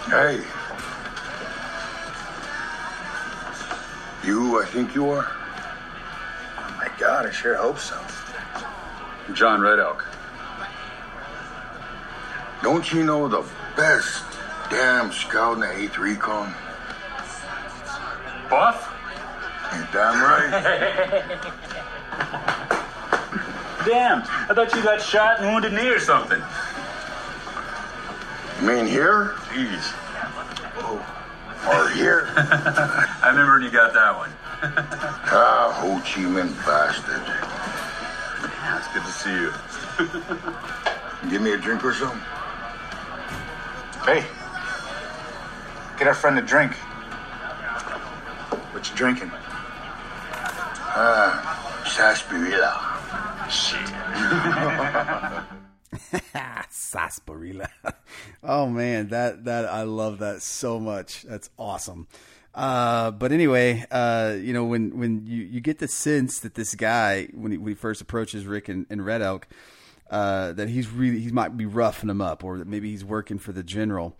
[0.05, 0.41] Hey.
[4.23, 5.25] You, I think you are?
[6.57, 7.99] Oh my God, I sure hope so.
[9.33, 10.05] John Red Elk.
[12.61, 13.43] Don't you know the
[13.75, 14.30] best
[14.71, 16.55] damn scout in the 8th Recon?
[18.49, 18.87] Buff?
[19.73, 21.47] Ain't damn right.
[23.85, 26.39] Damn, I thought you got shot and wounded knee or something.
[28.59, 29.33] You mean here?
[29.49, 29.91] Jeez.
[31.67, 32.29] Or here?
[32.37, 34.29] I remember when you got that one.
[34.63, 37.25] ah, Ho Chi Minh bastard.
[38.61, 39.51] Yeah, it's good to see you.
[41.31, 42.21] Give me a drink or something?
[44.05, 44.25] Hey,
[46.01, 46.71] get our friend a drink.
[48.73, 49.29] What you drinking?
[50.93, 52.73] Ah, sarsaparilla.
[53.51, 53.87] Shit.
[56.71, 57.69] sarsaparilla.
[58.43, 61.21] oh man, that that I love that so much.
[61.21, 62.07] That's awesome.
[62.55, 66.73] Uh, but anyway, uh, you know when when you, you get the sense that this
[66.73, 69.47] guy when he, when he first approaches Rick and, and Red Elk,
[70.09, 73.37] uh, that he's really he might be roughing him up, or that maybe he's working
[73.37, 74.17] for the general.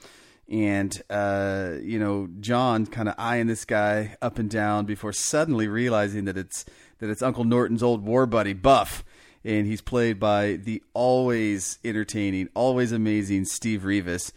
[0.52, 5.70] And uh, you know, John kind of eyeing this guy up and down before suddenly
[5.70, 6.66] realizing that it's
[7.00, 9.06] that it's Uncle Norton's old war buddy Buff,
[9.46, 14.34] and he's played by the always entertaining, always amazing Steve Reevis.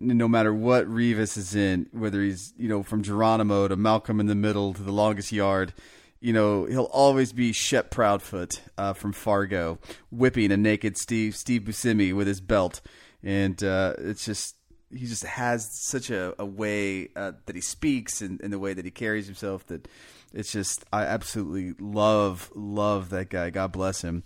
[0.00, 4.26] No matter what Reevis is in, whether he's you know from Geronimo to Malcolm in
[4.26, 5.72] the Middle to The Longest Yard,
[6.18, 9.78] you know he'll always be Shep Proudfoot uh, from Fargo,
[10.10, 12.80] whipping a naked Steve Steve Buscemi with his belt,
[13.22, 14.56] and uh, it's just
[14.94, 18.74] he just has such a, a way uh, that he speaks and, and the way
[18.74, 19.88] that he carries himself that
[20.32, 23.50] it's just I absolutely love love that guy.
[23.50, 24.22] God bless him.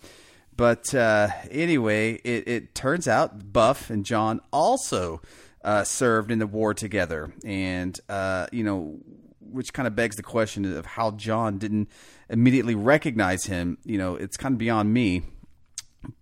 [0.57, 5.21] But uh, anyway, it, it turns out Buff and John also
[5.63, 8.99] uh, served in the war together, and uh, you know,
[9.41, 11.91] which kind of begs the question of how John didn't
[12.31, 13.79] immediately recognize him.
[13.85, 15.23] You know, it's kind of beyond me.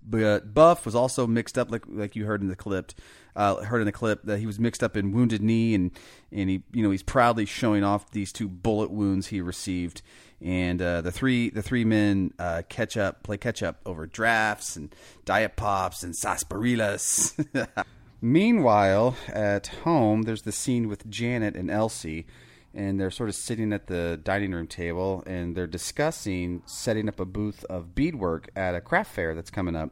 [0.02, 2.92] But Buff was also mixed up, like like you heard in the clip,
[3.36, 5.90] uh, heard in the clip that he was mixed up in wounded knee, and
[6.32, 10.02] and he you know he's proudly showing off these two bullet wounds he received,
[10.40, 14.76] and uh, the three the three men uh, catch up, play catch up over drafts
[14.76, 14.94] and
[15.24, 17.44] diet pops and sarsaparillas.
[18.20, 22.26] Meanwhile, at home, there's the scene with Janet and Elsie,
[22.72, 27.20] and they're sort of sitting at the dining room table, and they're discussing setting up
[27.20, 29.90] a booth of beadwork at a craft fair that's coming up.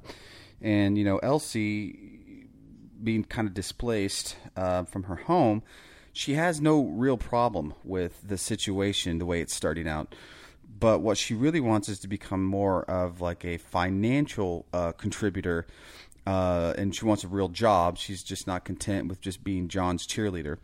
[0.62, 2.20] And you know, Elsie,
[3.02, 5.62] being kind of displaced uh, from her home,
[6.12, 10.14] she has no real problem with the situation the way it's starting out.
[10.78, 15.66] But what she really wants is to become more of like a financial uh, contributor
[16.26, 17.98] uh, and she wants a real job.
[17.98, 20.58] She's just not content with just being John's cheerleader.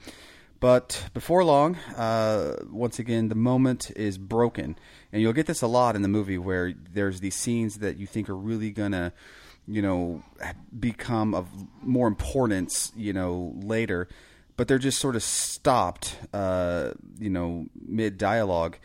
[0.60, 4.76] But before long, uh, once again, the moment is broken,
[5.12, 8.08] and you'll get this a lot in the movie where there's these scenes that you
[8.08, 9.12] think are really gonna,
[9.68, 10.22] you know,
[10.78, 11.46] become of
[11.82, 14.08] more importance, you know, later,
[14.56, 18.76] but they're just sort of stopped, uh, you know, mid dialogue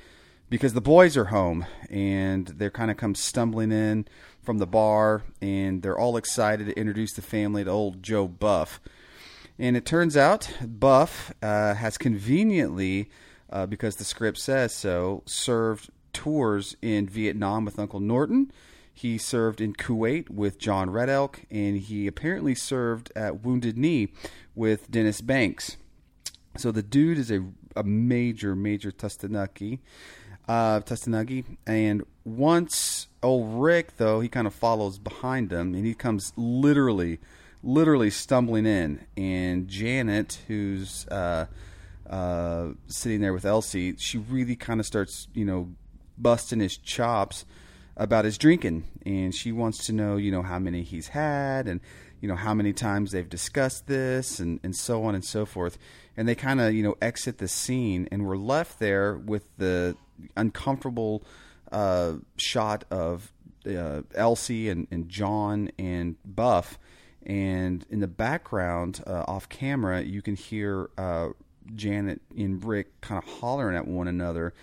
[0.49, 4.05] because the boys are home and they're kind of come stumbling in
[4.41, 8.79] from the bar and they're all excited to introduce the family to old Joe Buff.
[9.57, 13.09] And it turns out Buff uh, has conveniently,
[13.49, 18.51] uh, because the script says so, served tours in Vietnam with Uncle Norton.
[18.93, 24.09] He served in Kuwait with John Red Elk, and he apparently served at Wounded Knee
[24.55, 25.77] with Dennis Banks.
[26.57, 27.43] So the dude is a,
[27.75, 29.79] a major, major Tustanaki
[30.47, 31.45] uh, Tustanagi.
[31.65, 37.19] And once old Rick, though, he kind of follows behind them, and he comes literally,
[37.61, 39.05] literally stumbling in.
[39.17, 41.47] And Janet, who's uh,
[42.09, 45.69] uh, sitting there with Elsie, she really kind of starts, you know,
[46.17, 47.45] busting his chops
[47.95, 51.79] about his drinking, and she wants to know, you know, how many he's had, and
[52.21, 55.77] you know how many times they've discussed this, and and so on and so forth.
[56.15, 59.95] And they kind of, you know, exit the scene, and we're left there with the
[60.37, 61.23] uncomfortable
[61.71, 63.31] uh, shot of
[63.67, 66.77] uh, Elsie and, and John and Buff,
[67.25, 71.29] and in the background, uh, off camera, you can hear uh,
[71.75, 74.53] Janet and Rick kind of hollering at one another.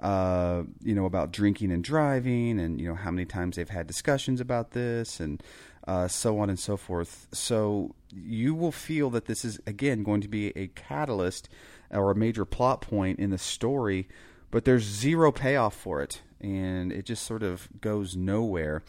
[0.00, 3.86] Uh, you know about drinking and driving, and you know how many times they've had
[3.86, 5.42] discussions about this, and
[5.86, 7.28] uh, so on and so forth.
[7.32, 11.48] So you will feel that this is again going to be a catalyst
[11.90, 14.08] or a major plot point in the story
[14.50, 18.82] but there's zero payoff for it, and it just sort of goes nowhere.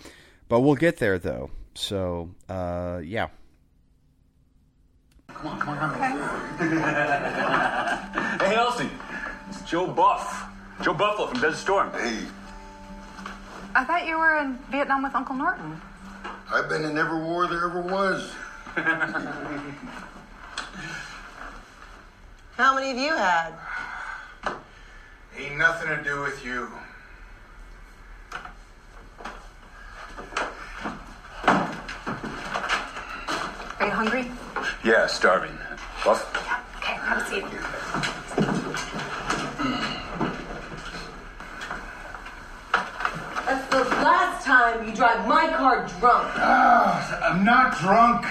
[0.47, 1.51] But we'll get there though.
[1.75, 3.27] So uh, yeah.
[5.27, 6.69] Come on, come on, come on.
[8.39, 8.89] hey, Elsie.
[9.49, 10.50] It's Joe Buff.
[10.81, 11.91] Joe Buffalo from Desert Storm.
[11.91, 12.25] Hey,
[13.75, 15.79] I thought you were in Vietnam with Uncle Norton.
[16.51, 18.31] I've been in every war there ever was.
[22.57, 23.53] How many have you had?
[25.37, 26.67] Ain't nothing to do with you.
[33.79, 34.31] Are you hungry?
[34.83, 35.57] Yeah, starving.
[36.03, 36.27] Buff?
[36.33, 37.45] Yeah, okay, have a seat.
[43.51, 46.27] That's the last time you drive my car drunk.
[46.35, 48.25] Ah, I'm not drunk.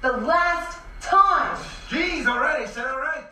[0.00, 1.56] The last time.
[1.88, 3.24] Jeez, already said all right.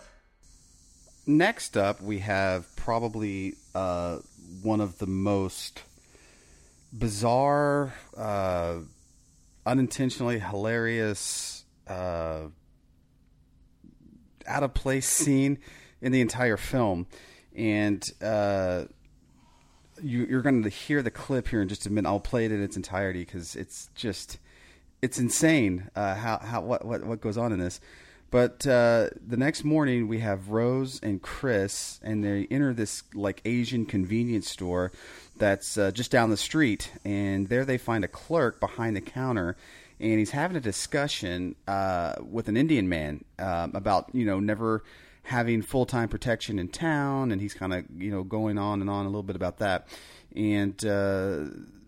[1.27, 4.19] Next up, we have probably uh,
[4.63, 5.85] one of the most
[6.93, 8.79] bizarre, uh,
[9.65, 12.49] unintentionally hilarious, uh,
[14.45, 15.59] out of place scene
[16.01, 17.07] in the entire film,
[17.55, 18.87] and uh,
[20.01, 22.09] you, you're going to hear the clip here in just a minute.
[22.09, 24.39] I'll play it in its entirety because it's just
[25.03, 27.81] it's insane uh, how how what, what what goes on in this.
[28.31, 33.43] But uh, the next morning, we have Rose and Chris, and they enter this like
[33.45, 34.91] Asian convenience store
[35.37, 36.91] that's uh, just down the street.
[37.05, 39.57] And there they find a clerk behind the counter,
[40.01, 44.83] and he's having a discussion uh, with an Indian man um, about you know never
[45.23, 48.91] having full time protection in town, and he's kind of you know going on and
[48.91, 49.89] on a little bit about that.
[50.35, 51.45] And uh,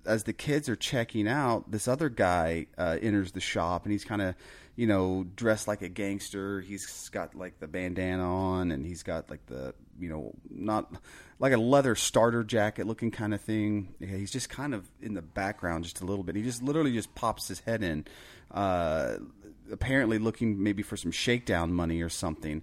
[0.06, 4.04] as the kids are checking out, this other guy uh, enters the shop, and he's
[4.04, 4.34] kind of
[4.76, 6.60] you know, dressed like a gangster.
[6.60, 10.92] He's got like the bandana on, and he's got like the you know not
[11.38, 13.94] like a leather starter jacket looking kind of thing.
[14.00, 16.34] Yeah, he's just kind of in the background just a little bit.
[16.34, 18.04] He just literally just pops his head in,
[18.50, 19.16] uh,
[19.70, 22.62] apparently looking maybe for some shakedown money or something.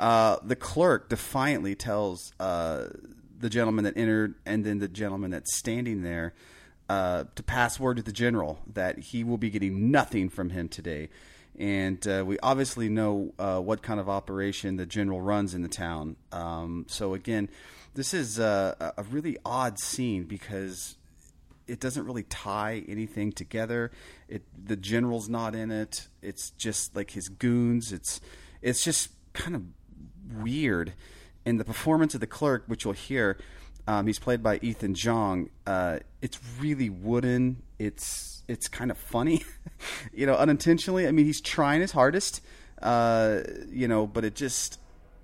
[0.00, 2.86] Uh, the clerk defiantly tells uh,
[3.38, 6.34] the gentleman that entered, and then the gentleman that's standing there.
[6.88, 10.68] Uh, to pass word to the general that he will be getting nothing from him
[10.68, 11.08] today
[11.60, 15.68] and uh, we obviously know uh, what kind of operation the general runs in the
[15.68, 16.16] town.
[16.32, 17.50] Um, so again,
[17.94, 20.96] this is uh, a really odd scene because
[21.66, 23.90] it doesn't really tie anything together.
[24.26, 26.08] It the general's not in it.
[26.22, 27.92] It's just like his goons.
[27.92, 28.22] It's
[28.62, 29.64] it's just kind of
[30.32, 30.92] weird.
[31.44, 33.38] And the performance of the clerk, which you'll hear,
[33.86, 35.50] um, he's played by Ethan Jong.
[35.66, 37.62] Uh, it's really wooden.
[37.78, 39.44] It's it's kind of funny,
[40.12, 41.06] you know, unintentionally.
[41.06, 42.42] I mean, he's trying his hardest,
[42.82, 43.40] uh,
[43.70, 44.78] you know, but it just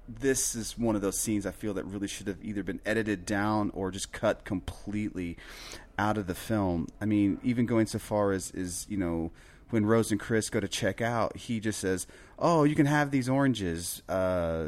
[0.08, 3.26] this is one of those scenes I feel that really should have either been edited
[3.26, 5.36] down or just cut completely
[5.98, 6.86] out of the film.
[7.00, 9.32] I mean, even going so far as is you know
[9.70, 12.06] when Rose and Chris go to check out, he just says,
[12.38, 14.66] "Oh, you can have these oranges, uh,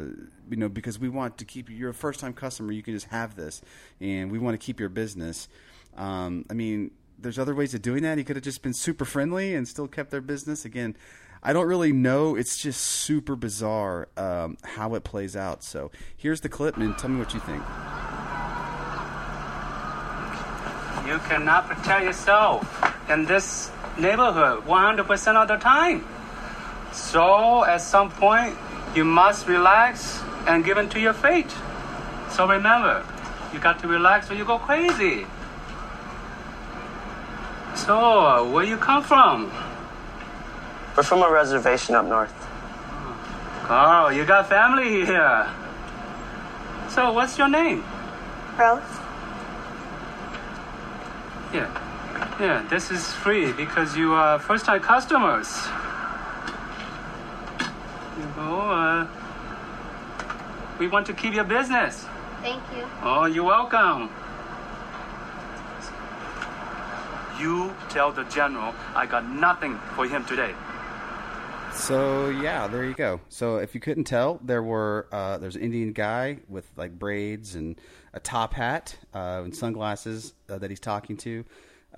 [0.49, 1.75] you know, because we want to keep you.
[1.75, 2.71] You're a first time customer.
[2.71, 3.61] You can just have this,
[4.01, 5.47] and we want to keep your business."
[5.95, 8.17] Um, I mean, there's other ways of doing that.
[8.17, 10.65] He could have just been super friendly and still kept their business.
[10.65, 10.95] Again,
[11.41, 12.35] I don't really know.
[12.35, 15.63] It's just super bizarre um, how it plays out.
[15.63, 17.63] So here's the clip, and tell me what you think.
[21.07, 26.05] You cannot protect yourself in this neighborhood 100% of the time.
[26.91, 28.55] So at some point,
[28.95, 31.51] you must relax and give in to your fate.
[32.31, 33.05] So remember,
[33.53, 35.25] you got to relax or you go crazy.
[37.75, 39.51] So, where you come from?
[40.95, 42.33] We're from a reservation up north.
[43.63, 45.47] Carl, you got family here.
[46.89, 47.83] So, what's your name?
[48.57, 48.81] Rose.
[51.53, 51.88] Yeah.
[52.39, 55.47] Yeah, this is free because you are first time customers.
[58.17, 59.07] You know, uh,
[60.79, 62.05] we want to keep your business.
[62.41, 62.85] Thank you.
[63.03, 64.09] Oh, you're welcome.
[67.39, 70.53] You tell the general I got nothing for him today.
[71.73, 73.21] So yeah, there you go.
[73.29, 77.55] So if you couldn't tell, there were uh, there's an Indian guy with like braids
[77.55, 77.79] and
[78.13, 81.45] a top hat uh, and sunglasses uh, that he's talking to.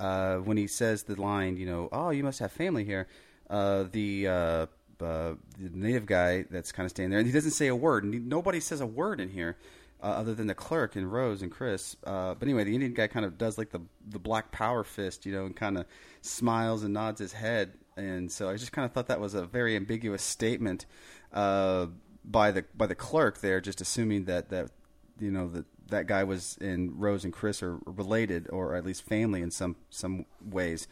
[0.02, 3.08] Uh, when he says the line, you know, oh, you must have family here.
[3.50, 4.66] Uh, the uh,
[4.98, 8.04] the native guy that's kind of standing there, and he doesn't say a word.
[8.04, 9.58] And he, nobody says a word in here
[10.02, 11.96] uh, other than the clerk and Rose and Chris.
[12.04, 15.26] Uh, but anyway, the Indian guy kind of does like the the black power fist,
[15.26, 15.86] you know, and kind of
[16.22, 17.74] smiles and nods his head.
[17.98, 20.86] And so I just kind of thought that was a very ambiguous statement
[21.34, 21.88] uh,
[22.26, 24.72] by the by the clerk there, just assuming that that
[25.20, 29.04] you know that that guy was in Rose and Chris are related or at least
[29.04, 30.88] family in some some ways.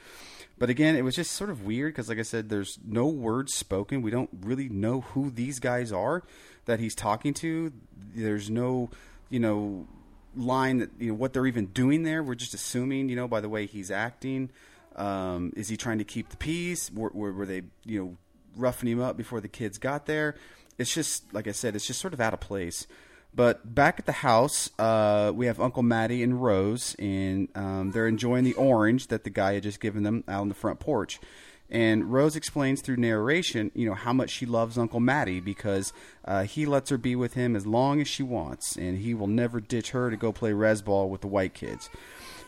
[0.58, 3.54] But again, it was just sort of weird because, like I said, there's no words
[3.54, 4.02] spoken.
[4.02, 6.24] We don't really know who these guys are
[6.66, 7.72] that he's talking to.
[8.14, 8.90] There's no,
[9.30, 9.88] you know,
[10.36, 12.22] line that you know what they're even doing there.
[12.22, 14.52] We're just assuming, you know, by the way he's acting.
[14.96, 16.92] Um, is he trying to keep the peace?
[16.92, 18.18] Were, were, were they, you know,
[18.56, 20.36] roughing him up before the kids got there?
[20.78, 22.86] It's just like I said, it's just sort of out of place.
[23.34, 28.07] But back at the house, uh, we have Uncle Matty and Rose, and um, they're
[28.07, 31.19] enjoying the orange that the guy had just given them out on the front porch.
[31.72, 35.93] And Rose explains through narration, you know, how much she loves Uncle Matty because
[36.26, 39.27] uh, he lets her be with him as long as she wants, and he will
[39.27, 41.89] never ditch her to go play res ball with the white kids.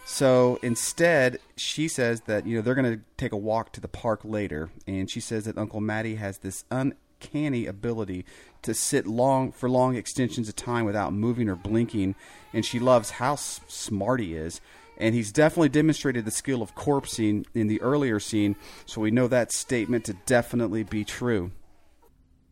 [0.05, 3.87] So instead, she says that you know they're going to take a walk to the
[3.87, 8.25] park later, and she says that Uncle Matty has this uncanny ability
[8.63, 12.15] to sit long for long extensions of time without moving or blinking,
[12.53, 14.61] and she loves how smart he is
[15.01, 18.55] And he's definitely demonstrated the skill of corpsing in the earlier scene,
[18.85, 21.51] so we know that statement to definitely be true.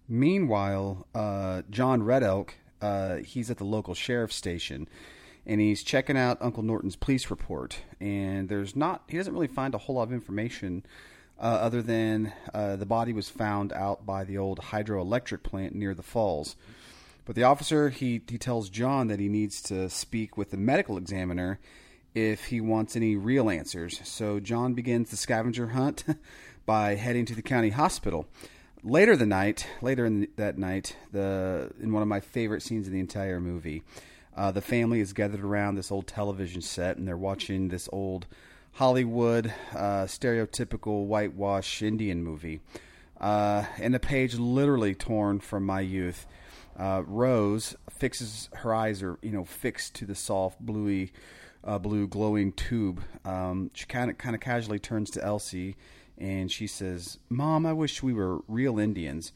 [0.07, 4.87] Meanwhile, uh, John Red Elk, uh, he's at the local sheriff's station,
[5.45, 7.81] and he's checking out Uncle Norton's police report.
[7.99, 10.83] And there's not, he doesn't really find a whole lot of information
[11.39, 15.93] uh, other than uh, the body was found out by the old hydroelectric plant near
[15.93, 16.55] the falls.
[17.25, 20.97] But the officer, he, he tells John that he needs to speak with the medical
[20.97, 21.59] examiner
[22.15, 24.01] if he wants any real answers.
[24.03, 26.03] So John begins the scavenger hunt
[26.65, 28.27] by heading to the county hospital.
[28.83, 32.93] Later the night, later in that night, the in one of my favorite scenes in
[32.93, 33.83] the entire movie,
[34.35, 38.25] uh, the family is gathered around this old television set and they're watching this old
[38.79, 42.61] Hollywood uh, stereotypical whitewash Indian movie.
[43.19, 46.25] Uh, and the page literally torn from my youth.
[46.77, 51.11] Uh, Rose fixes her eyes are you know fixed to the soft bluey
[51.65, 53.01] uh, blue glowing tube.
[53.25, 55.75] Um, she kind of kind of casually turns to Elsie
[56.17, 59.33] and she says, "Mom, I wish we were real Indians."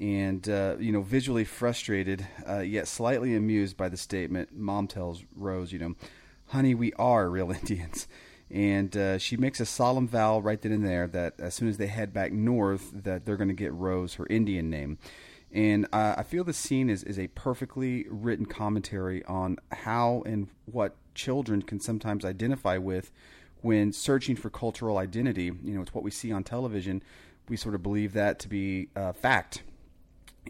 [0.00, 5.22] And uh, you know, visually frustrated uh, yet slightly amused by the statement, Mom tells
[5.36, 5.94] Rose, "You know,
[6.46, 8.08] honey, we are real Indians."
[8.52, 11.78] And uh, she makes a solemn vow right then and there that as soon as
[11.78, 14.98] they head back north, that they're going to get Rose her Indian name.
[15.50, 20.48] And uh, I feel the scene is, is a perfectly written commentary on how and
[20.66, 23.10] what children can sometimes identify with
[23.62, 25.44] when searching for cultural identity.
[25.44, 27.02] You know, it's what we see on television.
[27.48, 29.62] We sort of believe that to be uh, fact.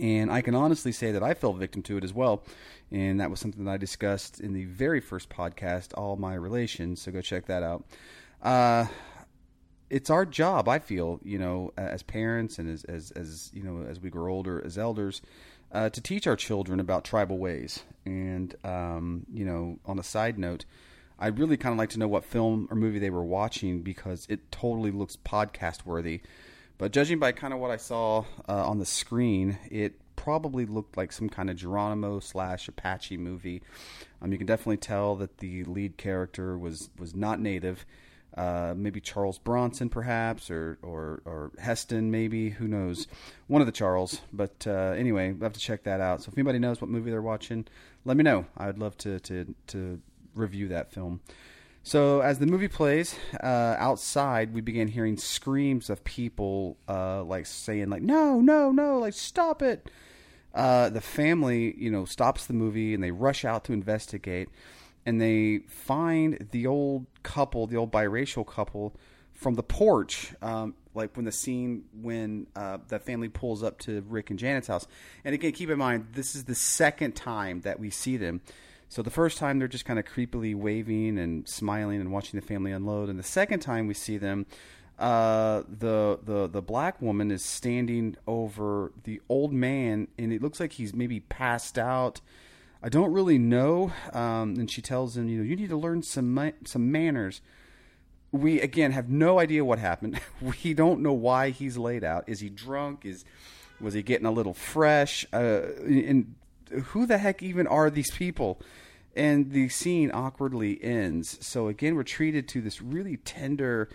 [0.01, 2.43] And I can honestly say that I fell victim to it as well.
[2.91, 7.03] And that was something that I discussed in the very first podcast, All My Relations.
[7.03, 7.85] So go check that out.
[8.43, 8.87] Uh,
[9.91, 13.87] it's our job, I feel, you know, as parents and as, as, as you know,
[13.87, 15.21] as we grow older, as elders,
[15.71, 17.83] uh, to teach our children about tribal ways.
[18.07, 20.65] And, um, you know, on a side note,
[21.19, 24.27] I'd really kind of like to know what film or movie they were watching because
[24.31, 26.23] it totally looks podcast worthy.
[26.79, 30.97] But judging by kind of what I saw uh, on the screen, it probably looked
[30.97, 33.63] like some kind of Geronimo slash Apache movie.
[34.21, 37.85] Um, you can definitely tell that the lead character was was not native.
[38.37, 42.51] Uh, maybe Charles Bronson, perhaps, or, or or Heston, maybe.
[42.51, 43.07] Who knows?
[43.47, 44.21] One of the Charles.
[44.33, 46.23] But uh, anyway, we'll have to check that out.
[46.23, 47.67] So if anybody knows what movie they're watching,
[48.05, 48.47] let me know.
[48.57, 50.01] I'd love to to to
[50.35, 51.21] review that film.
[51.85, 57.47] So as the movie plays uh, outside, we begin hearing screams of people uh, like
[57.47, 59.91] saying like "No, no, no!" like "Stop it!"
[60.55, 64.49] Uh, the family, you know, stops the movie and they rush out to investigate,
[65.05, 68.95] and they find the old couple, the old biracial couple,
[69.33, 70.35] from the porch.
[70.41, 74.69] Um, like when the scene when uh, the family pulls up to Rick and Janet's
[74.69, 74.87] house,
[75.25, 78.41] and again, keep in mind this is the second time that we see them.
[78.93, 82.45] So the first time they're just kind of creepily waving and smiling and watching the
[82.45, 84.45] family unload, and the second time we see them,
[84.99, 90.61] uh, the the the black woman is standing over the old man, and it looks
[90.61, 92.21] like he's maybe passed out.
[92.83, 93.93] I don't really know.
[94.13, 97.41] Um, and she tells him, you know, you need to learn some ma- some manners.
[98.31, 100.21] We again have no idea what happened.
[100.63, 102.25] we don't know why he's laid out.
[102.27, 103.07] Is he drunk?
[103.07, 103.25] Is
[103.81, 105.25] was he getting a little fresh?
[105.33, 106.35] Uh, and
[106.73, 108.61] who the heck even are these people?
[109.15, 111.45] And the scene awkwardly ends.
[111.45, 113.89] So again, we're treated to this really tender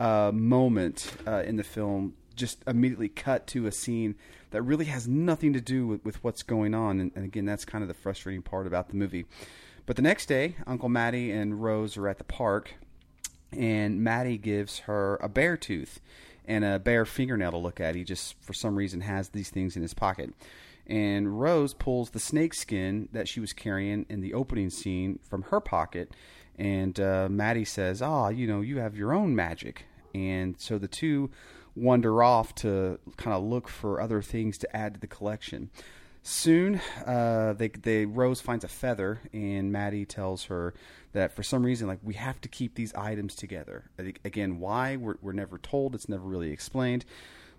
[0.00, 2.14] uh, moment uh, in the film.
[2.34, 4.14] Just immediately cut to a scene
[4.50, 7.00] that really has nothing to do with, with what's going on.
[7.00, 9.26] And, and again, that's kind of the frustrating part about the movie.
[9.84, 12.74] But the next day, Uncle Matty and Rose are at the park,
[13.50, 16.00] and Matty gives her a bear tooth
[16.46, 17.94] and a bear fingernail to look at.
[17.94, 20.32] He just, for some reason, has these things in his pocket
[20.86, 25.42] and Rose pulls the snake skin that she was carrying in the opening scene from
[25.42, 26.14] her pocket,
[26.58, 30.88] and uh, Matty says, "Ah, you know, you have your own magic," and so the
[30.88, 31.30] two
[31.74, 35.70] wander off to kind of look for other things to add to the collection.
[36.24, 40.72] Soon, uh, they, they Rose finds a feather, and Matty tells her
[41.12, 43.90] that for some reason, like we have to keep these items together.
[44.24, 45.94] Again, why we're, we're never told.
[45.96, 47.04] It's never really explained.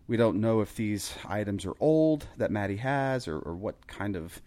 [0.07, 4.15] We don't know if these items are old that Matty has, or, or what kind
[4.15, 4.41] of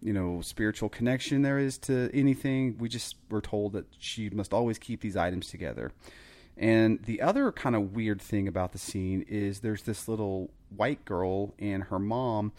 [0.00, 2.76] you know spiritual connection there is to anything.
[2.78, 5.92] We just were told that she must always keep these items together.
[6.56, 11.04] And the other kind of weird thing about the scene is there's this little white
[11.04, 12.52] girl and her mom,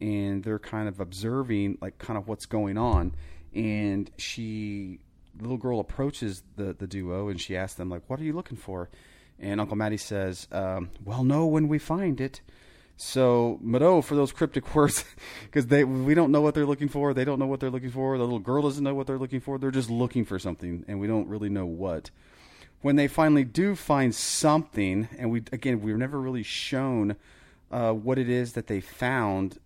[0.00, 3.14] and they're kind of observing like kind of what's going on.
[3.54, 5.00] And she,
[5.38, 8.56] little girl approaches the the duo and she asks them like, "What are you looking
[8.56, 8.88] for?"
[9.42, 12.40] And Uncle Matty says, um, "Well, know when we find it."
[12.96, 15.04] So Mado for those cryptic words
[15.44, 17.12] because they we don't know what they're looking for.
[17.12, 18.16] They don't know what they're looking for.
[18.16, 19.58] The little girl doesn't know what they're looking for.
[19.58, 22.10] They're just looking for something, and we don't really know what.
[22.80, 27.16] When they finally do find something, and we again we were never really shown
[27.72, 29.58] uh, what it is that they found.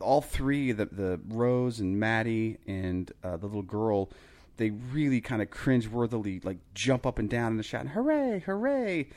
[0.00, 4.10] All three, the the Rose and Matty and uh, the little girl,
[4.56, 8.40] they really kind of cringeworthily like jump up and down in the shot, and hooray,
[8.40, 9.08] hooray!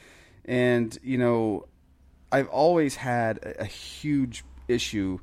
[0.45, 1.67] And you know,
[2.31, 5.19] I've always had a, a huge issue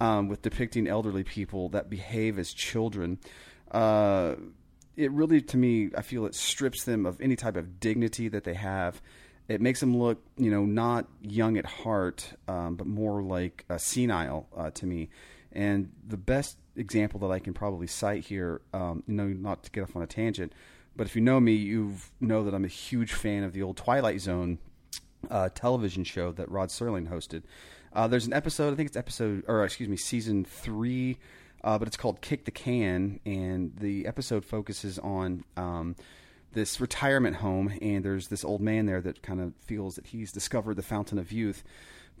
[0.00, 3.18] um, with depicting elderly people that behave as children.
[3.70, 4.34] Uh,
[4.96, 8.44] it really, to me, I feel it strips them of any type of dignity that
[8.44, 9.02] they have.
[9.48, 14.48] It makes them look, you know, not young at heart, um, but more like senile
[14.56, 15.10] uh, to me.
[15.52, 19.70] And the best example that I can probably cite here, um, you know, not to
[19.70, 20.52] get off on a tangent,
[20.96, 23.76] but if you know me, you know that I'm a huge fan of the old
[23.76, 24.58] Twilight Zone
[25.30, 27.42] uh, television show that Rod Serling hosted.
[27.92, 31.18] Uh, there's an episode, I think it's episode, or excuse me, season three,
[31.62, 35.96] uh, but it's called Kick the Can, and the episode focuses on um,
[36.52, 40.32] this retirement home, and there's this old man there that kind of feels that he's
[40.32, 41.62] discovered the fountain of youth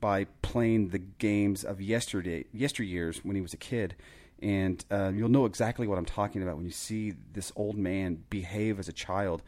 [0.00, 3.94] by playing the games of yesterday, yesteryears when he was a kid.
[4.42, 8.24] And uh, you'll know exactly what I'm talking about when you see this old man
[8.28, 9.42] behave as a child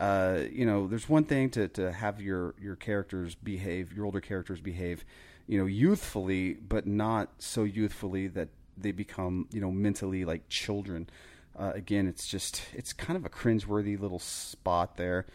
[0.00, 4.20] uh, you know, there's one thing to, to have your, your characters behave, your older
[4.20, 5.04] characters behave,
[5.46, 8.48] you know, youthfully, but not so youthfully that
[8.78, 11.06] they become, you know, mentally like children.
[11.54, 15.26] Uh, again, it's just, it's kind of a cringeworthy little spot there.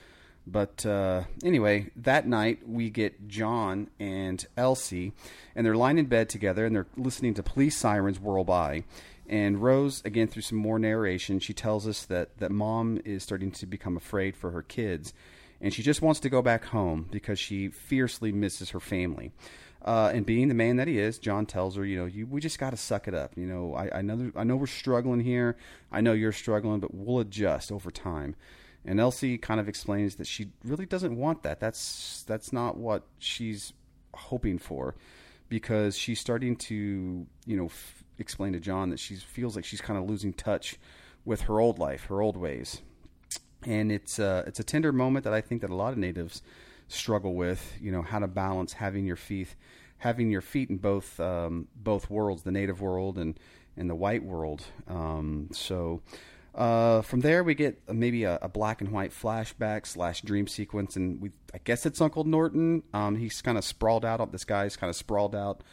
[0.48, 5.14] But uh, anyway, that night we get John and Elsie,
[5.56, 8.84] and they're lying in bed together and they're listening to police sirens whirl by.
[9.28, 13.52] And Rose, again, through some more narration, she tells us that, that mom is starting
[13.54, 15.14] to become afraid for her kids.
[15.60, 19.32] And she just wants to go back home because she fiercely misses her family.
[19.84, 22.42] Uh, and being the man that he is, John tells her, you know, you, we
[22.42, 23.34] just got to suck it up.
[23.36, 25.58] You know, I, I know I know we're struggling here.
[25.92, 28.36] I know you're struggling, but we'll adjust over time.
[28.88, 31.60] And Elsie kind of explains that she really doesn't want that.
[31.60, 33.74] That's that's not what she's
[34.14, 34.96] hoping for,
[35.50, 39.82] because she's starting to, you know, f- explain to John that she feels like she's
[39.82, 40.78] kind of losing touch
[41.26, 42.82] with her old life, her old ways.
[43.66, 46.44] And it's uh, it's a tender moment that I think that a lot of natives
[46.88, 47.78] struggle with.
[47.82, 49.56] You know how to balance having your feet
[49.98, 53.40] having your feet in both um, both worlds, the native world and
[53.76, 54.64] and the white world.
[54.88, 56.04] Um, so.
[56.56, 60.96] Uh, from there, we get maybe a, a, black and white flashback slash dream sequence,
[60.96, 62.84] and we I guess it's Uncle Norton.
[62.94, 64.32] Um, he's kind of sprawled out.
[64.32, 65.64] This guy's kind of sprawled out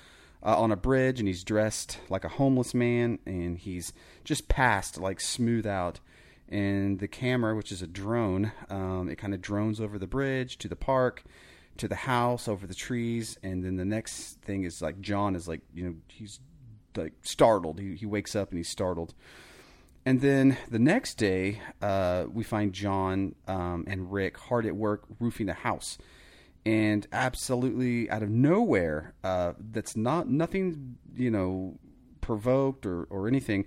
[0.45, 3.93] uh, on a bridge, and he's dressed like a homeless man, and he's
[4.25, 6.01] just passed like smooth out.
[6.49, 10.59] And the camera, which is a drone, um, it kind of drones over the bridge
[10.59, 11.23] to the park,
[11.77, 15.47] to the house, over the trees, and then the next thing is like John is
[15.47, 16.41] like you know he's
[16.97, 17.79] like startled.
[17.79, 19.15] He he wakes up and he's startled.
[20.05, 25.05] And then the next day, uh, we find John um, and Rick hard at work
[25.21, 25.99] roofing a house
[26.65, 31.79] and absolutely out of nowhere, uh, that's not nothing, you know,
[32.21, 33.67] provoked or, or anything.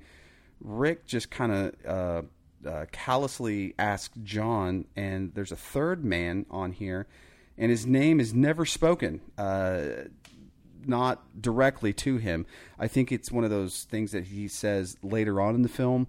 [0.62, 2.22] Rick just kind of uh,
[2.68, 7.08] uh, callously asked John, and there's a third man on here,
[7.58, 9.82] and his name is never spoken, uh,
[10.88, 12.46] not directly to him.
[12.80, 16.08] I think it's one of those things that he says later on in the film.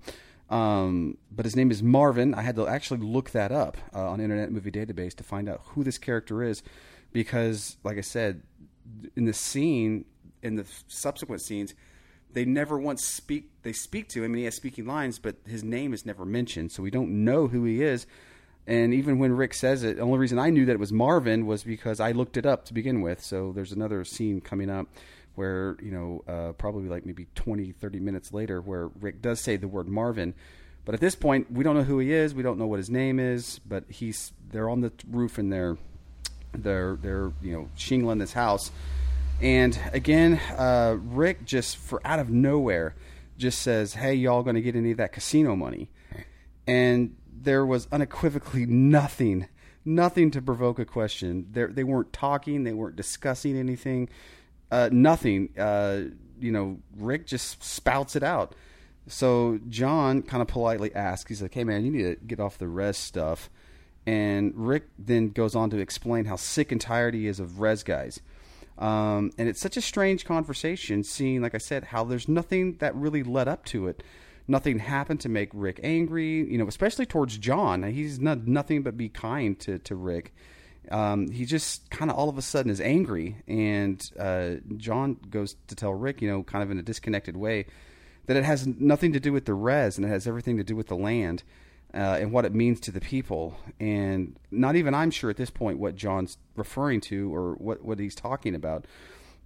[0.49, 2.35] Um, but his name is Marvin.
[2.35, 5.63] I had to actually look that up uh, on Internet Movie Database to find out
[5.65, 6.63] who this character is,
[7.13, 8.43] because, like I said,
[9.17, 10.05] in the scene,
[10.43, 11.75] in the subsequent scenes,
[12.33, 13.51] they never once speak.
[13.63, 16.71] They speak to him, and he has speaking lines, but his name is never mentioned,
[16.71, 18.07] so we don't know who he is.
[18.67, 21.47] And even when Rick says it, the only reason I knew that it was Marvin
[21.47, 23.23] was because I looked it up to begin with.
[23.23, 24.89] So there's another scene coming up
[25.37, 29.57] where you know uh, probably like maybe 20 30 minutes later where rick does say
[29.57, 30.35] the word marvin.
[30.85, 32.35] But at this point we don't know who he is.
[32.35, 35.77] We don't know what his name is but he's they're on the roof and they're
[36.53, 38.73] they're they're you know shingling this house.
[39.41, 42.97] And again uh, rick just for out of nowhere
[43.39, 45.91] just says hey y'all gonna get any of that casino money?
[46.67, 47.15] And
[47.47, 49.49] there was unequivocally nothing
[49.87, 54.09] nothing to provoke a question they they weren't talking they weren't discussing anything
[54.71, 55.51] uh, nothing.
[55.59, 56.03] Uh,
[56.41, 58.55] you know, Rick just spouts it out.
[59.09, 62.59] So John kind of politely asks, he's like, hey, man, you need to get off
[62.59, 63.49] the res stuff.
[64.05, 67.83] And Rick then goes on to explain how sick and tired he is of res
[67.83, 68.21] guys.
[68.79, 72.95] Um, and it's such a strange conversation, seeing, like I said, how there's nothing that
[72.95, 74.03] really led up to it.
[74.49, 77.83] Nothing happened to make Rick angry, you know, especially towards John.
[77.83, 80.33] He's not nothing but be kind to, to Rick
[80.91, 85.57] Um, he just kind of all of a sudden is angry, and uh, John goes
[85.67, 87.67] to tell Rick, you know, kind of in a disconnected way,
[88.27, 90.77] that it has nothing to do with the res and it has everything to do
[90.77, 91.43] with the land
[91.95, 93.57] uh, and what it means to the people.
[93.81, 97.99] And not even I'm sure at this point what John's referring to or what, what
[97.99, 98.87] he's talking about,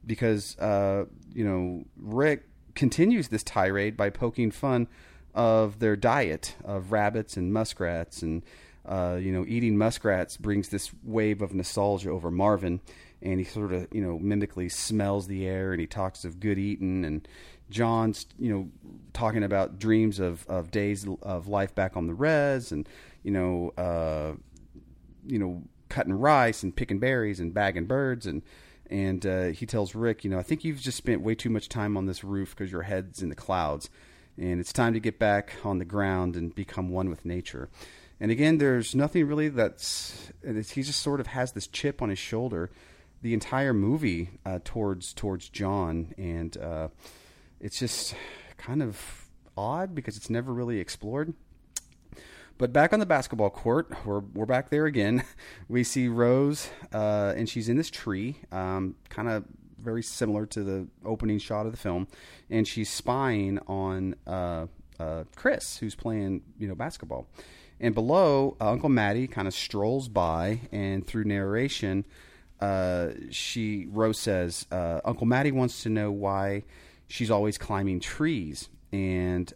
[0.07, 2.45] because uh, you know Rick
[2.75, 4.89] continues this tirade by poking fun
[5.35, 8.43] of their diet of rabbits and muskrats and
[8.87, 12.81] uh, you know eating muskrats brings this wave of nostalgia over Marvin.
[13.23, 16.59] And he sort of you know mimically smells the air and he talks of good
[16.59, 17.05] eating.
[17.05, 17.29] And
[17.71, 18.69] John's you know
[19.13, 22.89] talking about dreams of, of days of life back on the res and
[23.23, 24.33] you know uh,
[25.27, 28.43] you know cutting rice and picking berries and bagging birds and
[28.91, 31.69] and uh, he tells Rick, you know, I think you've just spent way too much
[31.69, 33.89] time on this roof because your head's in the clouds,
[34.37, 37.69] and it's time to get back on the ground and become one with nature.
[38.19, 42.19] And again, there's nothing really that's he just sort of has this chip on his
[42.19, 42.71] shoulder
[43.23, 46.89] the entire movie uh, towards towards John, and uh,
[47.61, 48.15] it's just
[48.57, 49.27] kind of
[49.57, 51.35] odd because it's never really explored.
[52.61, 55.25] But back on the basketball court, we're we're back there again.
[55.69, 59.45] We see Rose, uh, and she's in this tree, um, kind of
[59.79, 62.07] very similar to the opening shot of the film,
[62.51, 64.67] and she's spying on uh,
[64.99, 67.29] uh, Chris, who's playing you know basketball.
[67.81, 72.05] And below, uh, Uncle Matty kind of strolls by, and through narration,
[72.61, 76.65] uh, she Rose says, uh, "Uncle Matty wants to know why
[77.09, 79.51] she's always climbing trees." And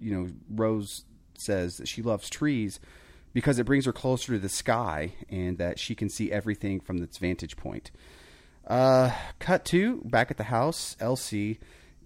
[0.00, 1.04] you know, Rose
[1.42, 2.80] says that she loves trees
[3.32, 7.02] because it brings her closer to the sky and that she can see everything from
[7.02, 7.90] its vantage point.
[8.66, 11.58] Uh, cut to back at the house, Elsie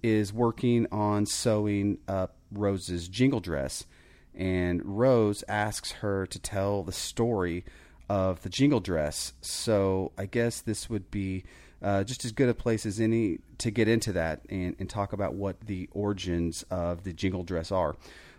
[0.02, 3.86] is working on sewing up Rose's jingle dress,
[4.34, 7.64] and Rose asks her to tell the story
[8.08, 9.32] of the jingle dress.
[9.40, 11.44] So I guess this would be
[11.82, 15.12] uh, just as good a place as any to get into that and, and talk
[15.12, 17.96] about what the origins of the jingle dress are.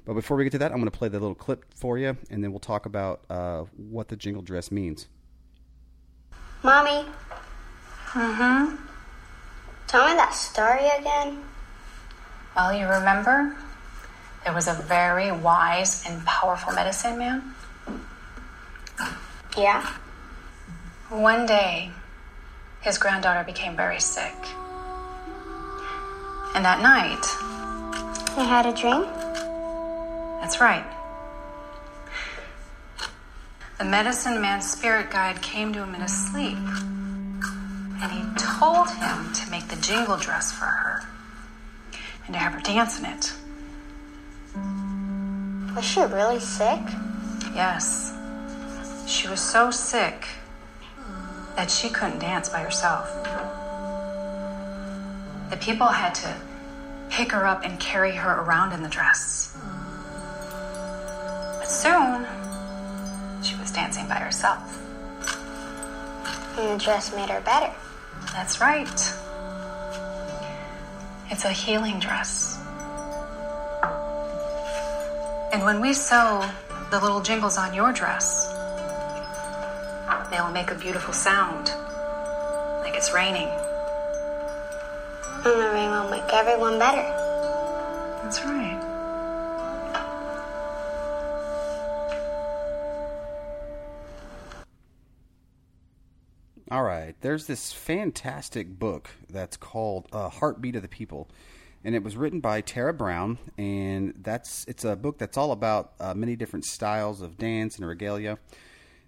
[0.08, 2.16] But before we get to that, I'm going to play the little clip for you,
[2.30, 5.08] and then we'll talk about uh, what the jingle dress means.
[6.64, 7.06] Mommy,
[8.12, 8.76] Mm-hmm.
[9.86, 11.44] tell me that story again.
[12.56, 13.56] Well, you remember
[14.46, 17.54] there was a very wise and powerful medicine man?
[19.58, 19.86] Yeah?
[21.10, 21.92] One day,
[22.82, 24.34] his granddaughter became very sick.
[26.56, 27.26] And that night,
[28.38, 29.06] I had a dream.
[30.48, 30.86] That's right.
[33.80, 36.58] The medicine man's spirit guide came to him in his sleep,
[38.02, 41.04] and he told him to make the jingle dress for her
[42.26, 43.34] and to have her dance in it.
[45.76, 46.80] Was she really sick?
[47.54, 48.14] Yes.
[49.06, 50.28] She was so sick
[51.58, 53.14] that she couldn't dance by herself.
[55.50, 56.38] The people had to
[57.10, 59.54] pick her up and carry her around in the dress.
[61.68, 62.26] But soon,
[63.44, 64.80] she was dancing by herself.
[66.58, 67.74] And the dress made her better.
[68.32, 68.88] That's right.
[71.30, 72.58] It's a healing dress.
[75.52, 76.50] And when we sew
[76.90, 78.48] the little jingles on your dress,
[80.32, 81.74] they will make a beautiful sound,
[82.80, 83.50] like it's raining.
[85.44, 87.04] And the rain will make everyone better.
[88.24, 88.87] That's right.
[96.70, 101.30] All right, there's this fantastic book that's called uh, "Heartbeat of the People,"
[101.86, 105.94] and it was written by Tara Browner, and that's it's a book that's all about
[106.02, 108.38] uh, many different styles of dance and regalia.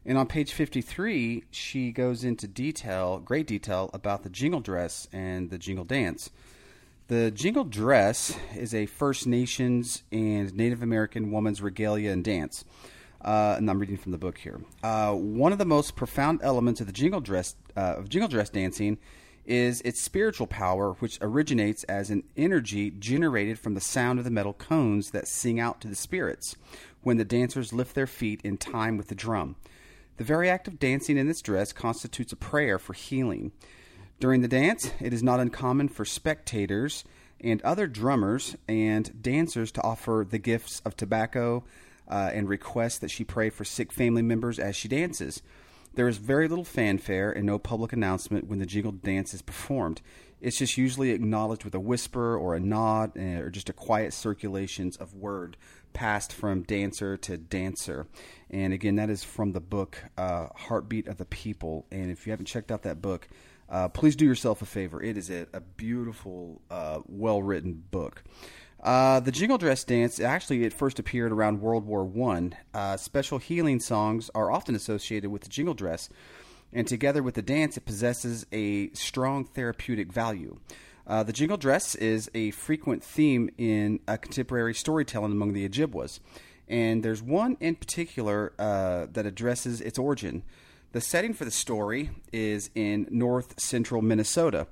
[0.06, 5.49] And on page 53, she goes into detail, great detail, about the jingle dress and
[5.49, 6.30] the jingle dance.
[7.10, 12.64] The jingle dress is a First Nations and Native American woman's regalia and dance.
[13.21, 14.61] Uh, and I'm reading from the book here.
[14.81, 18.49] Uh, one of the most profound elements of the jingle dress uh, of jingle dress
[18.49, 18.97] dancing
[19.45, 24.31] is its spiritual power, which originates as an energy generated from the sound of the
[24.31, 26.55] metal cones that sing out to the spirits
[27.01, 29.55] when the dancers lift their feet in time with the drum.
[30.17, 33.51] The very act of dancing in this dress constitutes a prayer for healing.
[34.19, 37.03] During the dance, it is not uncommon for spectators
[37.41, 41.63] and other drummers and dancers to offer the gifts of tobacco
[42.10, 45.41] uh, and request that she pray for sick family members as she dances.
[45.94, 50.02] There is very little fanfare and no public announcement when the jingle dance is performed.
[50.41, 54.14] It's just usually acknowledged with a whisper or a nod eh, or just a quiet
[54.14, 55.57] circulations of word
[55.91, 58.07] passed from dancer to dancer.
[58.49, 61.86] And again, that is from the book uh, Heartbeat of the People.
[61.91, 63.27] And if you haven't checked out that book,
[63.69, 65.02] uh, please do yourself a favor.
[65.02, 68.23] It is a, a beautiful, uh, well written book.
[68.81, 72.56] Uh, the jingle dress dance actually it first appeared around World War One.
[72.73, 76.07] Uh, special healing songs are often associated with the jingle dress,
[76.72, 80.57] and together with the dance, it possesses a strong therapeutic value.
[81.06, 86.22] Uh, the jingle dress is a frequent theme in uh, contemporary storytelling among the Ojibwas,
[86.69, 90.43] and there's one in particular uh, that addresses its origin.
[90.93, 94.68] The setting for the story is in north central Minnesota,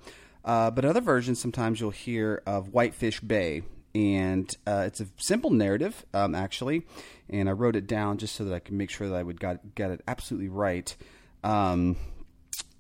[0.46, 3.64] uh, but other versions sometimes you'll hear of Whitefish Bay,
[3.98, 6.86] and uh, it's a simple narrative um, actually,
[7.32, 9.40] and I wrote it down just so that I can make sure that I would
[9.40, 10.96] got, get it absolutely right.
[11.44, 11.96] Um,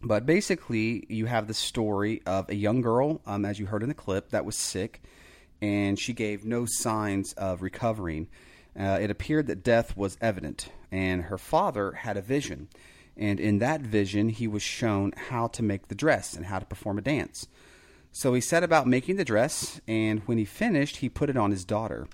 [0.04, 3.90] but basically, you have the story of a young girl, um, as you heard in
[3.90, 5.02] the clip, that was sick,
[5.60, 8.28] and she gave no signs of recovering.
[8.80, 12.68] Uh, it appeared that death was evident, and her father had a vision.
[13.20, 16.66] And in that vision, he was shown how to make the dress and how to
[16.68, 17.48] perform a dance.
[18.12, 21.52] So he set about making the dress, and when he finished, he put it on
[21.52, 22.08] his daughter.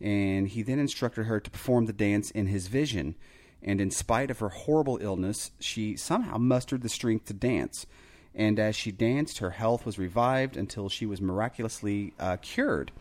[0.00, 3.14] And he then instructed her to perform the dance in his vision
[3.62, 7.86] and in spite of her horrible illness, she somehow mustered the strength to dance.
[8.34, 12.92] And as she danced, her health was revived until she was miraculously uh, cured.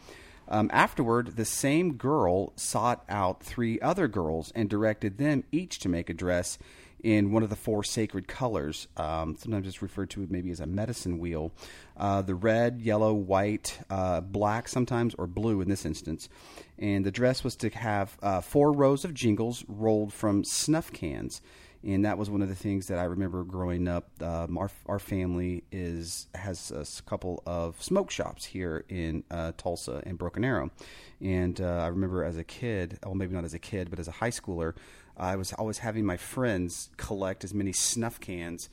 [0.48, 5.90] Um, afterward, the same girl sought out three other girls and directed them each to
[5.90, 6.58] make a dress
[7.04, 8.88] in one of the four sacred colors.
[8.98, 11.52] Um, sometimes it's referred to maybe as a medicine wheel.
[11.98, 16.30] Uh, the red, yellow, white, uh, black sometimes, or blue in this instance.
[16.78, 21.42] And the dress was to have uh, four rows of jingles rolled from snuff cans.
[21.82, 24.10] And that was one of the things that I remember growing up.
[24.22, 30.04] Um, our, our family is has a couple of smoke shops here in uh, Tulsa
[30.06, 30.72] and Broken Arrow,
[31.22, 34.10] and uh, I remember as a kid, well, maybe not as a kid, but as
[34.10, 34.74] a high schooler,
[35.20, 38.70] I was always having my friends collect as many snuff cans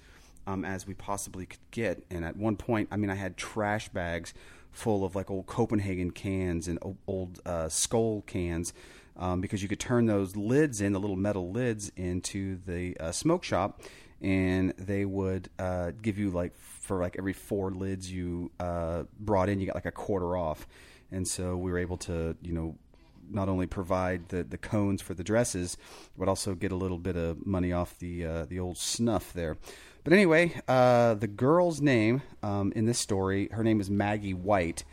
[0.46, 2.04] um, as we possibly could get.
[2.10, 4.32] And at one point, I mean, I had trash bags
[4.70, 8.72] full of like old Copenhagen cans and old uh, Skoal cans
[9.16, 13.10] um, because you could turn those lids in, the little metal lids, into the uh,
[13.10, 13.82] smoke shop.
[14.22, 19.48] And they would uh, give you like for like every four lids you uh, brought
[19.48, 20.66] in, you got like a quarter off.
[21.10, 22.76] And so we were able to, you know,
[23.30, 25.76] not only provide the, the cones for the dresses,
[26.16, 29.56] but also get a little bit of money off the uh, the old snuff there.
[30.04, 34.84] But anyway, uh, the girl's name um, in this story, her name is Maggie White,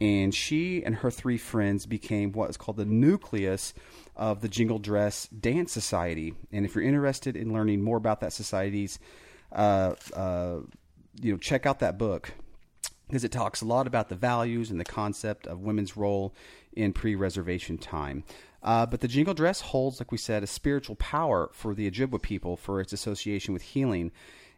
[0.00, 3.74] and she and her three friends became what is called the nucleus
[4.16, 6.34] of the Jingle Dress Dance Society.
[6.50, 8.98] And if you're interested in learning more about that society's,
[9.52, 10.60] uh, uh
[11.20, 12.32] you know, check out that book
[13.08, 16.34] because it talks a lot about the values and the concept of women's role
[16.76, 18.24] in pre reservation time.
[18.62, 22.20] Uh, but the jingle dress holds, like we said, a spiritual power for the Ojibwa
[22.20, 24.10] people for its association with healing.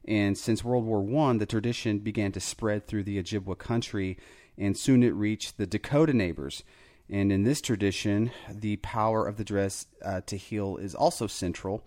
[0.06, 4.16] And since World War I, the tradition began to spread through the Ojibwa country,
[4.56, 6.62] and soon it reached the Dakota neighbors.
[7.10, 11.84] And in this tradition, the power of the dress uh, to heal is also central.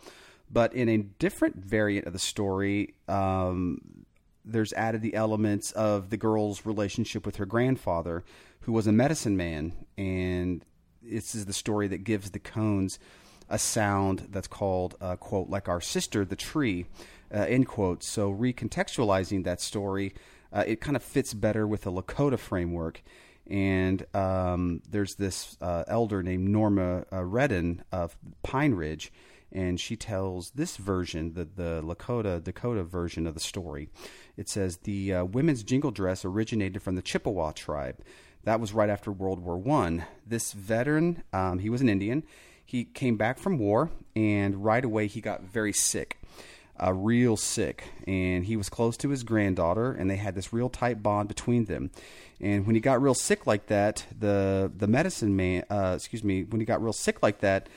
[0.52, 4.06] But in a different variant of the story, um,
[4.44, 8.24] there's added the elements of the girl's relationship with her grandfather,
[8.62, 10.66] who was a medicine man, and
[11.02, 13.00] this is the story that gives the cones
[13.50, 16.86] a sound that's called uh, quote like our sister the tree
[17.34, 18.04] uh, end quote.
[18.04, 20.14] So recontextualizing that story,
[20.54, 23.02] uh, it kind of fits better with the Lakota framework.
[23.48, 29.12] And um, there's this uh, elder named Norma uh, Rendon of Pine Ridge,
[29.52, 33.90] and she tells this version, the, the Lakota Dakota version of the story.
[34.38, 38.04] It says the uh, women's jingle dress originated from the Chippewa tribe.
[38.44, 40.06] That was right after World War One.
[40.26, 42.24] This veteran, um, he was an Indian.
[42.66, 46.20] He came back from war, and right away he got very sick,
[46.82, 47.84] uh, real sick.
[48.08, 51.66] And he was close to his granddaughter, and they had this real tight bond between
[51.66, 51.92] them.
[52.40, 56.44] And when he got real sick like that, the the medicine man, uh, excuse me,
[56.44, 57.68] when he got real sick like that,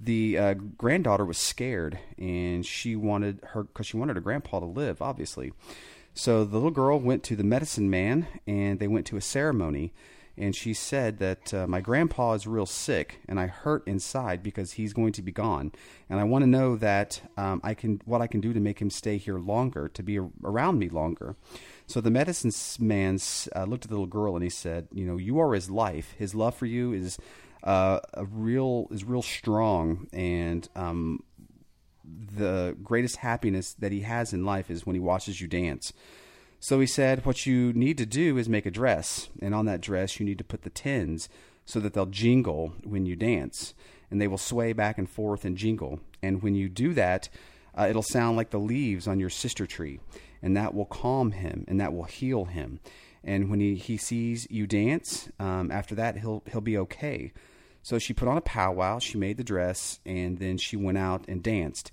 [0.00, 4.66] the uh, granddaughter was scared, and she wanted her because she wanted her grandpa to
[4.66, 5.52] live, obviously.
[6.14, 9.92] So the little girl went to the medicine man and they went to a ceremony.
[10.36, 14.72] And she said that uh, my grandpa is real sick and I hurt inside because
[14.72, 15.72] he's going to be gone.
[16.08, 18.80] And I want to know that um, I can what I can do to make
[18.80, 21.36] him stay here longer, to be around me longer.
[21.86, 23.18] So the medicine man
[23.54, 26.14] uh, looked at the little girl and he said, "You know, you are his life.
[26.18, 27.18] His love for you is
[27.62, 31.22] uh, a real is real strong, and um,
[32.04, 35.92] the greatest happiness that he has in life is when he watches you dance.
[36.60, 39.80] So he said, What you need to do is make a dress, and on that
[39.80, 41.28] dress, you need to put the tins
[41.64, 43.74] so that they'll jingle when you dance,
[44.10, 46.00] and they will sway back and forth and jingle.
[46.22, 47.28] And when you do that,
[47.76, 50.00] uh, it'll sound like the leaves on your sister tree,
[50.42, 52.80] and that will calm him and that will heal him.
[53.24, 57.32] And when he, he sees you dance, um, after that, he'll, he'll be okay.
[57.82, 61.24] So she put on a powwow, she made the dress, and then she went out
[61.28, 61.90] and danced.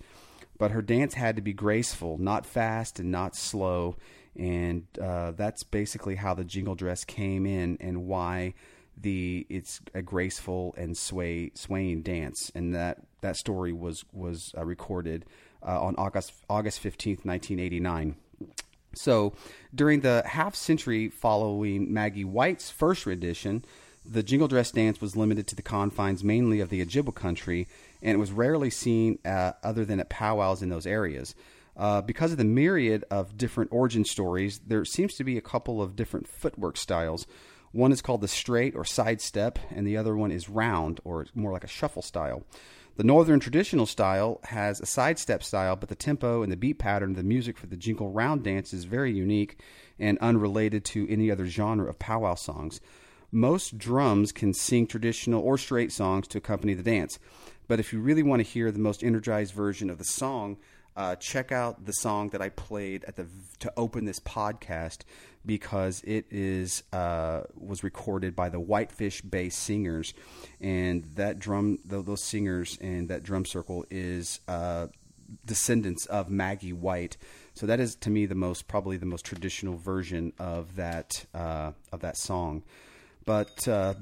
[0.57, 3.95] But her dance had to be graceful, not fast and not slow.
[4.35, 8.53] And uh, that's basically how the jingle dress came in and why
[9.01, 12.51] the it's a graceful and sway swaying dance.
[12.53, 15.25] And that, that story was was uh, recorded
[15.65, 18.15] uh, on August August fifteenth, nineteen eighty nine.
[18.95, 19.33] So
[19.73, 23.63] during the half century following Maggie White's first rendition,
[24.09, 27.67] the jingle dress dance was limited to the confines mainly of the Ojibwe country,
[28.01, 31.35] and it was rarely seen uh, other than at powwows in those areas.
[31.77, 35.81] Uh, because of the myriad of different origin stories, there seems to be a couple
[35.81, 37.27] of different footwork styles.
[37.71, 41.27] One is called the straight or side step, and the other one is round or
[41.35, 42.43] more like a shuffle style.
[42.97, 46.79] The northern traditional style has a side step style, but the tempo and the beat
[46.79, 49.57] pattern of the music for the jingle round dance is very unique
[49.97, 52.81] and unrelated to any other genre of powwow songs.
[53.31, 57.19] Most drums can sing traditional or straight songs to accompany the dance,
[57.67, 60.57] but if you really want to hear the most energized version of the song,
[60.95, 63.27] uh, check out the song that I played at the
[63.59, 65.03] to open this podcast
[65.45, 70.13] because it is uh, was recorded by the Whitefish Bay Singers,
[70.59, 74.87] and that drum those singers and that drum circle is uh,
[75.45, 77.17] descendants of Maggie White.
[77.53, 81.71] So that is to me the most probably the most traditional version of that uh,
[81.91, 82.63] of that song.
[83.29, 83.93] But uh,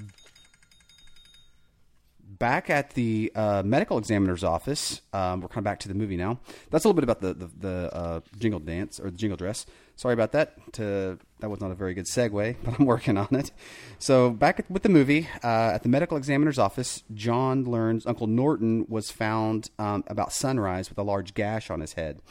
[2.38, 6.40] back at the uh, medical examiner's office, um, we're coming back to the movie now.
[6.70, 9.66] That's a little bit about the the, the uh, jingle dance or the jingle dress.
[9.96, 10.54] Sorry about that.
[10.72, 13.50] To that was not a very good segue, but I'm working on it.
[13.98, 18.28] So back at, with the movie uh, at the medical examiner's office, John learns Uncle
[18.28, 22.22] Norton was found um, about sunrise with a large gash on his head.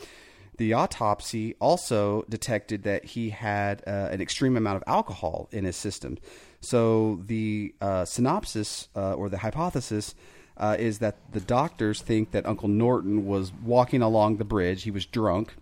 [0.57, 5.75] The autopsy also detected that he had uh, an extreme amount of alcohol in his
[5.75, 6.17] system.
[6.61, 10.15] So the uh, synopsis uh, or the hypothesis
[10.57, 14.83] uh, is that the doctors think that Uncle Norton was walking along the bridge.
[14.83, 15.55] He was drunk.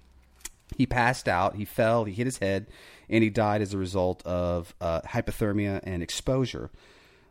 [0.78, 1.56] He passed out.
[1.56, 2.06] He fell.
[2.06, 2.68] He hit his head,
[3.10, 6.72] and he died as a result of uh, hypothermia and exposure.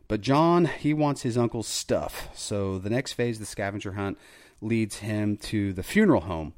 [0.06, 2.28] But John, he wants his uncle's stuff.
[2.34, 4.18] So the next phase of the scavenger hunt
[4.60, 6.52] leads him to the funeral home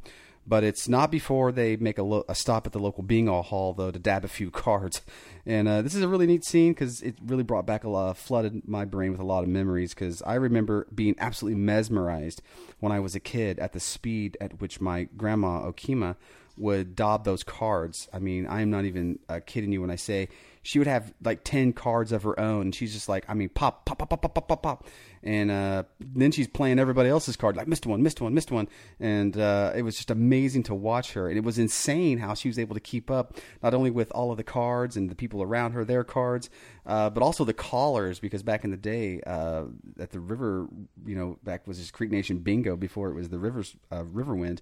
[0.47, 3.73] but it's not before they make a, lo- a stop at the local bingo hall
[3.73, 5.02] though to dab a few cards
[5.47, 8.16] and uh, this is a really neat scene because it really brought back a lot
[8.16, 12.42] flooded my brain with a lot of memories because i remember being absolutely mesmerized
[12.81, 16.16] when i was a kid at the speed at which my grandma okima
[16.57, 18.09] would daub those cards.
[18.12, 20.28] I mean i'm not even uh, kidding you when i say
[20.62, 23.49] she would have like 10 cards of her own and she's just like i mean
[23.49, 24.86] pop pop pop pop pop pop pop pop.
[25.23, 28.68] And uh, then she's playing everybody else's card like missed one missed one missed one.
[29.01, 31.28] And uh, it was just amazing to watch her.
[31.28, 34.31] And it was insane how she was able to keep up not only with all
[34.31, 36.49] of the cards and the people around her their cards
[36.86, 39.65] uh, but also the callers because back in the day uh,
[39.99, 40.68] at the river
[41.05, 44.60] you know back was this creek nation bingo before it was the rivers uh, riverwind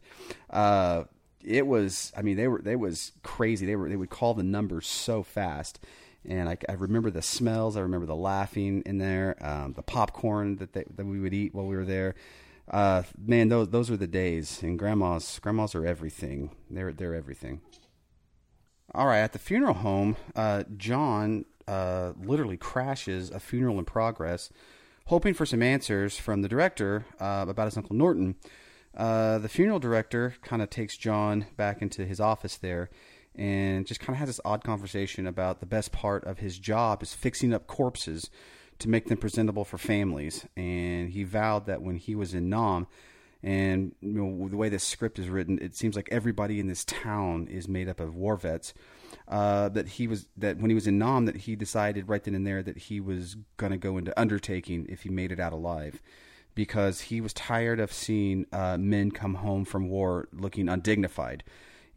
[0.50, 1.04] uh,
[1.44, 3.66] it was I mean they were they was crazy.
[3.66, 5.80] They were they would call the numbers so fast.
[6.26, 7.76] And I, I remember the smells.
[7.76, 11.54] I remember the laughing in there, um, the popcorn that they, that we would eat
[11.54, 12.14] while we were there.
[12.70, 14.62] Uh, man, those those are the days.
[14.62, 16.50] And grandmas grandmas are everything.
[16.70, 17.60] They're they're everything.
[18.94, 24.50] All right, at the funeral home, uh, John uh, literally crashes a funeral in progress,
[25.06, 28.36] hoping for some answers from the director uh, about his uncle Norton.
[28.96, 32.90] Uh, the funeral director kind of takes John back into his office there
[33.34, 37.02] and just kind of has this odd conversation about the best part of his job
[37.02, 38.30] is fixing up corpses
[38.78, 40.46] to make them presentable for families.
[40.56, 42.86] And he vowed that when he was in Nam,
[43.42, 46.84] and you know, the way this script is written, it seems like everybody in this
[46.84, 48.72] town is made up of war vets.
[49.28, 52.34] Uh, that he was that when he was in Nam, that he decided right then
[52.34, 55.52] and there that he was going to go into undertaking if he made it out
[55.52, 56.00] alive
[56.54, 61.44] because he was tired of seeing uh, men come home from war looking undignified.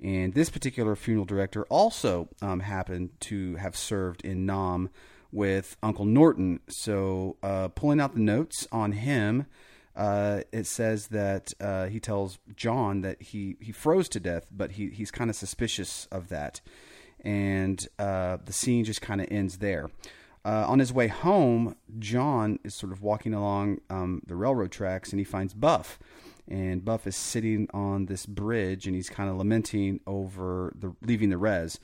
[0.01, 4.89] And this particular funeral director also um, happened to have served in Nam
[5.31, 6.59] with Uncle Norton.
[6.69, 9.47] So, uh, pulling out the notes on him,
[9.95, 14.73] uh, it says that uh, he tells John that he, he froze to death, but
[14.73, 16.61] he, he's kind of suspicious of that.
[17.21, 19.89] And uh, the scene just kind of ends there.
[20.47, 25.11] Uh, on his way home, John is sort of walking along um, the railroad tracks
[25.11, 25.99] and he finds Buff.
[26.47, 31.31] And Buff is sitting on this bridge and he's kind of lamenting over the leaving
[31.31, 31.81] the res.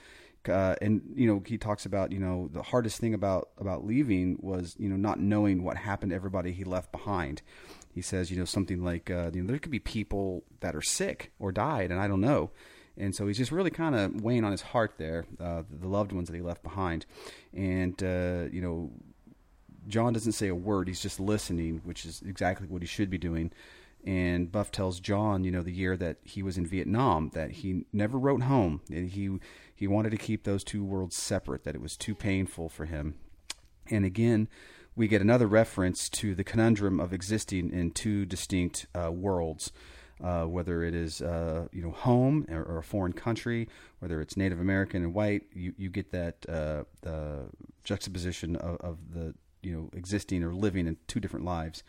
[0.48, 4.38] Uh, and you know he talks about you know the hardest thing about about leaving
[4.42, 7.42] was you know not knowing what happened to everybody he left behind.
[7.94, 10.82] He says you know something like uh, you know there could be people that are
[10.82, 12.52] sick or died and I don't know.
[12.98, 16.12] And so he's just really kind of weighing on his heart there, uh, the loved
[16.12, 17.06] ones that he left behind.
[17.54, 18.92] And, uh, you know,
[19.88, 20.88] John doesn't say a word.
[20.88, 23.52] He's just listening, which is exactly what he should be doing.
[24.06, 27.86] And Buff tells John, you know, the year that he was in Vietnam, that he
[27.94, 28.82] never wrote home.
[28.90, 29.40] And he
[29.76, 31.64] he wanted to keep those two worlds separate.
[31.64, 33.16] That it was too painful for him.
[33.90, 34.50] And again,
[34.96, 39.72] we get another reference to the conundrum of existing in two distinct uh, worlds.
[40.24, 43.68] Uh, whether it is uh, you know home or, or, a foreign country,
[44.00, 47.42] whether it's Native American and white, you, you get that uh, the
[47.84, 51.84] juxtaposition of, of, the you know existing or living in two different lives.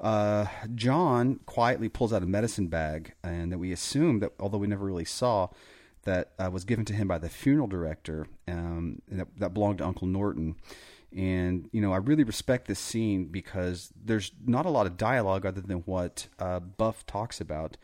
[0.00, 4.66] Uh, John quietly pulls out a medicine bag, and that we assume that although we
[4.66, 5.48] never really saw,
[6.04, 9.86] that uh, was given to him by the funeral director, um, that, that belonged to
[9.86, 10.56] Uncle Norton.
[11.16, 15.44] And you know, I really respect this scene because there's not a lot of dialogue
[15.44, 17.76] other than what uh, Buff talks about,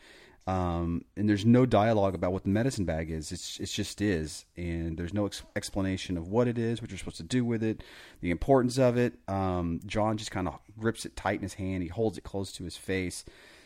[0.47, 3.33] um, and there's no dialogue about what the medicine bag is.
[3.33, 6.97] It's it just is, and there's no ex- explanation of what it is, what you're
[6.97, 7.83] supposed to do with it,
[8.21, 9.15] the importance of it.
[9.27, 11.83] Um, John just kind of grips it tight in his hand.
[11.83, 13.25] He holds it close to his face,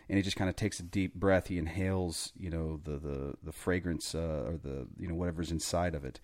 [0.10, 1.48] and he just kind of takes a deep breath.
[1.48, 5.94] He inhales, you know, the the the fragrance uh, or the you know whatever's inside
[5.94, 6.20] of it.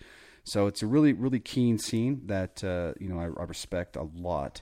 [0.47, 4.03] So it's a really, really keen scene that uh, you know I, I, respect a
[4.03, 4.61] lot.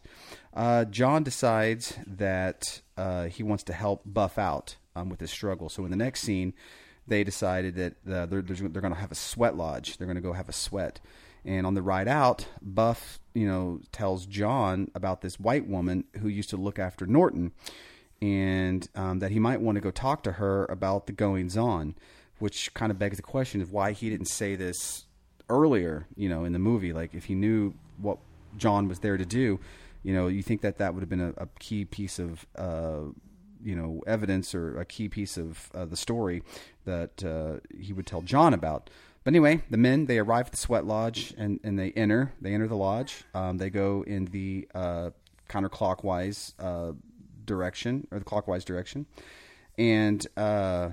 [0.51, 5.69] Uh, John decides that uh, he wants to help Buff out um, with his struggle.
[5.69, 6.55] So in the next scene,
[7.07, 9.97] they decided that uh, they're they're, they're going to have a sweat lodge.
[9.97, 10.99] They're going to go have a sweat.
[11.45, 16.29] And on the ride out, Buff, you know, tells John about this white woman who
[16.29, 17.51] used to look after Norton,
[18.23, 21.93] and um, that he might want to go talk to her about the goings on,
[22.39, 25.04] which kind of begs the question of why he didn't say this
[25.49, 26.93] earlier, you know, in the movie.
[26.93, 28.17] Like if he knew what
[28.57, 29.59] John was there to do,
[30.03, 33.01] you know, you think that that would have been a, a key piece of, uh,
[33.63, 36.43] you know, evidence or a key piece of uh, the story
[36.85, 38.89] that uh, he would tell John about.
[39.23, 42.33] But anyway, the men they arrive at the sweat lodge and, and they enter.
[42.39, 43.23] They enter the lodge.
[43.33, 45.09] Um, they go in the uh,
[45.49, 46.93] counterclockwise uh,
[47.43, 49.07] direction or the clockwise direction,
[49.79, 50.89] and uh,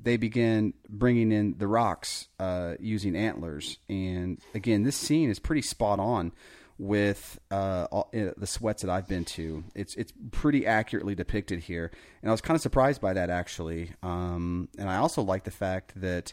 [0.00, 3.78] they begin bringing in the rocks uh, using antlers.
[3.88, 6.32] And again, this scene is pretty spot on
[6.78, 9.64] with uh, all, uh, the sweats that I've been to.
[9.74, 11.90] It's it's pretty accurately depicted here,
[12.22, 13.92] and I was kind of surprised by that actually.
[14.02, 16.32] Um, and I also like the fact that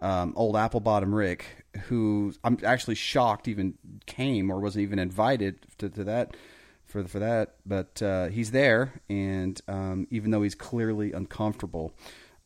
[0.00, 3.74] um, old Apple Bottom Rick, who I'm actually shocked even
[4.06, 6.36] came or wasn't even invited to, to that
[6.84, 11.94] for for that, but uh, he's there, and um, even though he's clearly uncomfortable.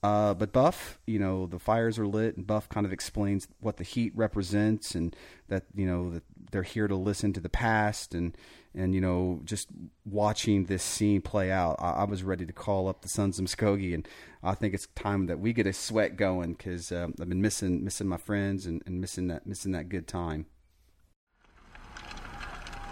[0.07, 3.76] Uh, but Buff, you know, the fires are lit, and Buff kind of explains what
[3.76, 5.17] the heat represents, and
[5.49, 8.39] that you know that they're here to listen to the past, and
[8.73, 9.67] and you know just
[10.05, 13.47] watching this scene play out, I, I was ready to call up the Sons of
[13.47, 14.07] Muskogee, and
[14.44, 17.83] I think it's time that we get a sweat going because um, I've been missing
[17.83, 20.47] missing my friends and, and missing that missing that good time.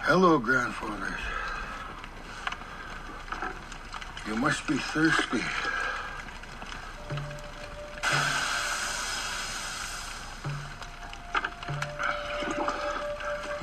[0.01, 1.21] Hello, grandfathers.
[4.27, 5.74] You must be thirsty.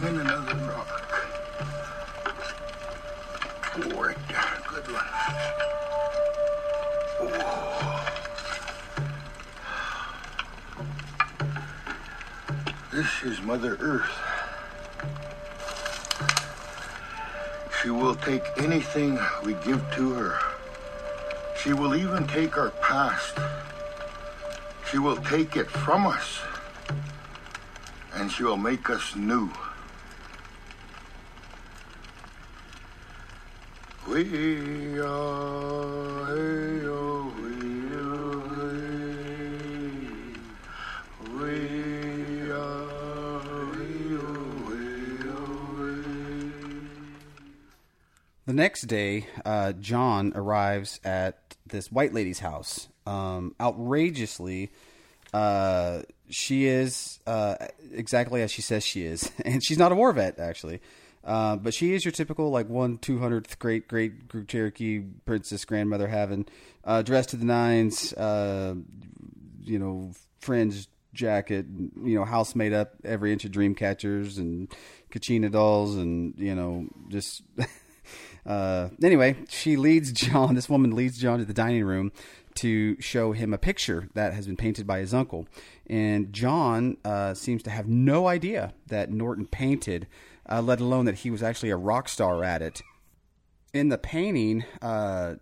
[0.04, 0.88] And another rock.
[3.78, 4.18] It.
[4.68, 5.10] Good one.
[12.92, 14.18] This is Mother Earth.
[17.82, 20.40] She will take anything we give to her.
[21.58, 23.38] She will even take our past
[24.92, 26.42] she will take it from us,
[28.14, 29.50] and she will make us new.
[34.06, 36.12] We are,
[48.52, 54.72] The next day, uh, John arrives at this white lady's house um, outrageously.
[55.34, 57.56] Uh, she is uh,
[57.94, 60.82] exactly as she says she is, and she's not a war vet actually.
[61.24, 66.08] Uh, but she is your typical like one two hundredth great great Cherokee princess grandmother
[66.08, 66.48] having
[66.84, 68.74] uh, dressed to the nines, uh,
[69.62, 71.66] you know, fringe jacket,
[72.04, 74.74] you know, house made up every inch of dream catchers and
[75.12, 77.44] Kachina dolls, and you know, just
[78.46, 80.56] Uh, anyway, she leads John.
[80.62, 82.12] This woman leads John to the dining room
[82.56, 85.48] to show him a picture that has been painted by his uncle.
[85.88, 90.08] And John uh, seems to have no idea that Norton painted,
[90.50, 92.82] uh, let alone that he was actually a rock star at it.
[93.74, 95.36] In the painting, uh,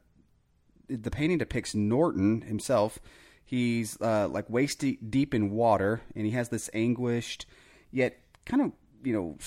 [0.88, 3.00] the painting depicts Norton himself.
[3.46, 7.46] He's uh, like waist deep, in water, and he has this anguished,
[7.92, 8.72] yet kind of
[9.04, 9.38] you know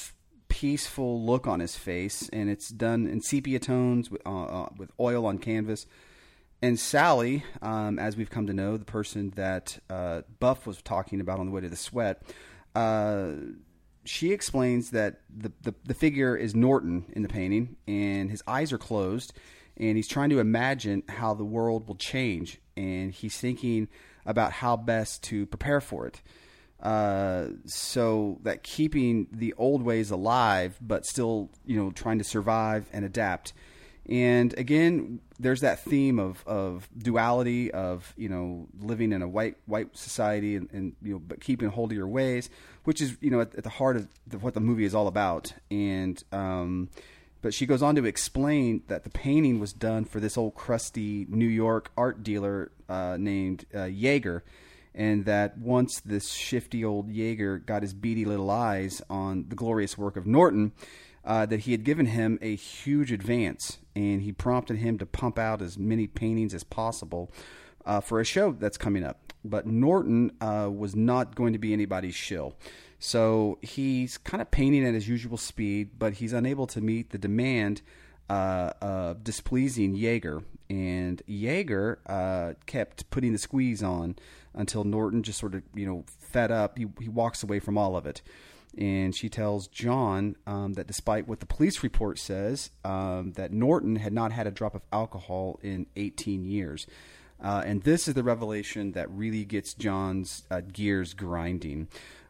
[0.48, 4.90] peaceful look on his face, and it's done in sepia tones with uh, uh, with
[4.98, 5.86] oil on canvas.
[6.62, 11.20] And Sally, um, as we've come to know, the person that uh, Buff was talking
[11.20, 12.22] about on the way to the sweat,
[12.76, 13.32] uh,
[14.04, 18.72] she explains that the, the, the figure is Norton in the painting, and his eyes
[18.72, 19.32] are closed,
[19.76, 23.88] and he's trying to imagine how the world will change, and he's thinking
[24.24, 26.22] about how best to prepare for it.
[26.80, 32.88] Uh, so that keeping the old ways alive, but still, you know, trying to survive
[32.92, 33.52] and adapt.
[34.08, 39.56] And again, there's that theme of, of duality of you know living in a white
[39.66, 42.50] white society and, and you know but keeping hold of your ways,
[42.84, 45.06] which is you know at, at the heart of the, what the movie is all
[45.06, 45.52] about.
[45.70, 46.88] And um,
[47.42, 51.26] but she goes on to explain that the painting was done for this old crusty
[51.28, 54.42] New York art dealer uh, named uh, Jaeger,
[54.94, 59.98] and that once this shifty old Jaeger got his beady little eyes on the glorious
[59.98, 60.72] work of Norton,
[61.24, 65.38] uh, that he had given him a huge advance, and he prompted him to pump
[65.38, 67.30] out as many paintings as possible
[67.84, 69.32] uh, for a show that's coming up.
[69.44, 72.56] But Norton uh, was not going to be anybody's shill.
[72.98, 77.18] So he's kind of painting at his usual speed, but he's unable to meet the
[77.18, 77.82] demand
[78.30, 80.42] uh, of displeasing Jaeger.
[80.70, 84.14] And Jaeger uh, kept putting the squeeze on
[84.54, 86.78] until Norton just sort of, you know, fed up.
[86.78, 88.22] He, he walks away from all of it
[88.76, 93.96] and she tells John um, that despite what the police report says, um, that Norton
[93.96, 96.86] had not had a drop of alcohol in 18 years.
[97.42, 101.88] Uh, and this is the revelation that really gets John's uh, gears grinding.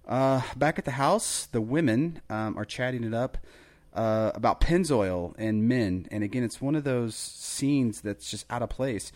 [0.08, 3.38] Uh, back at the house, the women um, are chatting it up
[3.94, 6.06] uh, about Pennzoil and men.
[6.10, 9.12] And again, it's one of those scenes that's just out of place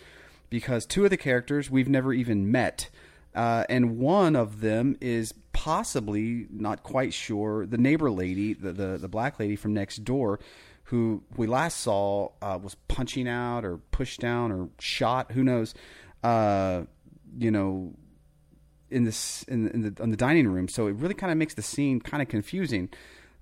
[0.51, 2.91] because two of the characters we've never even met.
[3.37, 8.99] Uh, and one of them is possibly not quite sure the neighbor lady, the the,
[8.99, 10.41] the black lady from next door,
[10.85, 15.33] who we last saw uh, was punching out or pushed down or shot.
[15.33, 15.75] Who knows?
[16.25, 16.85] Uh,
[17.39, 17.93] you know,
[18.91, 20.69] in this in, in the in the dining room.
[20.69, 22.89] So it really kind of makes the scene kind of confusing.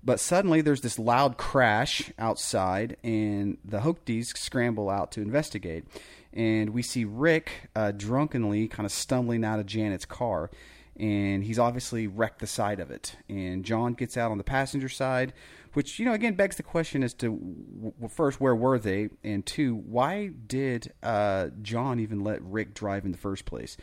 [0.02, 5.86] But suddenly there's this loud crash outside, and the Hochties scramble out to investigate.
[6.34, 10.50] And we see Rick uh, drunkenly kind of stumbling out of Janet's car.
[10.96, 13.16] And he's obviously wrecked the side of it.
[13.28, 15.32] And John gets out on the passenger side,
[15.72, 19.10] which, you know, again begs the question as to first, where were they?
[19.22, 23.76] And two, why did uh, John even let Rick drive in the first place?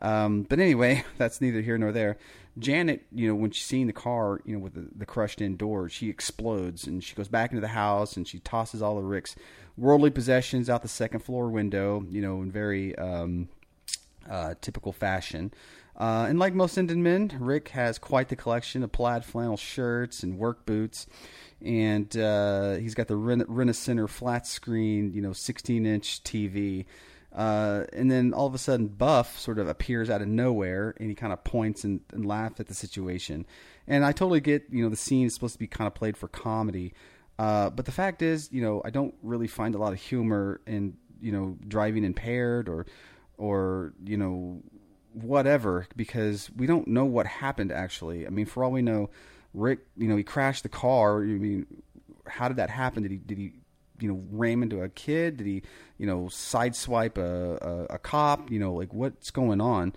[0.00, 2.16] Um, but anyway, that's neither here nor there.
[2.58, 5.56] Janet, you know, when she's seeing the car, you know, with the, the crushed in
[5.56, 9.04] door, she explodes and she goes back into the house and she tosses all of
[9.04, 9.36] Rick's
[9.80, 13.48] worldly possessions out the second floor window, you know, in very um,
[14.28, 15.52] uh, typical fashion.
[15.96, 20.22] Uh, and like most Indian men, Rick has quite the collection of plaid flannel shirts
[20.22, 21.06] and work boots.
[21.62, 26.86] And uh, he's got the Rena Center flat screen, you know, 16 inch TV.
[27.34, 31.10] Uh, and then all of a sudden, Buff sort of appears out of nowhere, and
[31.10, 33.46] he kind of points and, and laughs at the situation.
[33.86, 36.16] And I totally get, you know, the scene is supposed to be kind of played
[36.16, 36.92] for comedy,
[37.40, 40.60] uh, but the fact is, you know, I don't really find a lot of humor
[40.66, 42.84] in, you know, driving impaired or,
[43.38, 44.62] or you know,
[45.14, 48.26] whatever, because we don't know what happened actually.
[48.26, 49.08] I mean, for all we know,
[49.54, 51.22] Rick, you know, he crashed the car.
[51.22, 51.66] I mean,
[52.26, 53.04] how did that happen?
[53.04, 53.52] Did he did he
[54.00, 55.38] you know ram into a kid?
[55.38, 55.62] Did he
[55.96, 58.50] you know sideswipe a, a, a cop?
[58.50, 59.94] You know like what's going on?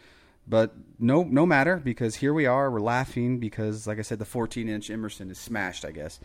[0.48, 2.72] But no no matter because here we are.
[2.72, 5.84] We're laughing because like I said, the 14 inch Emerson is smashed.
[5.84, 6.22] I guess.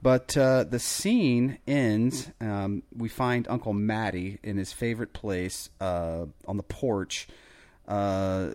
[0.00, 2.30] But uh, the scene ends.
[2.40, 7.26] Um, we find Uncle Matty in his favorite place uh, on the porch,
[7.88, 8.50] uh,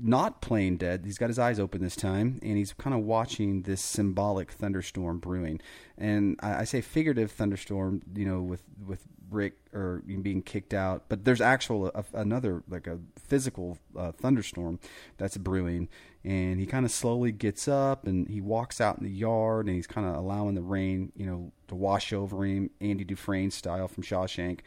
[0.00, 1.02] not playing dead.
[1.04, 5.18] He's got his eyes open this time, and he's kind of watching this symbolic thunderstorm
[5.18, 5.60] brewing.
[5.96, 11.04] And I, I say figurative thunderstorm, you know, with with Rick or being kicked out,
[11.08, 14.78] but there's actual a, another like a physical uh, thunderstorm
[15.16, 15.88] that's brewing.
[16.24, 19.76] And he kind of slowly gets up and he walks out in the yard and
[19.76, 23.88] he's kind of allowing the rain, you know, to wash over him, Andy Dufresne style
[23.88, 24.60] from Shawshank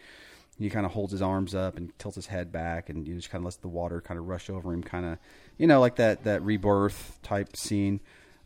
[0.62, 3.30] he kind of holds his arms up and tilts his head back and you just
[3.30, 5.18] kind of lets the water kind of rush over him, kind of,
[5.58, 8.00] you know, like that that rebirth type scene.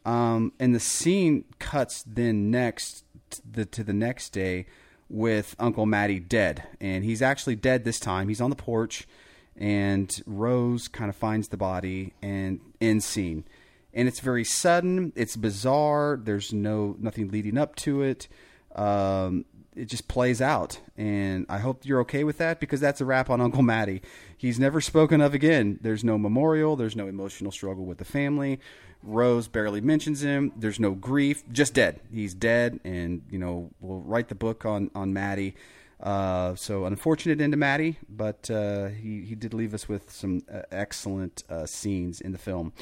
[0.06, 4.68] Um, and the scene cuts then next to the, to the next day
[5.10, 8.28] with Uncle Matty dead, and he's actually dead this time.
[8.28, 9.08] He's on the porch,
[9.56, 13.46] and Rose kind of finds the body and end scene.
[13.94, 15.14] And it's very sudden.
[15.16, 16.20] It's bizarre.
[16.22, 18.28] There's no nothing leading up to it.
[18.76, 23.06] Um, it just plays out, and I hope you're okay with that because that's a
[23.06, 24.02] wrap on Uncle Matty.
[24.38, 25.80] He's never spoken of again.
[25.82, 26.76] There's no memorial.
[26.76, 28.60] There's no emotional struggle with the family.
[29.06, 30.52] Rose barely mentions him.
[30.58, 31.44] There's no grief.
[31.52, 32.00] Just dead.
[32.12, 35.56] He's dead, and you know we'll write the book on on Matty.
[36.02, 40.44] Uh, so unfortunate end to Matty, but uh, he he did leave us with some
[40.52, 42.74] uh, excellent uh, scenes in the film.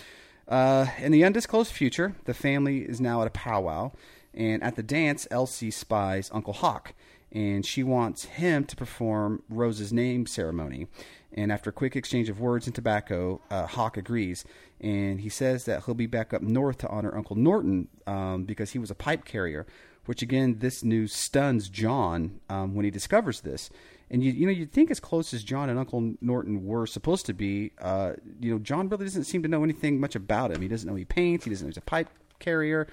[0.47, 3.91] Uh, in the undisclosed future, the family is now at a powwow,
[4.33, 6.93] and at the dance, Elsie spies Uncle Hawk,
[7.33, 10.87] and she wants him to perform Rose's name ceremony.
[11.33, 14.45] And after a quick exchange of words and tobacco, uh, Hawk agrees,
[14.79, 18.71] and he says that he'll be back up north to honor Uncle Norton um, because
[18.71, 19.65] he was a pipe carrier.
[20.05, 23.69] Which again, this news stuns John um, when he discovers this.
[24.11, 27.25] And you, you know, you'd think as close as John and Uncle Norton were supposed
[27.27, 30.61] to be, uh, you know, John really doesn't seem to know anything much about him.
[30.61, 31.45] He doesn't know he paints.
[31.45, 32.85] He doesn't know he's a pipe carrier.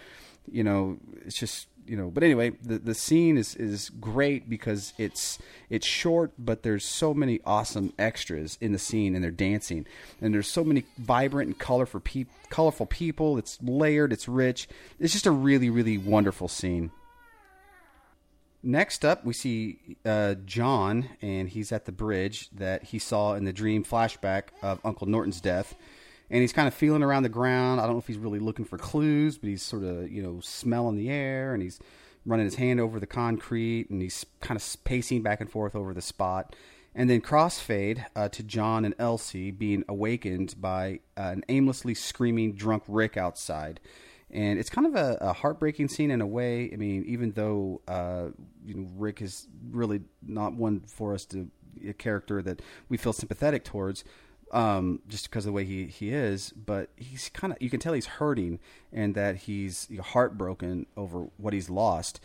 [0.50, 2.08] You know, it's just you know.
[2.08, 5.38] But anyway, the the scene is is great because it's
[5.68, 9.86] it's short, but there's so many awesome extras in the scene, and they're dancing,
[10.20, 13.36] and there's so many vibrant and colorful pe- colorful people.
[13.38, 14.12] It's layered.
[14.12, 14.68] It's rich.
[15.00, 16.92] It's just a really really wonderful scene.
[18.62, 23.44] Next up, we see uh, John, and he's at the bridge that he saw in
[23.44, 25.74] the dream flashback of Uncle Norton's death.
[26.30, 27.80] And he's kind of feeling around the ground.
[27.80, 30.40] I don't know if he's really looking for clues, but he's sort of, you know,
[30.40, 31.80] smelling the air and he's
[32.24, 35.92] running his hand over the concrete and he's kind of pacing back and forth over
[35.92, 36.54] the spot.
[36.94, 42.54] And then crossfade uh, to John and Elsie being awakened by uh, an aimlessly screaming
[42.54, 43.80] drunk Rick outside
[44.32, 46.70] and it's kind of a, a, heartbreaking scene in a way.
[46.72, 48.26] I mean, even though uh,
[48.64, 51.50] you know Rick is really not one for us to
[51.86, 54.04] a character that we feel sympathetic towards,
[54.52, 56.50] um, just because of the way he he is.
[56.50, 58.58] But he's kind of you can tell he's hurting
[58.92, 62.20] and that he's heartbroken over what he's lost.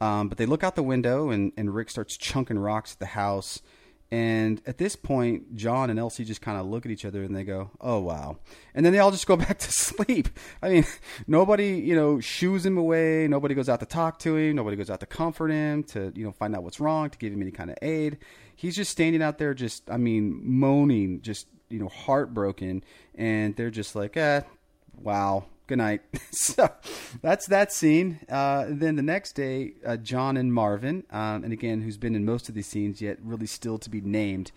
[0.00, 3.06] Um, but they look out the window and, and Rick starts chunking rocks at the
[3.06, 3.60] house
[4.10, 7.36] and at this point, John and Elsie just kind of look at each other and
[7.36, 8.38] they go, "Oh wow!"
[8.74, 10.30] And then they all just go back to sleep.
[10.62, 10.86] I mean,
[11.26, 13.28] nobody, you know, shoos him away.
[13.28, 14.56] Nobody goes out to talk to him.
[14.56, 17.34] Nobody goes out to comfort him, to you know, find out what's wrong, to give
[17.34, 18.18] him any kind of aid.
[18.56, 22.82] He's just standing out there, just I mean, moaning, just you know, heartbroken.
[23.14, 24.42] And they're just like, "Eh,
[25.02, 26.02] wow, good night.
[26.32, 26.68] so
[27.22, 28.18] that's that scene.
[28.28, 32.24] Uh, then the next day, uh, John and Marvin, um, and again, who's been in
[32.24, 34.50] most of these scenes yet, really still to be named,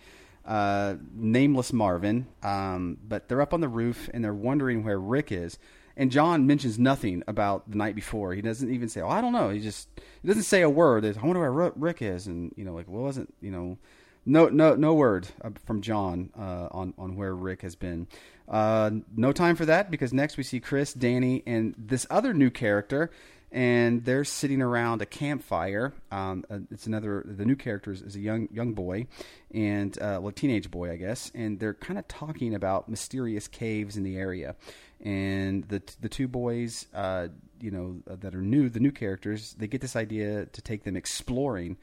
[0.44, 2.26] uh, nameless Marvin.
[2.42, 5.58] Um, but they're up on the roof and they're wondering where Rick is.
[5.94, 8.32] And John mentions nothing about the night before.
[8.32, 9.88] He doesn't even say, "Oh, I don't know." He just
[10.22, 11.04] he doesn't say a word.
[11.04, 13.76] I wonder where Rick is, and you know, like, well, wasn't you know
[14.24, 18.06] no, no, no word uh, from John uh, on on where Rick has been.
[18.48, 22.50] Uh, no time for that because next we see Chris, Danny, and this other new
[22.50, 23.10] character,
[23.50, 25.92] and they're sitting around a campfire.
[26.10, 27.24] Um, uh, it's another.
[27.26, 29.06] The new character is, is a young young boy,
[29.52, 33.96] and uh, well, teenage boy, I guess, and they're kind of talking about mysterious caves
[33.96, 34.54] in the area.
[35.00, 37.28] And the the two boys, uh,
[37.60, 40.96] you know, that are new, the new characters, they get this idea to take them
[40.96, 41.76] exploring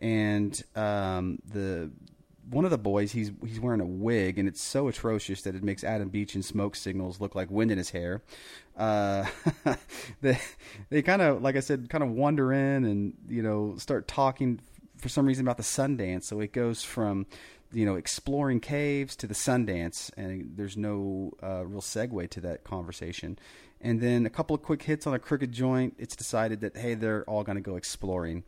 [0.00, 1.90] and um, the
[2.50, 5.62] one of the boys he's he's wearing a wig and it's so atrocious that it
[5.62, 8.22] makes Adam Beach and smoke signals look like wind in his hair.
[8.76, 9.26] Uh,
[10.20, 10.38] they
[10.88, 14.60] they kind of like I said kind of wander in and you know start talking
[14.96, 16.24] for some reason about the Sundance.
[16.24, 17.26] So it goes from
[17.72, 22.64] you know exploring caves to the Sundance and there's no uh, real segue to that
[22.64, 23.38] conversation.
[23.80, 25.94] And then a couple of quick hits on a crooked joint.
[25.98, 28.44] It's decided that hey they're all going to go exploring.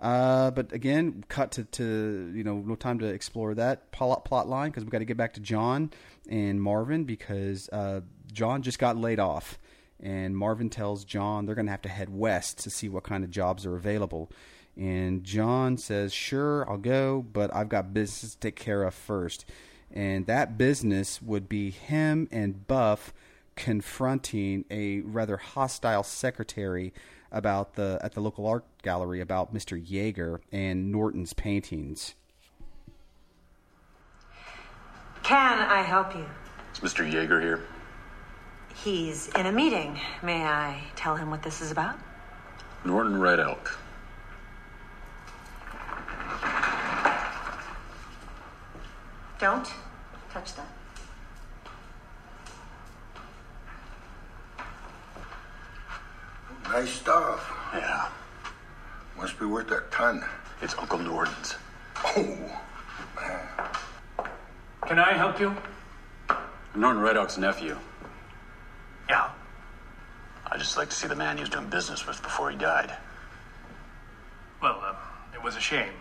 [0.00, 4.48] Uh, but again, cut to, to you know no time to explore that plot plot
[4.48, 5.90] line because we got to get back to John
[6.28, 8.02] and Marvin because uh,
[8.32, 9.58] John just got laid off,
[9.98, 13.24] and Marvin tells John they're going to have to head west to see what kind
[13.24, 14.30] of jobs are available.
[14.76, 19.46] And John says, "Sure, I'll go, but I've got business to take care of first.
[19.90, 23.14] And that business would be him and Buff
[23.54, 26.92] confronting a rather hostile secretary
[27.30, 29.80] about the at the local art gallery about Mr.
[29.82, 32.14] Jaeger and Norton's paintings.
[35.22, 36.24] Can I help you?
[36.72, 37.10] Is Mr.
[37.10, 37.64] Jaeger here?
[38.74, 39.98] He's in a meeting.
[40.22, 41.98] May I tell him what this is about?
[42.84, 43.78] Norton Red Elk.
[49.38, 49.68] Don't
[50.30, 50.68] touch that.
[56.70, 57.52] Nice stuff.
[57.72, 58.08] Yeah.
[59.16, 60.24] Must be worth a ton.
[60.60, 61.54] It's Uncle Norton's.
[62.04, 62.36] Oh.
[63.16, 63.40] man.
[64.86, 65.54] Can I help you?
[66.28, 67.76] I'm Norton Red Oak's nephew.
[69.08, 69.30] Yeah.
[70.46, 72.92] I'd just like to see the man he was doing business with before he died.
[74.60, 74.94] Well, uh,
[75.34, 75.92] it was a shame.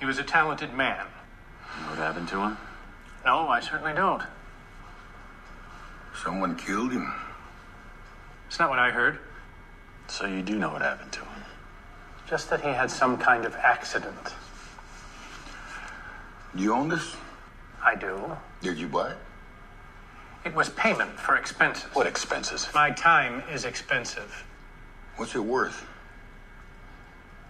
[0.00, 1.06] He was a talented man.
[1.76, 2.56] You know what happened to him?
[3.24, 4.22] No, I certainly don't.
[6.22, 7.12] Someone killed him.
[8.48, 9.18] It's not what I heard.
[10.08, 11.42] So you do know what happened to him?
[12.28, 14.34] Just that he had some kind of accident.
[16.56, 17.16] Do you own this?
[17.84, 18.36] I do.
[18.62, 19.16] Did you buy it?
[20.44, 21.84] It was payment for expenses.
[21.92, 22.68] What expenses?
[22.74, 24.44] My time is expensive.
[25.16, 25.84] What's it worth?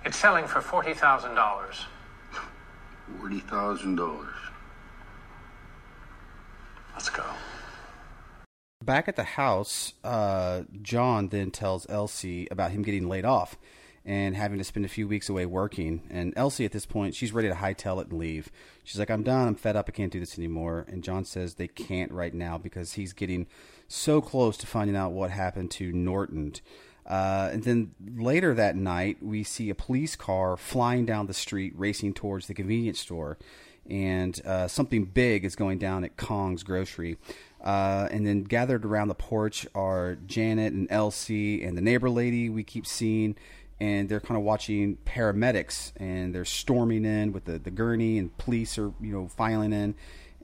[0.05, 1.85] It's selling for $40,000.
[3.21, 4.35] Forty thousand dollars.
[6.95, 7.25] Let's go.
[8.85, 13.57] Back at the house, uh, John then tells Elsie about him getting laid off
[14.05, 16.03] and having to spend a few weeks away working.
[16.11, 18.53] And Elsie, at this point, she's ready to hightail it and leave.
[18.85, 19.49] She's like, I'm done.
[19.49, 19.87] I'm fed up.
[19.89, 20.85] I can't do this anymore.
[20.89, 23.47] And John says they can't right now because he's getting
[23.89, 26.53] so close to finding out what happened to Norton.
[27.07, 31.73] Uh, and then later that night, we see a police car flying down the street,
[31.77, 33.39] racing towards the convenience store.
[33.89, 37.17] And uh, something big is going down at Kong's grocery.
[37.63, 42.49] Uh, and then gathered around the porch are Janet and Elsie and the neighbor lady
[42.49, 43.35] we keep seeing.
[43.81, 48.35] And they're kind of watching paramedics, and they're storming in with the, the gurney, and
[48.39, 49.95] police are you know filing in.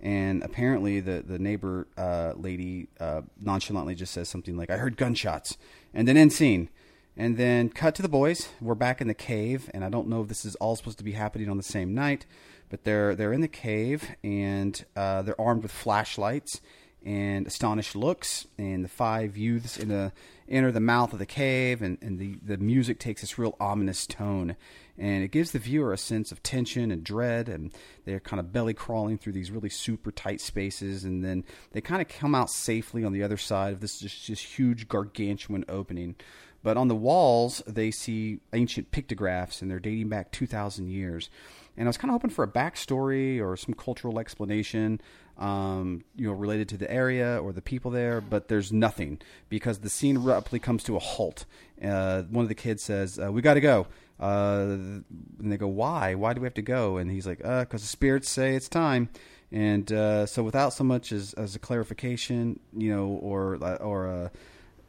[0.02, 4.98] And apparently, the the neighbor uh, lady uh, nonchalantly just says something like, "I heard
[4.98, 5.56] gunshots,"
[5.94, 6.68] and then end scene.
[7.16, 8.48] And then cut to the boys.
[8.60, 11.04] We're back in the cave, and I don't know if this is all supposed to
[11.04, 12.26] be happening on the same night,
[12.72, 16.62] but they're they're in the cave, and uh, they're armed with flashlights
[17.04, 18.46] and astonished looks.
[18.56, 20.10] And the five youths in a,
[20.48, 24.06] enter the mouth of the cave, and, and the, the music takes this real ominous
[24.06, 24.56] tone.
[24.96, 27.72] And it gives the viewer a sense of tension and dread, and
[28.06, 32.00] they're kind of belly crawling through these really super tight spaces, and then they kind
[32.00, 36.14] of come out safely on the other side of this just, just huge gargantuan opening.
[36.62, 41.28] But on the walls, they see ancient pictographs, and they're dating back 2,000 years.
[41.76, 45.00] And I was kind of hoping for a backstory or some cultural explanation,
[45.38, 48.20] um, you know, related to the area or the people there.
[48.20, 51.44] But there's nothing because the scene abruptly comes to a halt.
[51.82, 53.86] Uh, one of the kids says, uh, "We got to go."
[54.20, 55.04] Uh, and
[55.38, 56.14] they go, "Why?
[56.14, 59.08] Why do we have to go?" And he's like, "Because the spirits say it's time."
[59.50, 64.30] And uh, so, without so much as, as a clarification, you know, or or a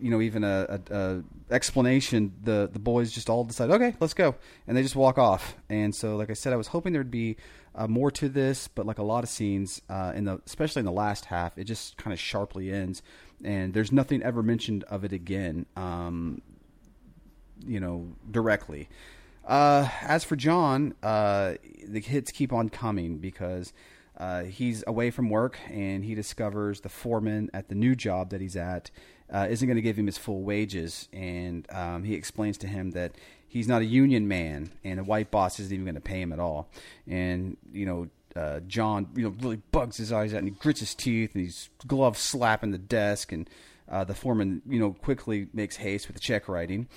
[0.03, 4.13] you know even a, a, a, explanation the the boys just all decide okay let's
[4.13, 4.35] go.
[4.67, 5.55] And they just walk off.
[5.69, 7.37] And so like i said i was hoping there'd be
[7.73, 10.85] uh, more to this but like a lot of scenes uh, in the especially in
[10.85, 13.01] the last half it just kind of sharply ends.
[13.45, 16.41] And there's nothing ever mentioned of it again um,
[17.65, 18.89] you know directly.
[19.45, 21.53] Uh, as for john uh,
[21.87, 23.71] the hits keep on coming because
[24.17, 28.41] uh, he's away from work and he discovers the foreman at the new job that
[28.41, 28.91] he's at
[29.31, 31.07] uh, isn't going to give him his full wages.
[31.13, 33.13] And um, he explains to him that
[33.47, 36.33] he's not a union man and a white boss isn't even going to pay him
[36.33, 36.69] at all.
[37.07, 40.79] And, you know, uh, John, you know, really bugs his eyes out and he grits
[40.79, 43.31] his teeth and he's gloves slapping the desk.
[43.31, 43.49] And
[43.89, 46.87] uh, the foreman, you know, quickly makes haste with the check writing.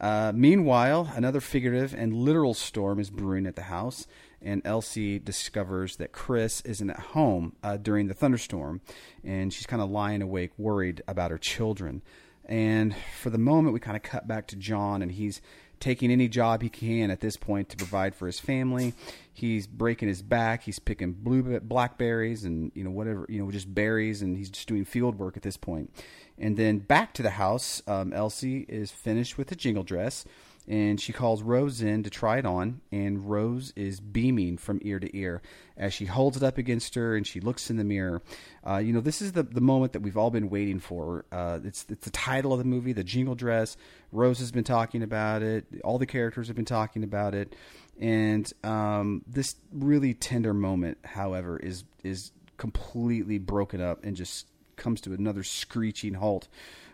[0.00, 4.06] Uh, meanwhile, another figurative and literal storm is brewing at the house
[4.42, 8.80] and Elsie discovers that Chris isn't at home uh, during the thunderstorm,
[9.24, 12.02] and she's kind of lying awake, worried about her children.
[12.44, 15.40] And for the moment, we kind of cut back to John, and he's
[15.80, 18.94] taking any job he can at this point to provide for his family.
[19.32, 20.62] He's breaking his back.
[20.62, 24.68] He's picking blue blackberries and you know whatever you know just berries, and he's just
[24.68, 25.90] doing field work at this point.
[26.38, 30.24] And then back to the house, um, Elsie is finished with the jingle dress
[30.68, 34.98] and she calls Rose in to try it on, and Rose is beaming from ear
[34.98, 35.42] to ear
[35.76, 38.22] as she holds it up against her and she looks in the mirror.
[38.66, 41.24] Uh, you know, this is the the moment that we've all been waiting for.
[41.30, 43.76] Uh, it's it's the title of the movie, the jingle dress.
[44.12, 45.66] Rose has been talking about it.
[45.84, 47.54] All the characters have been talking about it,
[48.00, 54.46] and um, this really tender moment, however, is is completely broken up and just
[54.76, 56.48] comes to another screeching halt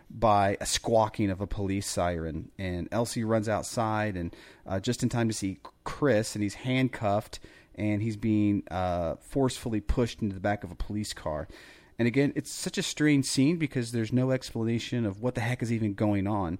[0.09, 2.51] by a squawking of a police siren.
[2.57, 7.39] And Elsie runs outside and uh, just in time to see Chris, and he's handcuffed
[7.75, 11.47] and he's being uh, forcefully pushed into the back of a police car.
[11.99, 15.61] And again, it's such a strange scene because there's no explanation of what the heck
[15.61, 16.59] is even going on.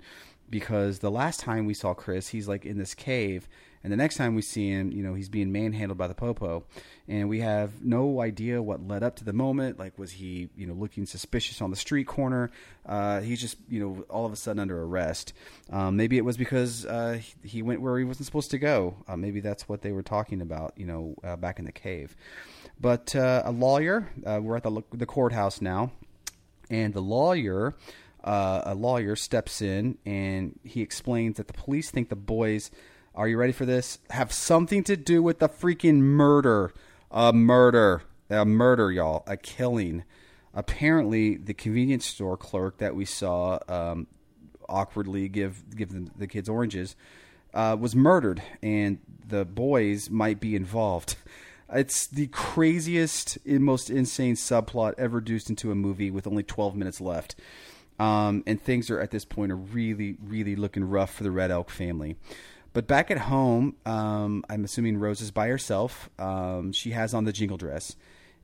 [0.49, 3.47] Because the last time we saw Chris, he's like in this cave,
[3.83, 6.63] and the next time we see him, you know, he's being manhandled by the popo,
[7.07, 9.77] and we have no idea what led up to the moment.
[9.77, 12.49] Like, was he, you know, looking suspicious on the street corner?
[12.85, 15.33] Uh, he's just, you know, all of a sudden under arrest.
[15.69, 18.95] Um, maybe it was because uh, he- went where he wasn't supposed to go.
[19.05, 22.15] Uh, maybe that's what they were talking about, you know, uh, back in the cave.
[22.79, 25.91] But uh, a lawyer, uh, we're at the the courthouse now,
[26.69, 27.75] and the lawyer
[28.23, 32.71] uh, a lawyer steps in and he explains that the police think the boys
[33.15, 36.73] are you ready for this have something to do with the freaking murder.
[37.11, 38.03] A murder.
[38.29, 39.23] A murder y'all.
[39.27, 40.03] A killing.
[40.53, 44.07] Apparently the convenience store clerk that we saw um,
[44.69, 46.95] awkwardly give give the, the kids oranges
[47.53, 51.15] uh, was murdered and the boys might be involved.
[51.75, 57.01] It's the craziest most insane subplot ever reduced into a movie with only 12 minutes
[57.01, 57.35] left
[57.99, 61.51] um, and things are at this point are really really looking rough for the red
[61.51, 62.15] elk family.
[62.73, 66.09] But back at home um, i'm assuming rose is by herself.
[66.19, 67.95] Um, she has on the jingle dress.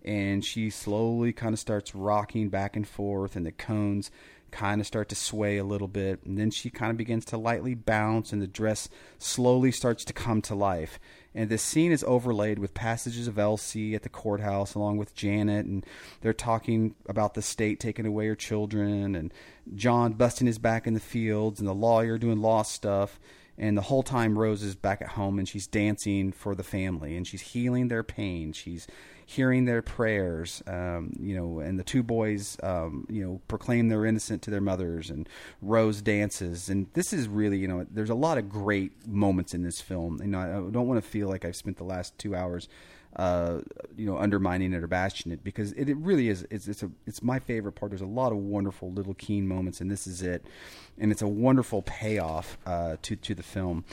[0.05, 4.11] And she slowly kind of starts rocking back and forth and the cones
[4.51, 6.23] kind of start to sway a little bit.
[6.23, 10.13] And then she kind of begins to lightly bounce and the dress slowly starts to
[10.13, 10.99] come to life
[11.35, 15.65] and this scene is overlaid with passages of Elsie at the courthouse along with Janet
[15.65, 15.85] and
[16.21, 19.33] they're talking about the state taking away her children and
[19.75, 23.19] John busting his back in the fields and the lawyer doing law stuff
[23.59, 27.17] and the whole time Rose is back at home and she's dancing for the family
[27.17, 28.53] and she's healing their pain.
[28.53, 28.87] She's
[29.29, 34.07] hearing their prayers, um, you know, and the two boys, um, you know, proclaim they're
[34.07, 35.29] innocent to their mothers and
[35.61, 36.67] Rose dances.
[36.67, 40.17] And this is really, you know, there's a lot of great moments in this film.
[40.19, 42.67] You know, I don't want to feel like I've spent the last two hours
[43.15, 43.59] uh,
[43.95, 46.47] you know, undermining it or bashing it because it, it really is.
[46.49, 47.91] It's it's a it's my favorite part.
[47.91, 50.43] There's a lot of wonderful little keen moments, and this is it.
[50.97, 53.83] And it's a wonderful payoff uh, to to the film.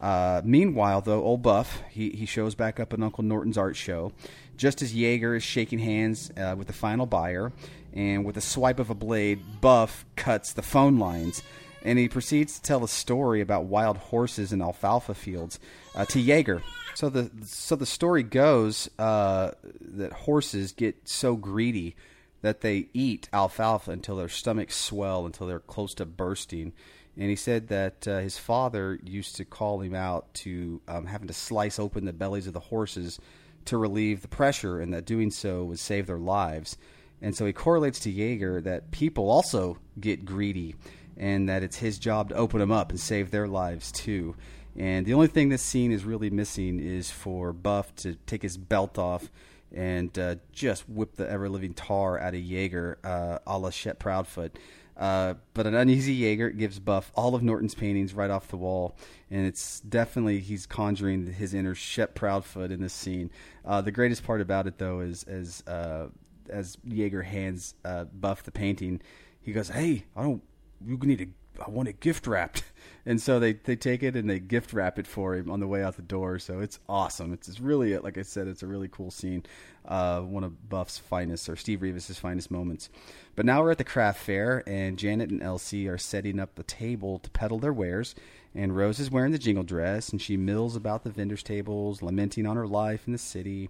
[0.00, 4.12] Uh, meanwhile, though, old Buff he he shows back up at Uncle Norton's art show,
[4.56, 7.52] just as Jaeger is shaking hands uh, with the final buyer,
[7.94, 11.42] and with a swipe of a blade, Buff cuts the phone lines
[11.86, 15.60] and he proceeds to tell a story about wild horses in alfalfa fields
[15.94, 16.62] uh, to Jaeger.
[16.94, 21.94] So the so the story goes uh, that horses get so greedy
[22.42, 26.72] that they eat alfalfa until their stomachs swell until they're close to bursting.
[27.18, 31.28] And he said that uh, his father used to call him out to um, having
[31.28, 33.18] to slice open the bellies of the horses
[33.66, 36.76] to relieve the pressure, and that doing so would save their lives.
[37.22, 40.76] And so he correlates to Jaeger that people also get greedy
[41.16, 44.36] and that it's his job to open them up and save their lives too.
[44.76, 48.58] And the only thing this scene is really missing is for Buff to take his
[48.58, 49.30] belt off
[49.74, 53.98] and uh, just whip the ever living tar out of Jaeger, uh, a la Shep
[53.98, 54.58] Proudfoot.
[54.96, 58.96] Uh, but an uneasy Jaeger gives Buff all of Norton's paintings right off the wall,
[59.30, 63.30] and it's definitely he's conjuring his inner Shep Proudfoot in this scene.
[63.64, 66.08] Uh, the greatest part about it, though, is as uh,
[66.48, 69.02] as Jaeger hands uh, Buff the painting,
[69.40, 70.42] he goes, "Hey, I don't
[70.86, 71.28] you need to
[71.64, 72.64] I want it gift wrapped.
[73.08, 75.68] And so they, they take it and they gift wrap it for him on the
[75.68, 76.40] way out the door.
[76.40, 77.32] So it's awesome.
[77.32, 79.44] It's, it's really, like I said, it's a really cool scene.
[79.86, 82.88] Uh, one of Buff's finest or Steve Reevis' finest moments.
[83.36, 86.62] But now we're at the craft fair and Janet and Elsie are setting up the
[86.62, 88.14] table to peddle their wares.
[88.54, 92.46] And Rose is wearing the jingle dress and she mills about the vendors' tables, lamenting
[92.46, 93.68] on her life in the city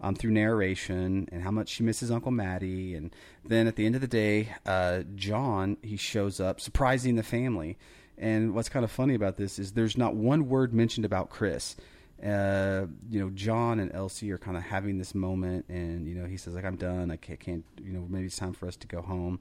[0.00, 2.94] um, through narration and how much she misses Uncle Matty.
[2.94, 3.14] And
[3.44, 7.76] then at the end of the day, uh, John he shows up, surprising the family.
[8.16, 11.76] And what's kind of funny about this is there's not one word mentioned about Chris.
[12.24, 16.26] Uh, you know, John and Elsie are kind of having this moment, and you know,
[16.26, 17.10] he says like, "I'm done.
[17.10, 19.38] I can't, can't you know, maybe it's time for us to go home."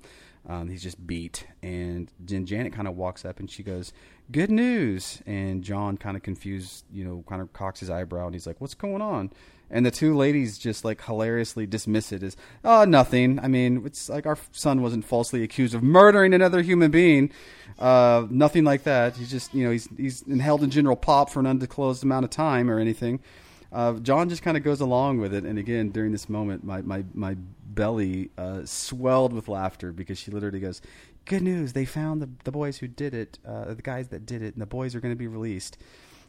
[0.47, 3.93] Um, he's just beat, and then Janet kind of walks up and she goes,
[4.31, 8.35] "Good news!" And John kind of confused, you know, kind of cocks his eyebrow, and
[8.35, 9.31] he's like, "What's going on?"
[9.69, 13.39] And the two ladies just like hilariously dismiss it as, "Oh, nothing.
[13.39, 17.31] I mean, it's like our son wasn't falsely accused of murdering another human being.
[17.77, 19.17] Uh, nothing like that.
[19.17, 22.29] He's just, you know, he's he's held in general pop for an undisclosed amount of
[22.29, 23.19] time or anything."
[23.71, 26.81] Uh, John just kind of goes along with it, and again, during this moment, my
[26.81, 27.35] my my
[27.67, 30.81] belly uh, swelled with laughter because she literally goes,
[31.25, 31.73] "Good news!
[31.73, 34.61] They found the the boys who did it, uh, the guys that did it, and
[34.61, 35.77] the boys are going to be released."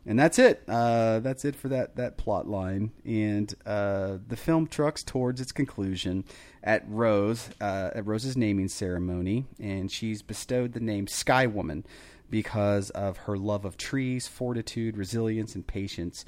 [0.08, 0.62] And that's it.
[0.66, 2.92] Uh, that's it for that that plot line.
[3.04, 6.24] And uh, the film trucks towards its conclusion
[6.64, 11.84] at Rose uh, at Rose's naming ceremony, and she's bestowed the name Sky Woman
[12.30, 16.24] because of her love of trees, fortitude, resilience, and patience.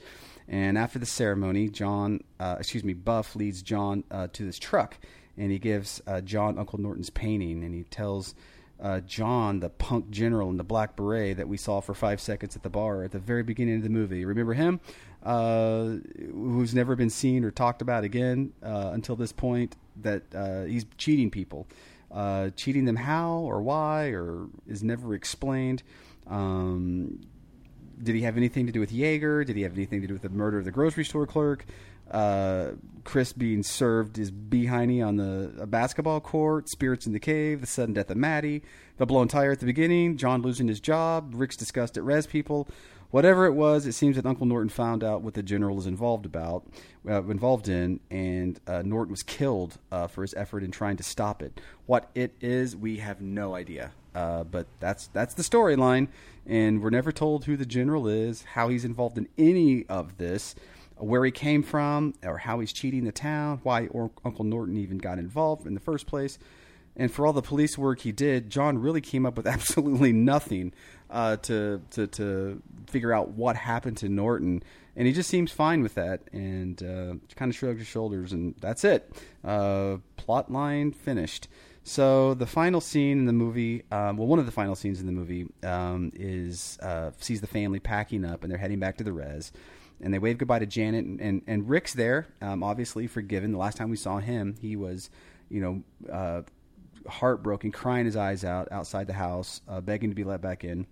[0.47, 4.99] And after the ceremony, John, uh, excuse me, Buff leads John uh, to this truck,
[5.39, 8.35] and he gives uh, John Uncle Norton's painting, and he tells
[8.81, 12.57] uh, John, the punk general in the black beret that we saw for five seconds
[12.57, 14.25] at the bar at the very beginning of the movie.
[14.25, 14.81] Remember him?
[15.23, 15.97] Uh,
[16.33, 19.77] who's never been seen or talked about again uh, until this point.
[20.03, 21.67] That uh, he's cheating people,
[22.11, 25.83] uh, cheating them how or why or is never explained.
[26.27, 27.21] Um,
[28.03, 29.45] did he have anything to do with Jaeger?
[29.45, 31.67] Did he have anything to do with the murder of the grocery store clerk?
[32.11, 32.73] Uh,
[33.05, 37.95] Chris being served his behiney on the basketball court, spirits in the cave, the sudden
[37.95, 38.63] death of Matty,
[38.99, 42.69] the blown tire at the beginning, John losing his job, Rick's disgust at res people.
[43.11, 46.27] Whatever it was, it seems that Uncle Norton found out what the general is involved
[46.27, 46.65] about,
[47.09, 51.03] uh, involved in, and uh, Norton was killed uh, for his effort in trying to
[51.03, 51.61] stop it.
[51.87, 53.91] What it is, we have no idea.
[54.15, 56.09] Uh, but that's that's the storyline,
[56.47, 60.55] and we're never told who the general is, how he's involved in any of this,
[61.01, 64.99] where he came from, or how he's cheating the town, why or Uncle Norton even
[64.99, 66.39] got involved in the first place.
[66.97, 70.73] And for all the police work he did, John really came up with absolutely nothing
[71.09, 74.63] uh, to, to to figure out what happened to Norton,
[74.97, 78.55] and he just seems fine with that, and uh, kind of shrugs his shoulders, and
[78.61, 79.11] that's it.
[79.45, 81.49] Uh, plot line finished.
[81.83, 85.07] So the final scene in the movie, um, well, one of the final scenes in
[85.07, 89.05] the movie um, is uh, sees the family packing up and they're heading back to
[89.05, 89.51] the res,
[90.03, 93.53] and they wave goodbye to Janet and and, and Rick's there, um, obviously forgiven.
[93.53, 95.11] The last time we saw him, he was,
[95.49, 96.43] you know, uh,
[97.09, 100.87] heartbroken, crying his eyes out outside the house, uh, begging to be let back in.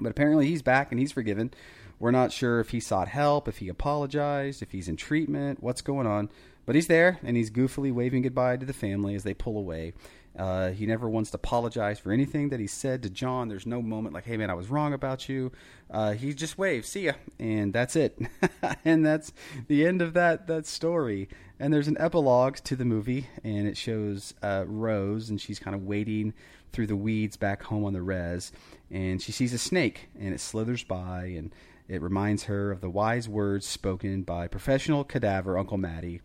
[0.00, 1.52] But apparently he's back and he's forgiven.
[1.98, 5.82] We're not sure if he sought help, if he apologized, if he's in treatment, what's
[5.82, 6.30] going on.
[6.66, 9.94] But he's there and he's goofily waving goodbye to the family as they pull away.
[10.38, 13.48] Uh, he never wants to apologize for anything that he said to John.
[13.48, 15.52] There's no moment like, "Hey man, I was wrong about you."
[15.90, 18.18] Uh, he just waves, "See ya," and that's it.
[18.84, 19.32] and that's
[19.68, 21.28] the end of that that story.
[21.60, 25.76] And there's an epilogue to the movie, and it shows uh, Rose, and she's kind
[25.76, 26.32] of waiting
[26.72, 28.50] through the weeds back home on the res,
[28.90, 31.54] and she sees a snake, and it slithers by, and
[31.88, 36.22] it reminds her of the wise words spoken by professional cadaver Uncle Matty.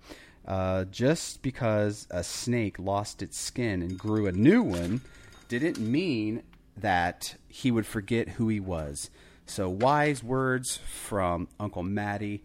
[0.48, 5.02] Uh, just because a snake lost its skin and grew a new one
[5.50, 6.42] didn't mean
[6.78, 9.10] that he would forget who he was.
[9.46, 12.44] So, wise words from Uncle Matty.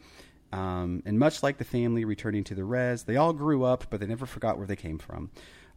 [0.52, 4.00] Um, and much like the family returning to the res, they all grew up, but
[4.00, 5.31] they never forgot where they came from.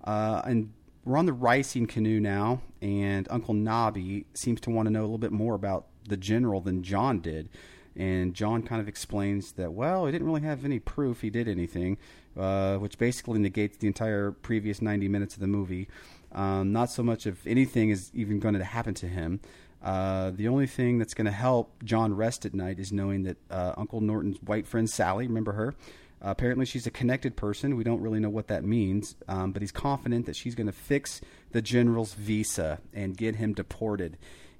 [0.04, 0.74] Uh, and
[1.06, 5.04] we're on the ricing canoe now, and Uncle Nobby seems to want to know a
[5.04, 7.50] little bit more about the general than John did.
[7.96, 11.48] And John kind of explains that, well, he didn't really have any proof he did
[11.48, 11.98] anything,
[12.38, 15.88] uh, which basically negates the entire previous 90 minutes of the movie.
[16.32, 19.40] Um, not so much if anything is even going to happen to him.
[19.82, 23.38] Uh, the only thing that's going to help John rest at night is knowing that
[23.50, 25.76] uh, Uncle Norton's white friend Sally, remember her?
[26.22, 27.76] Uh, apparently, she's a connected person.
[27.76, 30.74] We don't really know what that means, um, but he's confident that she's going to
[30.74, 34.18] fix the general's visa and get him deported.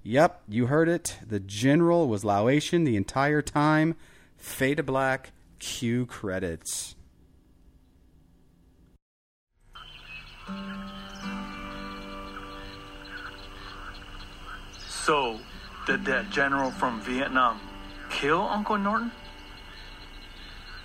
[0.08, 1.18] Yep, you heard it.
[1.28, 3.96] The general was Laotian the entire time.
[4.38, 5.32] Fade to black.
[5.58, 6.96] Cue credits.
[14.88, 15.40] So,
[15.88, 17.60] did that general from Vietnam
[18.12, 19.12] kill Uncle Norton?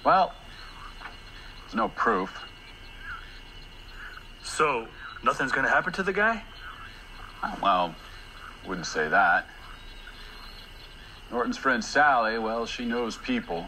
[0.02, 0.32] Well,
[1.64, 2.34] there's no proof.
[4.42, 4.88] So,
[5.22, 6.42] nothing's gonna happen to the guy?
[7.62, 7.94] Well,
[8.66, 9.46] wouldn't say that.
[11.30, 13.66] Norton's friend Sally, well, she knows people.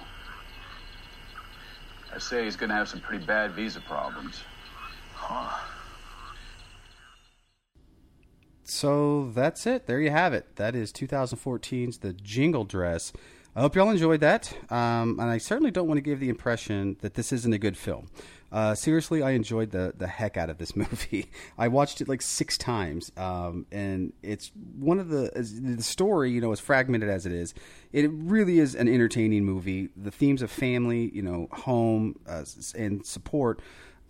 [2.15, 4.41] I say he's gonna have some pretty bad visa problems.
[5.15, 5.59] Huh.
[8.65, 9.87] So that's it.
[9.87, 10.57] There you have it.
[10.57, 13.13] That is 2014's The Jingle Dress.
[13.55, 14.53] I hope y'all enjoyed that.
[14.71, 17.77] Um, and I certainly don't want to give the impression that this isn't a good
[17.77, 18.09] film.
[18.53, 21.31] Uh, seriously, I enjoyed the the heck out of this movie.
[21.57, 25.31] I watched it like six times, um, and it's one of the
[25.77, 26.31] the story.
[26.31, 27.55] You know, as fragmented as it is,
[27.93, 29.89] it really is an entertaining movie.
[29.97, 32.45] The themes of family, you know, home, uh,
[32.77, 33.61] and support.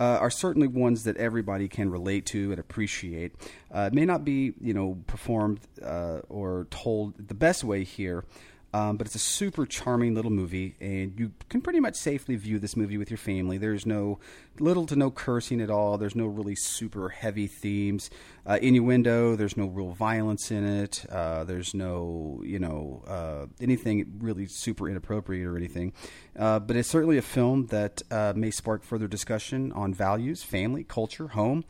[0.00, 3.32] Uh, are certainly ones that everybody can relate to and appreciate.
[3.72, 8.24] Uh, it may not be, you know, performed uh, or told the best way here,
[8.72, 12.58] um, but it's a super charming little movie, and you can pretty much safely view
[12.58, 13.58] this movie with your family.
[13.58, 14.18] There's no
[14.58, 15.98] little to no cursing at all.
[15.98, 18.08] There's no really super heavy themes,
[18.46, 19.36] uh, innuendo.
[19.36, 21.04] There's no real violence in it.
[21.10, 25.92] Uh, there's no, you know, uh, anything really super inappropriate or anything.
[26.38, 30.82] Uh, but it's certainly a film that uh, may spark further discussion on values, family,
[30.82, 31.64] culture, home.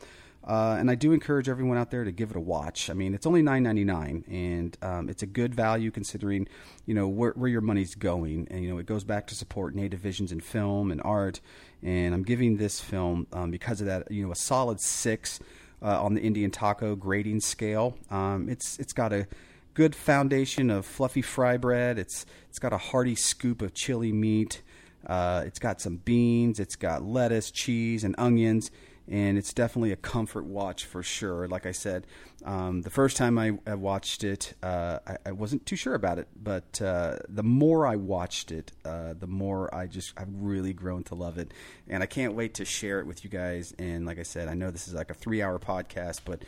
[0.45, 2.89] Uh, and I do encourage everyone out there to give it a watch.
[2.89, 6.47] I mean, it's only nine ninety nine, and um, it's a good value considering
[6.85, 8.47] you know where, where your money's going.
[8.51, 11.39] And you know, it goes back to support Native visions in film and art.
[11.81, 15.39] And I'm giving this film um, because of that, you know, a solid six.
[15.83, 17.97] uh, on the Indian taco grading scale.
[18.09, 19.27] Um, it's it's got a
[19.73, 21.99] good foundation of fluffy fry bread.
[21.99, 24.61] It's it's got a hearty scoop of chili meat.
[25.05, 26.59] Uh, it's got some beans.
[26.59, 28.71] It's got lettuce, cheese, and onions.
[29.07, 31.47] And it's definitely a comfort watch for sure.
[31.47, 32.07] Like I said,
[32.45, 36.19] um, the first time I, I watched it, uh, I, I wasn't too sure about
[36.19, 36.29] it.
[36.41, 41.03] But uh, the more I watched it, uh, the more I just I've really grown
[41.05, 41.51] to love it.
[41.87, 43.73] And I can't wait to share it with you guys.
[43.77, 46.43] And like I said, I know this is like a three-hour podcast, but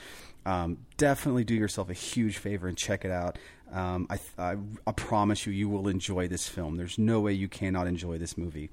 [0.45, 3.38] um, definitely do yourself a huge favor and check it out.
[3.72, 6.77] Um, I, I, I, promise you, you will enjoy this film.
[6.77, 8.69] There's no way you cannot enjoy this movie.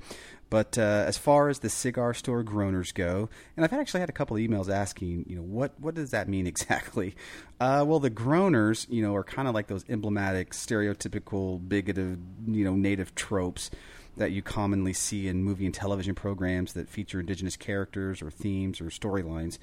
[0.53, 4.13] But uh, as far as the cigar store groaners go, and I've actually had a
[4.13, 7.15] couple of emails asking, you know, what what does that mean exactly?
[7.59, 12.67] Uh, well, the groaners, you know, are kind of like those emblematic, stereotypical, bigoted, you
[12.67, 13.71] know, native tropes
[14.19, 18.79] that you commonly see in movie and television programs that feature indigenous characters or themes
[18.79, 19.57] or storylines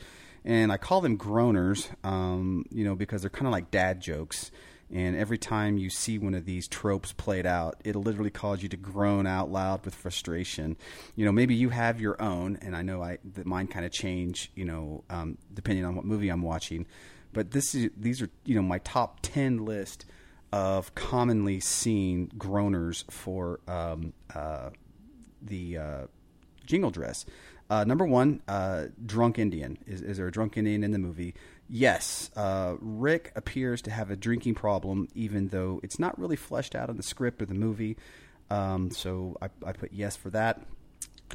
[0.45, 4.51] and I call them groaners, um, you know, because they're kind of like dad jokes.
[4.91, 8.69] And every time you see one of these tropes played out, it'll literally cause you
[8.69, 10.77] to groan out loud with frustration.
[11.15, 13.91] You know, maybe you have your own, and I know I that mine kind of
[13.91, 16.87] change, you know, um, depending on what movie I'm watching.
[17.33, 20.05] But this is these are you know my top ten list
[20.51, 24.71] of commonly seen groaners for um, uh,
[25.41, 26.07] the uh,
[26.65, 27.25] jingle dress.
[27.69, 29.77] Uh, number one, uh, drunk Indian.
[29.85, 31.35] Is, is there a drunk Indian in the movie?
[31.69, 32.31] Yes.
[32.35, 36.89] Uh, Rick appears to have a drinking problem, even though it's not really fleshed out
[36.89, 37.95] in the script or the movie.
[38.49, 40.61] Um, so I, I put yes for that.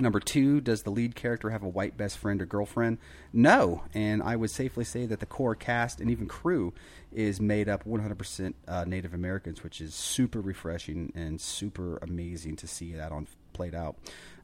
[0.00, 2.98] Number two, does the lead character have a white best friend or girlfriend?
[3.32, 3.84] No.
[3.94, 6.74] And I would safely say that the core cast and even crew
[7.12, 12.66] is made up 100% uh, Native Americans, which is super refreshing and super amazing to
[12.66, 13.94] see that on played out.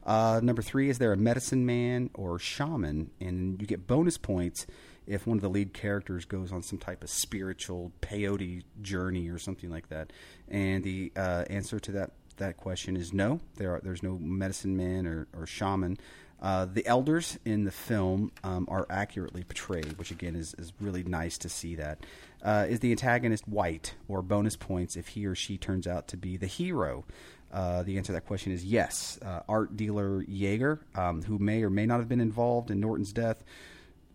[0.03, 3.11] Uh, number three, is there a medicine man or shaman?
[3.19, 4.65] And you get bonus points
[5.07, 9.37] if one of the lead characters goes on some type of spiritual peyote journey or
[9.37, 10.11] something like that.
[10.47, 13.39] And the uh, answer to that that question is no.
[13.55, 15.97] There are, there's no medicine man or, or shaman.
[16.41, 21.03] Uh, the elders in the film um, are accurately portrayed, which again is, is really
[21.03, 21.99] nice to see that.
[22.41, 26.17] Uh, is the antagonist white or bonus points if he or she turns out to
[26.17, 27.05] be the hero?
[27.51, 29.19] Uh, the answer to that question is yes.
[29.21, 33.11] Uh, art dealer Jaeger, um, who may or may not have been involved in Norton's
[33.11, 33.43] death,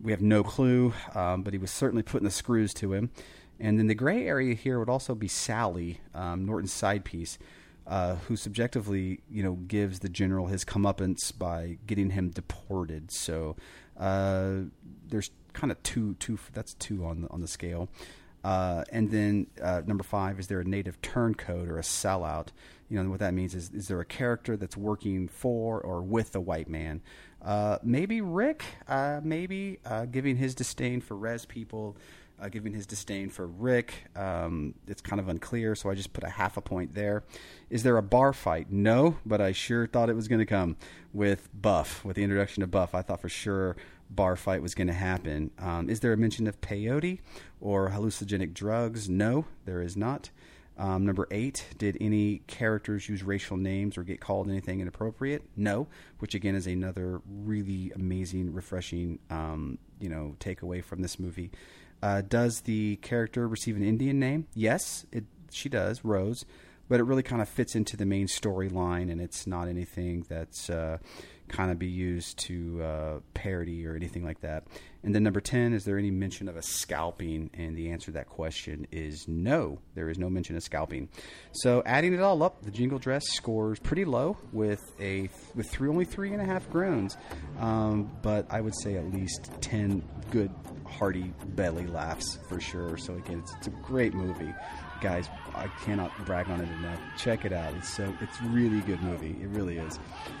[0.01, 3.09] we have no clue, um, but he was certainly putting the screws to him.
[3.59, 7.39] And then the gray area here would also be Sally, um, Norton's side piece,
[7.87, 13.11] uh, who subjectively, you know, gives the general his comeuppance by getting him deported.
[13.11, 13.55] So
[13.99, 14.65] uh,
[15.07, 16.37] there's kind of two, two.
[16.53, 17.89] That's two on the on the scale.
[18.43, 19.47] Uh, and then
[19.87, 22.49] number five, is there a native turncoat or a sellout?
[22.89, 26.31] You know what that means is is there a character that's working for or with
[26.31, 27.01] the white man?
[27.41, 31.97] Uh, maybe Rick, uh, maybe uh, giving his disdain for res people,
[32.41, 33.93] uh, giving his disdain for Rick.
[34.15, 37.23] Um, it's kind of unclear, so I just put a half a point there.
[37.69, 38.71] Is there a bar fight?
[38.71, 40.77] No, but I sure thought it was going to come
[41.13, 42.95] with Buff, with the introduction of Buff.
[42.95, 43.75] I thought for sure
[44.09, 45.51] bar fight was going to happen.
[45.59, 47.19] Um, is there a mention of peyote
[47.59, 49.09] or hallucinogenic drugs?
[49.09, 50.29] No, there is not.
[50.77, 55.43] Um, number eight, did any characters use racial names or get called anything inappropriate?
[55.55, 55.87] No,
[56.19, 61.51] which again is another really amazing, refreshing, um, you know, takeaway from this movie.
[62.03, 64.45] Uh, does the character receive an Indian name?
[64.53, 66.45] Yes, it, she does, Rose,
[66.87, 70.69] but it really kind of fits into the main storyline, and it's not anything that's
[70.69, 70.99] uh,
[71.47, 74.65] kind of be used to uh, parody or anything like that.
[75.03, 77.49] And then number 10, is there any mention of a scalping?
[77.53, 79.79] And the answer to that question is no.
[79.95, 81.07] There is no mention of scalping.
[81.53, 85.87] So adding it all up, the jingle dress scores pretty low with a with three
[85.87, 87.15] only three and a half groans,
[87.59, 90.51] um, but I would say at least 10 good
[90.85, 92.97] hearty belly laughs for sure.
[92.97, 94.53] So again, it's, it's a great movie
[95.01, 96.99] guys, I cannot brag on it enough.
[97.17, 97.73] Check it out.
[97.75, 99.35] It's so it's really good movie.
[99.41, 99.99] It really is.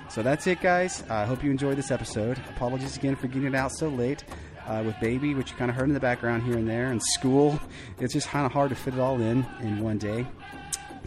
[0.09, 1.03] So that's it, guys.
[1.09, 2.39] I hope you enjoyed this episode.
[2.55, 4.23] Apologies again for getting it out so late.
[4.67, 7.01] Uh, with baby, which you kind of heard in the background here and there, and
[7.01, 7.57] school,
[7.99, 10.27] it's just kind of hard to fit it all in in one day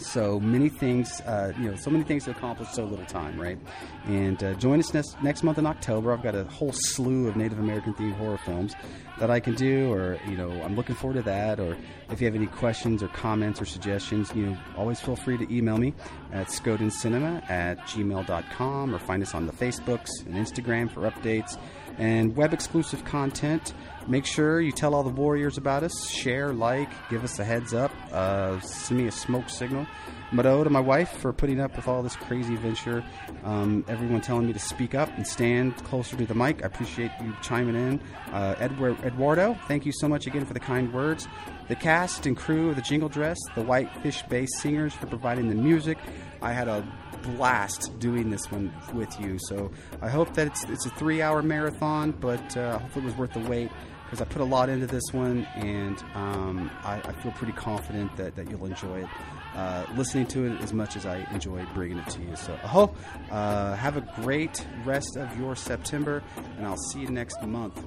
[0.01, 3.59] so many things, uh, you know, so many things to accomplish, so little time, right?
[4.07, 6.13] And uh, join us next, next month in October.
[6.13, 8.75] I've got a whole slew of Native American themed horror films
[9.19, 11.61] that I can do, or you know, I'm looking forward to that.
[11.61, 11.77] Or
[12.11, 15.55] if you have any questions or comments or suggestions, you know, always feel free to
[15.55, 15.95] email me
[16.33, 21.59] at skodencinema at gmail.com or find us on the Facebooks and Instagram for updates
[21.99, 23.75] and web exclusive content
[24.11, 26.11] Make sure you tell all the warriors about us.
[26.11, 27.93] Share, like, give us a heads up.
[28.11, 29.87] Uh, send me a smoke signal.
[30.33, 33.05] Mado to my wife for putting up with all this crazy adventure.
[33.45, 36.61] Um, everyone telling me to speak up and stand closer to the mic.
[36.65, 38.01] I appreciate you chiming in.
[38.33, 41.29] Uh, Edward, Eduardo, thank you so much again for the kind words.
[41.69, 45.55] The cast and crew of the Jingle Dress, the Whitefish Bay Singers for providing the
[45.55, 45.99] music.
[46.43, 46.85] I had a
[47.23, 49.39] blast doing this one with you.
[49.39, 53.17] So I hope that it's it's a three hour marathon, but uh, hopefully it was
[53.17, 53.71] worth the wait
[54.11, 58.17] because I put a lot into this one, and um, I, I, feel pretty confident
[58.17, 59.09] that, that you'll enjoy it.
[59.55, 62.35] Uh, listening to it as much as I enjoy bringing it to you.
[62.35, 62.97] So hope
[63.31, 66.25] uh, have a great rest of your September,
[66.57, 67.81] and I'll see you next month.